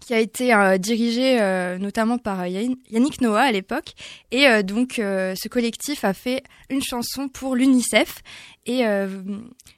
[0.00, 3.92] qui a été euh, dirigée euh, notamment par euh, Yann- Yannick Noah à l'époque.
[4.30, 8.16] Et euh, donc, euh, ce collectif a fait une chanson pour l'UNICEF
[8.66, 9.08] et euh,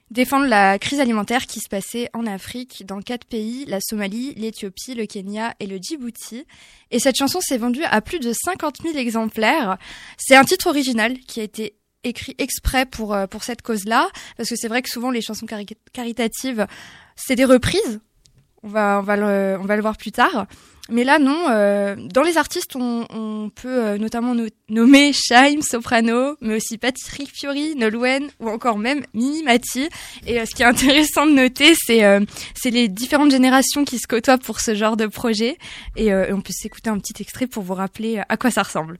[0.09, 4.93] défendre la crise alimentaire qui se passait en Afrique dans quatre pays, la Somalie, l'Éthiopie,
[4.95, 6.45] le Kenya et le Djibouti.
[6.91, 9.77] Et cette chanson s'est vendue à plus de 50 000 exemplaires.
[10.17, 14.55] C'est un titre original qui a été écrit exprès pour, pour cette cause-là, parce que
[14.55, 16.65] c'est vrai que souvent les chansons cari- caritatives,
[17.15, 17.99] c'est des reprises.
[18.63, 20.45] On va, on, va le, on va le voir plus tard.
[20.89, 21.45] Mais là, non.
[21.49, 26.77] euh, dans les artistes, on, on peut euh, notamment no- nommer Shaim, Soprano, mais aussi
[26.77, 29.87] Patrick Fiori, Nolwenn ou encore même Mimi Mati.
[30.27, 32.19] Et euh, ce qui est intéressant de noter, c'est euh,
[32.55, 35.57] c'est les différentes générations qui se côtoient pour ce genre de projet.
[35.95, 38.97] Et, euh, on peut s'écouter un petit extrait pour vous rappeler à quoi ça ressemble.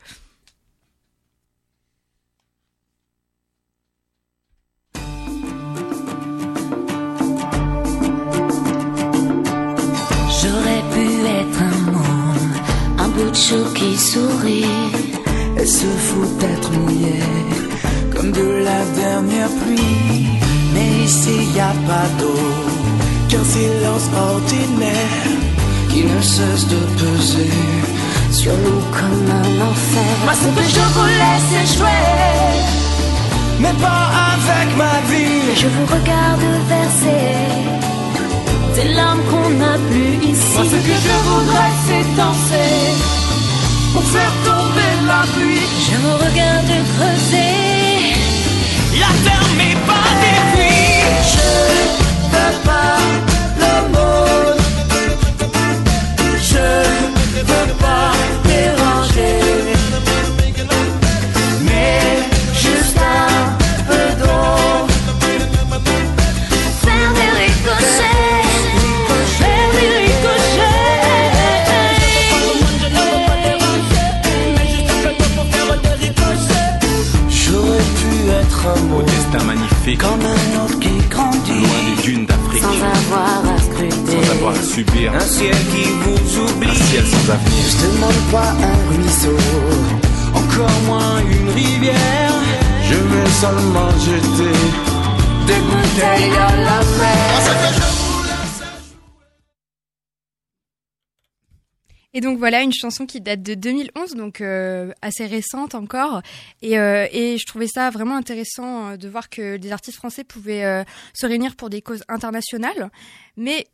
[13.32, 14.66] De chou qui sourit.
[15.58, 17.24] Elle se fout d'être mouillée
[18.14, 20.28] comme de la dernière pluie.
[20.74, 22.44] Mais ici y a pas d'eau
[23.30, 25.30] qu'un silence ordinaire
[25.90, 27.52] qui ne cesse de peser
[28.32, 30.14] Sur nous comme un enfer.
[30.24, 32.04] Moi, ce que je vous laisse échouer,
[33.60, 35.56] mais pas avec ma vie.
[35.56, 37.82] Je vous regarde verser
[38.76, 40.54] des larmes qu'on n'a plus ici.
[40.56, 43.21] Moi, ce que je voudrais, c'est danser
[43.94, 45.68] pour faire tomber la pluie.
[45.86, 48.16] Je vous regarde creuser.
[49.00, 50.21] La terre n'est pas
[84.48, 86.70] à subir Un ciel qui vous oublie.
[86.70, 87.64] un ciel sans avenir.
[87.70, 89.38] Je demande pas un ruisseau,
[90.34, 92.34] encore moins une rivière.
[92.84, 94.58] Je vais seulement jeter
[95.48, 97.92] des bouteilles à la mer.
[102.14, 106.22] Et donc voilà une chanson qui date de 2011, donc euh, assez récente encore.
[106.62, 110.26] Et, euh, et je trouvais ça vraiment intéressant euh, de voir que des artistes français
[110.26, 112.90] pouvaient euh, se réunir pour des causes internationales,
[113.38, 113.66] mais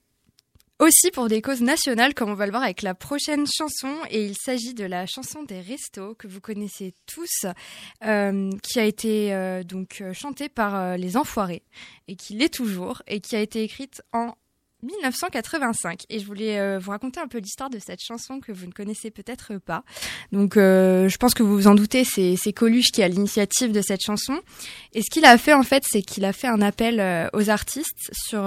[0.80, 3.94] aussi pour des causes nationales, comme on va le voir avec la prochaine chanson.
[4.10, 7.46] Et il s'agit de la chanson des restos que vous connaissez tous,
[8.06, 11.64] euh, qui a été euh, donc euh, chantée par euh, les Enfoirés
[12.08, 14.36] et qui l'est toujours et qui a été écrite en
[14.84, 18.68] 1985 et je voulais euh, vous raconter un peu l'histoire de cette chanson que vous
[18.68, 19.84] ne connaissez peut-être pas.
[20.32, 23.72] Donc euh, je pense que vous vous en doutez, c'est c'est Coluche qui a l'initiative
[23.72, 24.40] de cette chanson
[24.94, 27.50] et ce qu'il a fait en fait, c'est qu'il a fait un appel euh, aux
[27.50, 28.44] artistes sur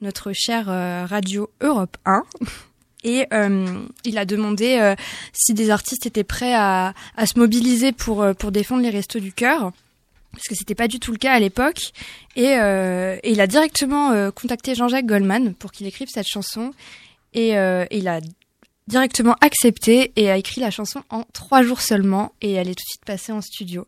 [0.00, 2.24] notre chère euh, radio Europe 1
[3.04, 4.94] et euh, il a demandé euh,
[5.32, 9.20] si des artistes étaient prêts à, à se mobiliser pour euh, pour défendre les restos
[9.20, 9.72] du cœur
[10.32, 11.92] parce que c'était pas du tout le cas à l'époque.
[12.34, 16.72] Et, euh, et il a directement euh, contacté Jean-Jacques Goldman pour qu'il écrive cette chanson.
[17.32, 18.20] Et, et il a
[18.86, 22.32] directement accepté et a écrit la chanson en trois jours seulement.
[22.42, 23.86] Et elle est tout de suite passée en studio.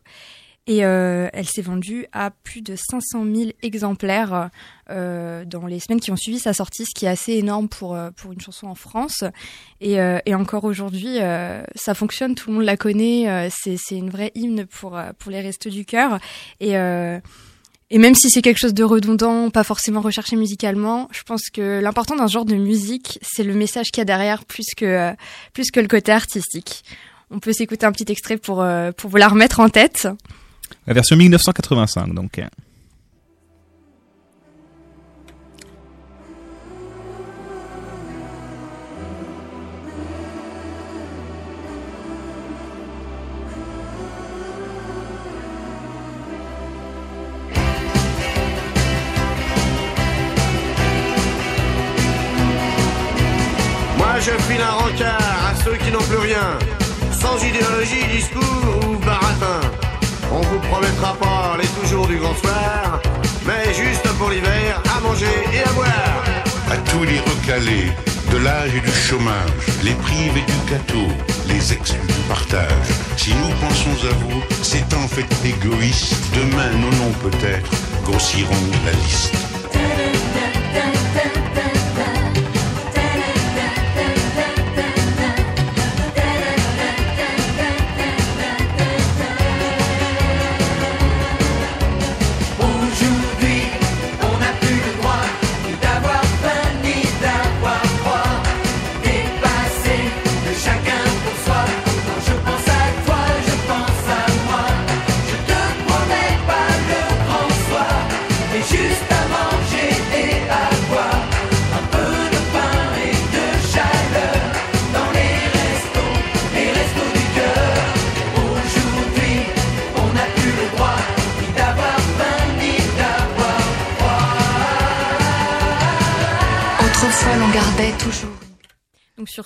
[0.67, 4.49] Et euh, elle s'est vendue à plus de 500 000 exemplaires
[4.91, 7.95] euh, dans les semaines qui ont suivi sa sortie, ce qui est assez énorme pour,
[7.95, 9.23] euh, pour une chanson en France.
[9.81, 13.95] Et, euh, et encore aujourd'hui, euh, ça fonctionne, tout le monde la connaît, euh, c'est
[13.95, 16.19] une vraie hymne pour, pour les restos du cœur.
[16.59, 16.73] Et,
[17.91, 21.79] et même si c'est quelque chose de redondant, pas forcément recherché musicalement, je pense que
[21.79, 25.15] l'important ce genre de musique, c'est le message qu'il y a derrière plus que,
[25.53, 26.83] plus que le côté artistique.
[27.31, 28.63] On peut s'écouter un petit extrait pour,
[28.97, 30.07] pour vous la remettre en tête.
[30.87, 32.41] La version 1985, donc.
[53.97, 55.17] Moi je file un rencard
[55.51, 56.57] à ceux qui n'ont plus rien,
[57.11, 58.78] sans idéologie, discours
[60.69, 63.01] promettra pas les toujours du grand soir,
[63.45, 66.23] mais juste pour l'hiver, à manger et à boire.
[66.71, 67.91] À tous les recalés,
[68.31, 71.07] de l'âge et du chômage, les privés du gâteau,
[71.47, 72.89] les exclus du partage.
[73.17, 76.15] Si nous pensons à vous, c'est en fait égoïste.
[76.35, 77.71] Demain, nos noms peut-être
[78.03, 80.18] grossiront la liste.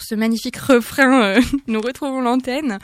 [0.04, 2.80] Ce magnifique refrain, euh, nous retrouvons l'antenne.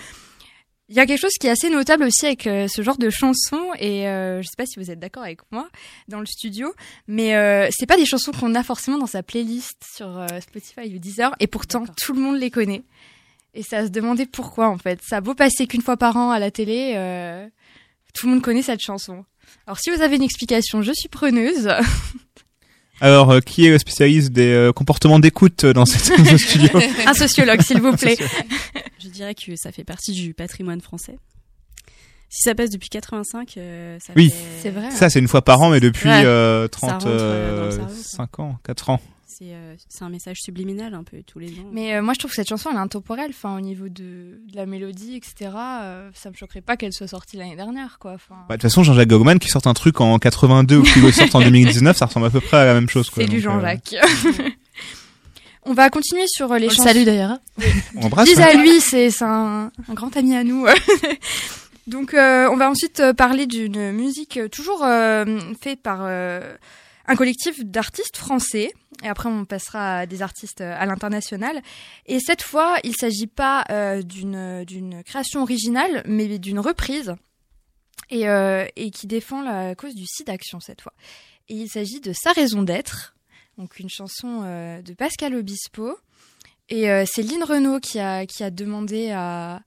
[0.89, 3.11] Il y a quelque chose qui est assez notable aussi avec euh, ce genre de
[3.11, 5.69] chansons et euh, je sais pas si vous êtes d'accord avec moi
[6.07, 6.73] dans le studio,
[7.07, 10.97] mais euh, c'est pas des chansons qu'on a forcément dans sa playlist sur Spotify ou
[10.97, 12.81] Deezer et pourtant tout le monde les connaît.
[13.53, 14.99] Et à se demander pourquoi en fait.
[15.03, 16.93] Ça a beau passer qu'une fois par an à la télé,
[18.15, 19.25] tout le monde connaît cette chanson.
[19.67, 21.69] Alors si vous avez une explication, je suis preneuse.
[23.01, 26.69] Alors, euh, qui est le spécialiste des euh, comportements d'écoute dans cette dans ce studio
[27.05, 28.17] Un sociologue, s'il vous plaît.
[29.01, 31.17] Je dirais que ça fait partie du patrimoine français.
[32.31, 34.35] Si ça passe depuis 85, euh, ça Oui, fait...
[34.61, 34.91] C'est vrai.
[34.91, 36.21] Ça, c'est une fois par an, mais depuis Ouais.
[36.25, 39.01] euh, euh, dans le cerveau, 35 ans, 4 ans.
[39.39, 41.69] C'est euh, c'est un message subliminal un peu tous les ans.
[41.71, 43.29] Mais euh, moi, je trouve que cette chanson, elle est intemporelle.
[43.29, 45.51] Enfin, au niveau de, de la mélodie, etc.
[45.55, 48.13] euh, ça me choquerait pas qu'elle soit sortie l'année dernière, quoi.
[48.15, 50.99] Enfin, Bah, De toute façon, Jean-Jacques Goldman qui sort un truc en 82 ou qui
[50.99, 53.09] le sort en 2019, ça ressemble à peu près à la même chose.
[53.15, 53.95] c'est du euh, Jean-Jacques.
[55.63, 56.83] On va continuer sur les On le chansons.
[56.83, 57.37] salue d'ailleurs.
[57.95, 58.47] On embrasse, Dis hein.
[58.49, 60.65] à lui, c'est un, un grand ami à nous.
[61.87, 66.55] Donc, euh, on va ensuite parler d'une musique toujours euh, faite par euh,
[67.07, 68.71] un collectif d'artistes français.
[69.03, 71.61] Et après, on passera à des artistes euh, à l'international.
[72.05, 77.15] Et cette fois, il s'agit pas euh, d'une création originale, mais d'une reprise.
[78.11, 80.93] Et, euh, et qui défend la cause du SIDAction cette fois.
[81.47, 83.15] Et il s'agit de Sa raison d'être,
[83.57, 85.95] donc une chanson de Pascal Obispo.
[86.69, 89.61] Et c'est Lynn Renault qui a, qui a demandé à,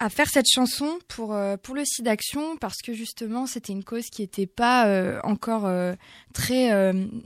[0.00, 4.06] à faire cette chanson pour, euh, pour le SIDAction parce que justement c'était une cause
[4.06, 5.94] qui n'était pas euh, encore euh,
[6.32, 6.72] très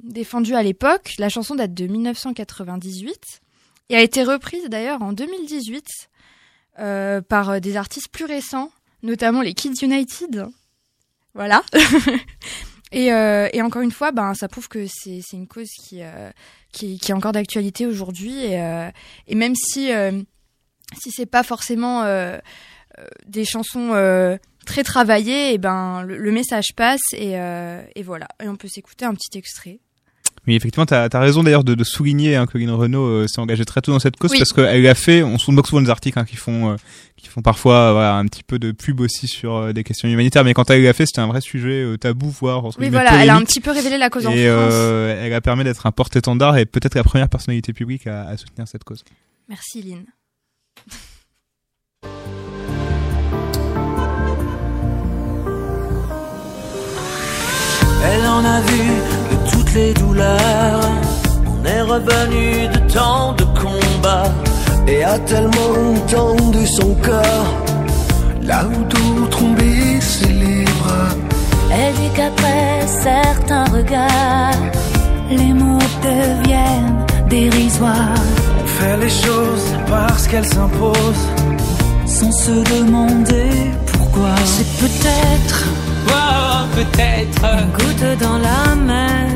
[0.03, 1.13] défendue à l'époque.
[1.19, 3.41] La chanson date de 1998
[3.91, 5.87] et a été reprise d'ailleurs en 2018
[6.81, 8.73] euh, par des artistes plus récents,
[9.05, 10.47] notamment les Kids United.
[11.35, 11.63] Voilà.
[12.93, 13.13] et,
[13.63, 16.01] encore une fois, ben, ça prouve que c'est une cause qui,
[16.73, 18.45] qui, est encore d'actualité aujourd'hui.
[18.45, 19.91] Et, même si,
[21.01, 22.39] si c'est pas forcément euh,
[22.99, 28.03] euh, des chansons euh, très travaillées, et ben, le, le message passe et, euh, et
[28.03, 28.29] voilà.
[28.43, 29.79] Et on peut s'écouter un petit extrait.
[30.47, 33.65] Oui, effectivement, t'as as raison d'ailleurs de, de souligner hein, que Lynn Renault s'est engagée
[33.65, 34.39] très tôt dans cette cause Oui.
[34.39, 36.77] parce qu'elle a fait, on se moque souvent des articles hein, qui font
[37.17, 40.53] qui font parfois voilà, un petit peu de pub aussi sur des questions humanitaires, mais
[40.53, 43.37] quand elle l'a fait, c'était un vrai sujet tabou, voire entre Oui, voilà, elle a
[43.37, 44.73] un petit peu révélé la cause en et France.
[44.75, 48.37] euh, elle a permis d'être un porte-étendard et peut-être la première personnalité publique à, à
[48.37, 49.03] soutenir cette cause.
[49.49, 50.05] Merci Lynn.
[58.07, 58.85] Elle en a vu
[59.31, 60.91] de toutes les douleurs.
[61.47, 64.33] On est revenu de tant de combats.
[64.87, 67.51] Et a tellement tendu son corps.
[68.43, 71.15] Là où d'autres ont baissé les bras.
[71.73, 74.63] Elle dit qu'après certains regards,
[75.31, 78.23] les mots deviennent dérisoires.
[78.63, 81.29] On fait les choses parce qu'elles s'imposent.
[82.07, 83.51] Sans se demander
[83.93, 84.35] pourquoi.
[84.45, 85.65] C'est peut-être,
[86.09, 87.45] Oh, peut-être.
[87.45, 89.29] une goutte dans la mer.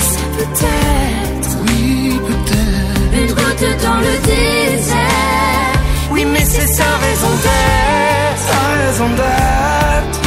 [0.00, 3.14] C'est peut-être, Oui, peut-être.
[3.20, 5.74] une goutte dans le désert.
[6.10, 8.42] Oui, mais c'est sa raison d'être.
[8.50, 10.20] Sa raison d'être.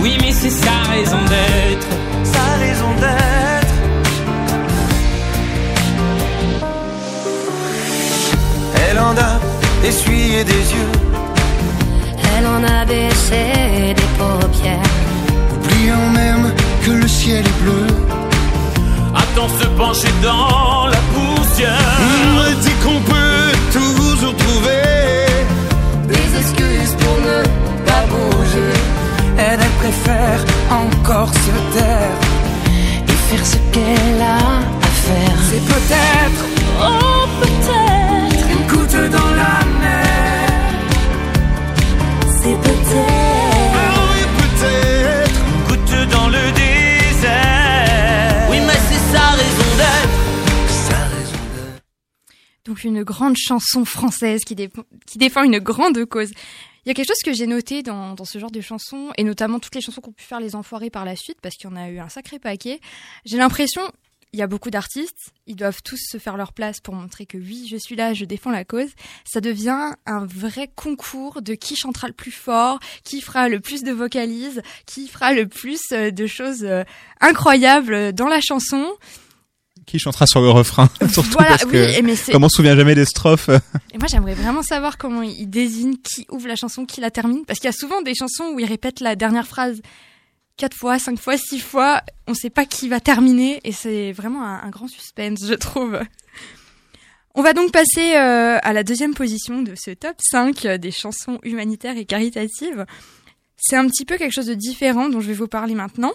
[0.00, 1.86] Oui, mais c'est sa raison d'être.
[2.24, 3.74] Sa raison d'être.
[8.88, 9.40] Elle en a
[9.86, 10.92] essuyé des yeux.
[12.56, 14.90] En a baissé des paupières.
[15.54, 16.52] Oubliant même
[16.84, 17.86] que le ciel est bleu.
[19.12, 21.98] Attends se pencher dans la poussière.
[22.36, 25.26] me dit qu'on peut toujours trouver
[26.06, 27.42] des excuses pour ne
[27.88, 28.78] pas bouger.
[29.36, 30.40] Elle, elle préfère
[30.70, 32.16] encore se taire
[33.08, 35.36] Et faire ce qu'elle a à faire.
[35.50, 36.40] C'est peut-être
[36.80, 39.63] Oh, peut-être, une goutte dans la
[52.84, 54.70] Une grande chanson française qui, dé-
[55.06, 56.30] qui défend une grande cause.
[56.84, 59.58] Il y a quelque chose que j'ai noté dans, ce genre de chansons, et notamment
[59.58, 61.76] toutes les chansons qu'ont pu faire les enfoirés par la suite, parce qu'il y en
[61.76, 62.80] a eu un sacré paquet.
[63.24, 63.80] J'ai l'impression,
[64.34, 67.38] il y a beaucoup d'artistes, ils doivent tous se faire leur place pour montrer que
[67.38, 68.90] oui, je suis là, je défends la cause.
[69.24, 73.82] Ça devient un vrai concours de qui chantera le plus fort, qui fera le plus
[73.82, 76.84] de vocalises, qui fera le plus euh, de choses euh,
[77.22, 78.86] incroyables dans la chanson.
[79.86, 82.56] Qui chantera sur le refrain surtout Voilà, parce que oui, mais c'est- comme on se
[82.56, 83.48] souvient jamais des strophes.
[83.92, 87.44] Et moi, j'aimerais vraiment savoir comment ils désignent qui ouvre la chanson, qui la termine.
[87.46, 89.80] Parce qu'il y a souvent des chansons où ils répètent la dernière phrase
[90.56, 92.00] quatre fois, cinq fois, six fois.
[92.26, 93.60] On sait pas qui va terminer.
[93.64, 96.00] Et c'est vraiment un, un grand suspense, je trouve.
[97.34, 101.40] On va donc passer euh, à la deuxième position de ce top 5 des chansons
[101.42, 102.86] humanitaires et caritatives.
[103.56, 106.12] C'est un petit peu quelque chose de différent dont je vais vous parler maintenant.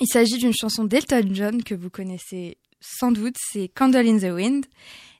[0.00, 4.32] Il s'agit d'une chanson d'Elton John que vous connaissez sans doute, c'est Candle in the
[4.34, 4.66] Wind.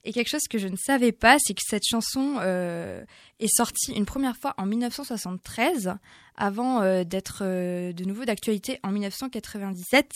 [0.04, 3.04] Et quelque chose que je ne savais pas, c'est que cette chanson euh,
[3.38, 5.94] est sortie une première fois en 1973,
[6.36, 10.10] avant euh, d'être euh, de nouveau d'actualité en 1997,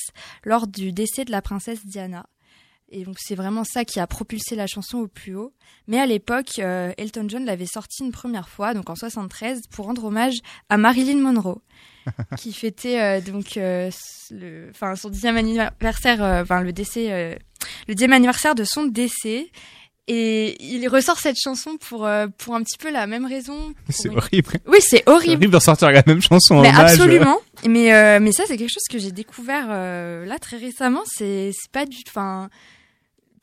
[0.44, 2.26] lors du décès de la princesse Diana.
[2.88, 5.52] Et donc c'est vraiment ça qui a propulsé la chanson au plus haut.
[5.88, 9.86] Mais à l'époque, euh, Elton John l'avait sortie une première fois, donc en 73, pour
[9.86, 10.36] rendre hommage
[10.68, 11.60] à Marilyn Monroe,
[12.36, 13.90] qui fêtait euh, donc euh,
[14.30, 17.38] le, enfin son dixième anniversaire, euh, enfin le décès,
[17.88, 19.50] le dixième anniversaire de son décès.
[20.08, 23.74] Et il ressort cette chanson pour euh, pour un petit peu la même raison.
[23.88, 24.60] C'est horrible.
[24.66, 25.32] Oui, c'est horrible.
[25.32, 27.40] horrible de ressortir la même chanson Mais absolument.
[27.66, 31.02] Mais euh, mais ça c'est quelque chose que j'ai découvert euh, là très récemment.
[31.06, 32.50] C'est c'est pas du, enfin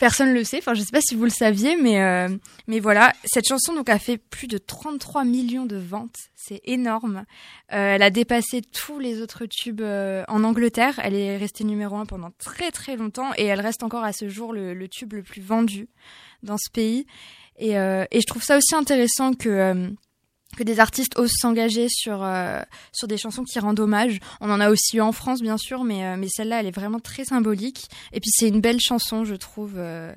[0.03, 0.57] personne le sait.
[0.57, 2.27] Enfin je sais pas si vous le saviez, mais euh,
[2.67, 6.17] mais voilà cette chanson donc a fait plus de 33 millions de ventes.
[6.35, 7.23] C'est énorme.
[7.71, 10.99] Euh, elle a dépassé tous les autres tubes euh, en Angleterre.
[11.01, 14.27] Elle est restée numéro un pendant très très longtemps et elle reste encore à ce
[14.27, 15.87] jour le, tube le plus vendu
[16.41, 17.07] dans ce pays.
[17.57, 19.89] Et, je trouve ça aussi intéressant que
[20.57, 22.61] que des artistes osent s'engager sur euh,
[22.91, 24.19] sur des chansons qui rendent hommage.
[24.41, 26.75] On en a aussi eu en France bien sûr, mais euh, mais celle-là elle est
[26.75, 27.85] vraiment très symbolique.
[28.11, 29.73] Et puis c'est une belle chanson je trouve.
[29.77, 30.13] euh,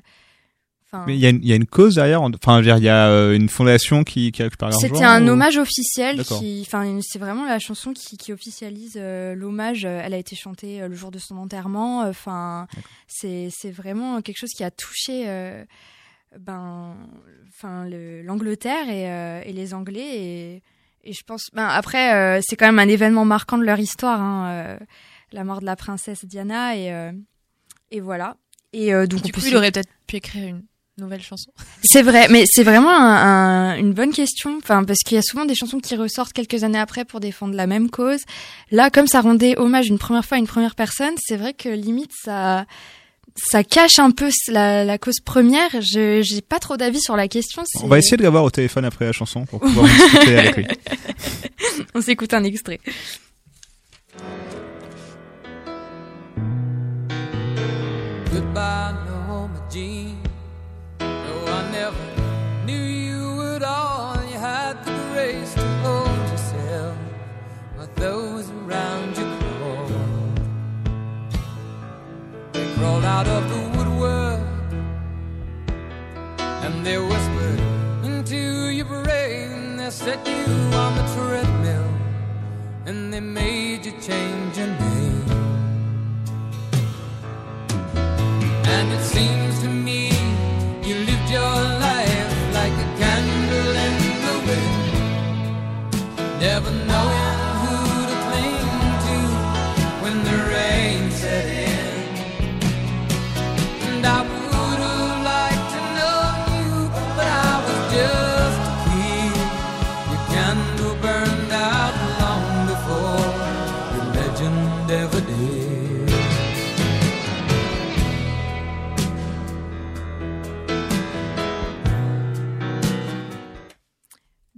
[0.92, 2.22] Enfin, Mais il y, a une- il y a une cause derrière.
[2.22, 4.86] en- Enfin, il y a euh, une fondation qui, qui récupère l'argent.
[4.86, 9.34] C'était un ou- hommage officiel qui, enfin, c'est vraiment la chanson qui, qui officialise euh,
[9.34, 9.84] l'hommage.
[9.84, 12.02] Elle a été chantée euh, le jour de son enterrement.
[12.02, 12.68] Enfin,
[13.08, 15.64] c'est c'est vraiment quelque chose qui a touché, euh,
[16.38, 16.94] ben,
[17.48, 20.62] enfin, le- l'Angleterre et, euh, et les Anglais et,
[21.04, 24.20] et je pense, ben après, euh, c'est quand même un événement marquant de leur histoire,
[24.20, 24.78] hein, euh,
[25.32, 27.12] la mort de la princesse Diana et euh,
[27.90, 28.36] et voilà.
[28.72, 30.62] Et euh, donc Du coup, il aurait peut-être pu écrire une
[30.98, 31.50] nouvelle chanson.
[31.84, 34.56] c'est vrai, mais c'est vraiment un- un- une bonne question.
[34.58, 37.54] Enfin, parce qu'il y a souvent des chansons qui ressortent quelques années après pour défendre
[37.54, 38.22] la même cause.
[38.72, 41.68] Là, comme ça rendait hommage une première fois à une première personne, c'est vrai que
[41.68, 42.66] limite ça,
[43.36, 45.70] ça cache un peu la, la cause première.
[45.80, 47.62] Je, j'ai pas trop d'avis sur la question.
[47.82, 50.66] On va essayer de l'avoir au téléphone après la chanson pour pouvoir discuter avec lui.
[51.94, 52.80] On s'écoute un extrait.
[73.16, 74.46] Out of the woodwork
[76.64, 77.60] and they whispered
[78.04, 79.78] into your brain.
[79.78, 80.44] They set you
[80.84, 81.90] on the treadmill
[82.84, 85.30] and they made you change your name.
[88.74, 89.55] And it seems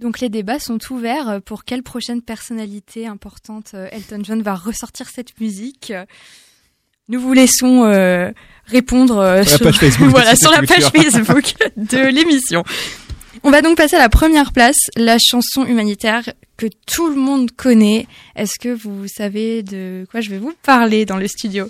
[0.09, 5.07] Donc les débats sont ouverts pour quelle prochaine personnalité importante euh, Elton John va ressortir
[5.07, 5.93] cette musique?
[7.09, 8.31] Nous vous laissons euh,
[8.65, 11.11] répondre euh, Sur la page Facebook de voilà, Cité sur la page Culture.
[11.11, 12.63] Facebook de l'émission.
[13.43, 16.27] On va donc passer à la première place, la chanson humanitaire
[16.57, 18.07] que tout le monde connaît.
[18.35, 21.69] Est-ce que vous savez de quoi je vais vous parler dans le studio?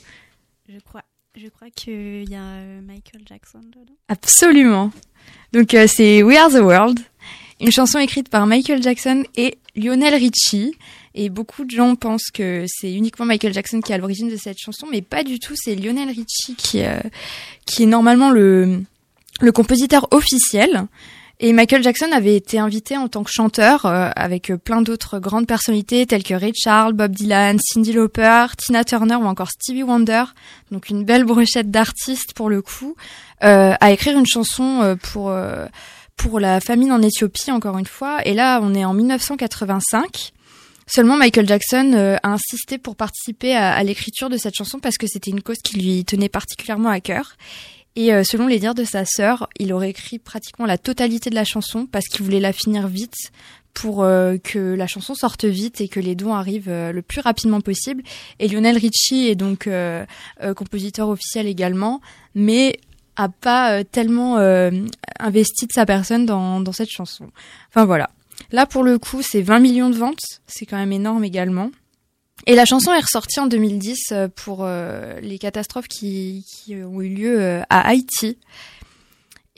[0.69, 1.03] Je crois,
[1.35, 3.97] je crois qu'il y a euh, Michael Jackson dedans.
[4.07, 4.93] Absolument.
[5.51, 6.99] Donc euh, c'est We Are the World,
[7.59, 10.73] une chanson écrite par Michael Jackson et Lionel Richie.
[11.15, 14.37] Et beaucoup de gens pensent que c'est uniquement Michael Jackson qui est à l'origine de
[14.37, 15.53] cette chanson, mais pas du tout.
[15.55, 16.99] C'est Lionel Richie qui, euh,
[17.65, 18.83] qui est normalement le,
[19.41, 20.87] le compositeur officiel.
[21.41, 25.47] Et Michael Jackson avait été invité en tant que chanteur euh, avec plein d'autres grandes
[25.47, 30.25] personnalités telles que Ray Charles, Bob Dylan, Cyndi Lauper, Tina Turner ou encore Stevie Wonder.
[30.71, 32.95] Donc une belle brochette d'artistes pour le coup,
[33.41, 35.65] euh, à écrire une chanson euh, pour euh,
[36.19, 38.19] pour la famine en Éthiopie encore une fois.
[38.25, 40.33] Et là, on est en 1985.
[40.85, 45.07] Seulement, Michael Jackson euh, a insisté pour participer à, l'écriture de cette chanson parce que
[45.07, 47.37] c'était une cause qui lui tenait particulièrement à cœur.
[47.95, 51.35] Et euh, selon les dires de sa sœur, il aurait écrit pratiquement la totalité de
[51.35, 53.31] la chanson parce qu'il voulait la finir vite
[53.73, 57.61] pour euh, que la chanson sorte vite et que les dons arrivent le plus rapidement
[57.61, 58.03] possible.
[58.39, 59.69] Et Lionel Richie est donc
[60.55, 62.01] compositeur officiel également,
[62.35, 62.77] mais
[63.19, 64.71] a pas euh, tellement euh,
[65.19, 67.29] investi de sa personne dans, dans cette chanson.
[67.69, 68.09] Enfin voilà.
[68.51, 71.69] Là pour le coup, c'est 20 millions de ventes, c'est quand même énorme également.
[72.47, 77.09] Et la chanson est ressortie en 2010 euh, pour les catastrophes qui, qui ont eu
[77.09, 78.37] lieu à Haïti.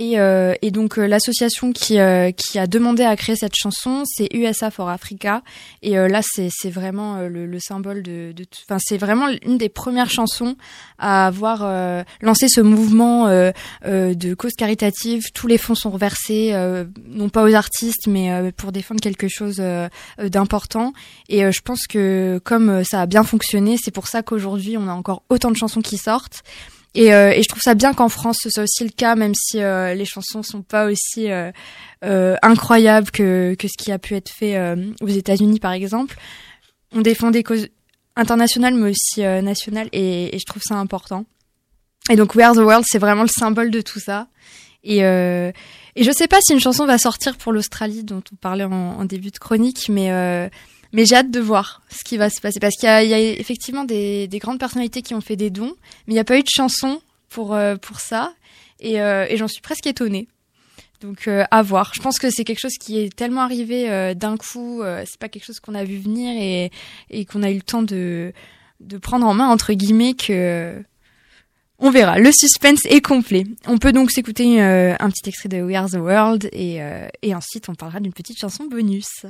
[0.02, 4.02] Et, euh, et donc euh, l'association qui, euh, qui a demandé à créer cette chanson,
[4.08, 5.44] c'est USA for Africa.
[5.84, 8.34] Et euh, là, c'est vraiment euh, le, le symbole de,
[8.68, 10.56] enfin c'est vraiment une des premières chansons
[10.98, 11.60] à avoir
[12.22, 15.26] lancé ce mouvement de cause caritative.
[15.36, 16.54] Tous les fonds sont reversés,
[17.08, 19.62] non pas aux artistes, mais pour défendre quelque chose
[20.20, 20.94] d'important.
[21.30, 24.94] Et je pense que comme ça a bien fonctionné, c'est pour ça qu'aujourd'hui on a
[24.94, 26.44] encore autant de chansons qui sortent.
[26.94, 29.34] Et, euh, et je trouve ça bien qu'en France ce soit aussi le cas, même
[29.34, 31.52] si euh, les chansons sont pas aussi euh,
[32.04, 36.18] euh, incroyables que, que ce qui a pu être fait euh, aux États-Unis par exemple.
[36.92, 37.70] On défend des causes
[38.18, 41.26] internationales mais aussi euh, nationales et, et je trouve ça important.
[42.10, 44.28] Et donc We Are the World c'est vraiment le symbole de tout ça.
[44.84, 48.64] Et, et je sais pas si une chanson va sortir pour l'Australie dont on parlait
[48.64, 50.10] en, en début de chronique, mais
[50.94, 53.20] mais j'ai hâte de voir ce qui va se passer parce qu'il y y a
[53.20, 55.76] effectivement des, des grandes personnalités qui ont fait des dons,
[56.08, 58.34] mais il n'y a pas eu de chanson pour euh, pour ça
[58.80, 60.28] et, euh, et j'en suis presque étonnée.
[61.02, 61.94] Donc euh, à voir.
[61.96, 64.82] Je pense que c'est quelque chose qui est tellement arrivé euh, d'un coup.
[64.84, 66.72] euh, c'est pas quelque chose qu'on a vu venir et,
[67.10, 68.34] et qu'on a eu le temps de
[68.80, 70.84] de prendre en main entre guillemets que
[71.80, 72.20] on verra.
[72.20, 73.46] Le suspense est complet.
[73.66, 76.80] On peut donc s'écouter un petit extrait de We Are the World et,
[77.24, 79.26] et ensuite on parlera d'une petite chanson bonus.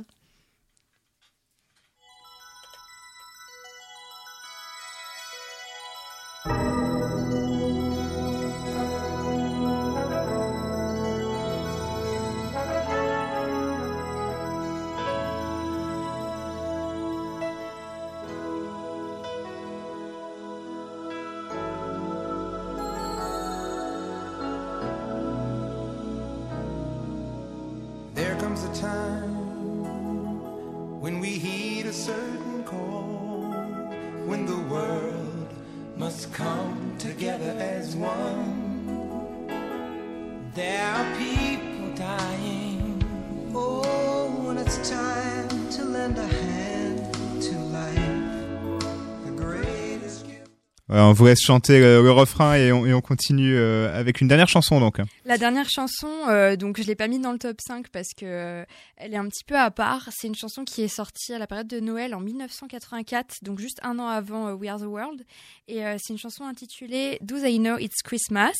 [51.22, 54.98] Vous laisse chanter euh, le refrain et on, continue euh, avec une dernière chanson donc.
[55.24, 58.26] La dernière chanson, euh, donc je l'ai pas mis dans le top 5 parce que
[58.26, 58.66] euh,
[58.98, 60.10] elle est un petit peu à part.
[60.12, 63.80] C'est une chanson qui est sortie à la période de Noël en 1984, donc juste
[63.84, 65.24] un an avant We Are the World.
[65.68, 68.56] Et c'est une chanson intitulée Do They Know It's Christmas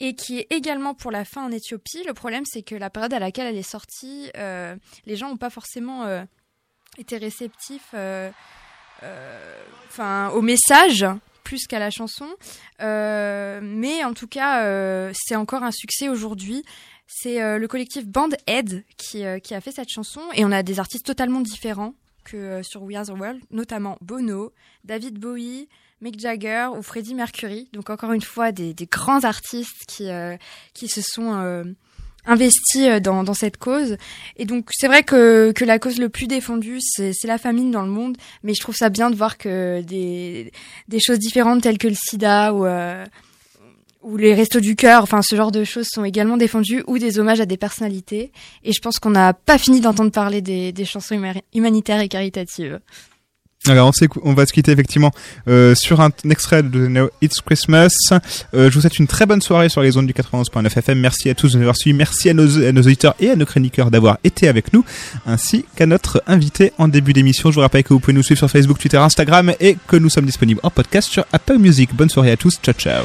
[0.00, 2.02] et qui est également pour la fin en Éthiopie.
[2.04, 5.50] Le problème, c'est que la période à laquelle elle est sortie, les gens n'ont pas
[5.50, 6.04] forcément
[6.98, 7.94] été réceptifs.
[9.88, 11.06] enfin au message
[11.42, 12.26] plus qu'à la chanson.
[12.80, 16.64] Euh, mais en tout cas, euh, c'est encore un succès aujourd'hui.
[17.06, 20.78] C'est euh, le collectif Band Aid qui, a fait cette chanson et on a des
[20.78, 21.94] artistes totalement différents
[22.24, 24.52] que sur We Are the World, notamment Bono,
[24.84, 25.68] David Bowie,
[26.00, 27.68] Mick Jagger ou Freddie Mercury.
[27.72, 30.08] Donc encore une fois, des, grands artistes qui,
[30.72, 31.74] qui se sont
[32.24, 33.96] investis euh, dans, dans cette cause.
[34.36, 37.82] Et donc c'est vrai que, que la cause le plus défendue, c'est la famine dans
[37.82, 40.52] le monde, mais je trouve ça bien de voir que des,
[40.88, 43.04] des choses différentes telles que le sida ou, euh,
[44.02, 47.18] ou les restos du cœur, enfin ce genre de choses sont également défendues, ou des
[47.18, 48.32] hommages à des personnalités.
[48.64, 52.08] Et je pense qu'on n'a pas fini d'entendre parler des, des chansons huma- humanitaires et
[52.08, 52.80] caritatives.
[53.68, 55.12] Alors on, on va se quitter effectivement
[55.46, 57.90] euh, sur un, extrait de No It's Christmas.
[58.10, 60.98] Euh, je vous souhaite une très bonne soirée sur les zones du 91.9 FM.
[60.98, 61.96] Merci à tous de nous avoir suivis.
[61.96, 64.84] Merci à nos auditeurs et à nos chroniqueurs d'avoir été avec nous,
[65.26, 67.50] ainsi qu'à notre invité en début d'émission.
[67.50, 70.10] Je vous rappelle que vous pouvez nous suivre sur Facebook, Twitter, Instagram et que nous
[70.10, 71.94] sommes disponibles en podcast sur Apple Music.
[71.94, 72.58] Bonne soirée à tous.
[72.62, 73.04] Ciao ciao.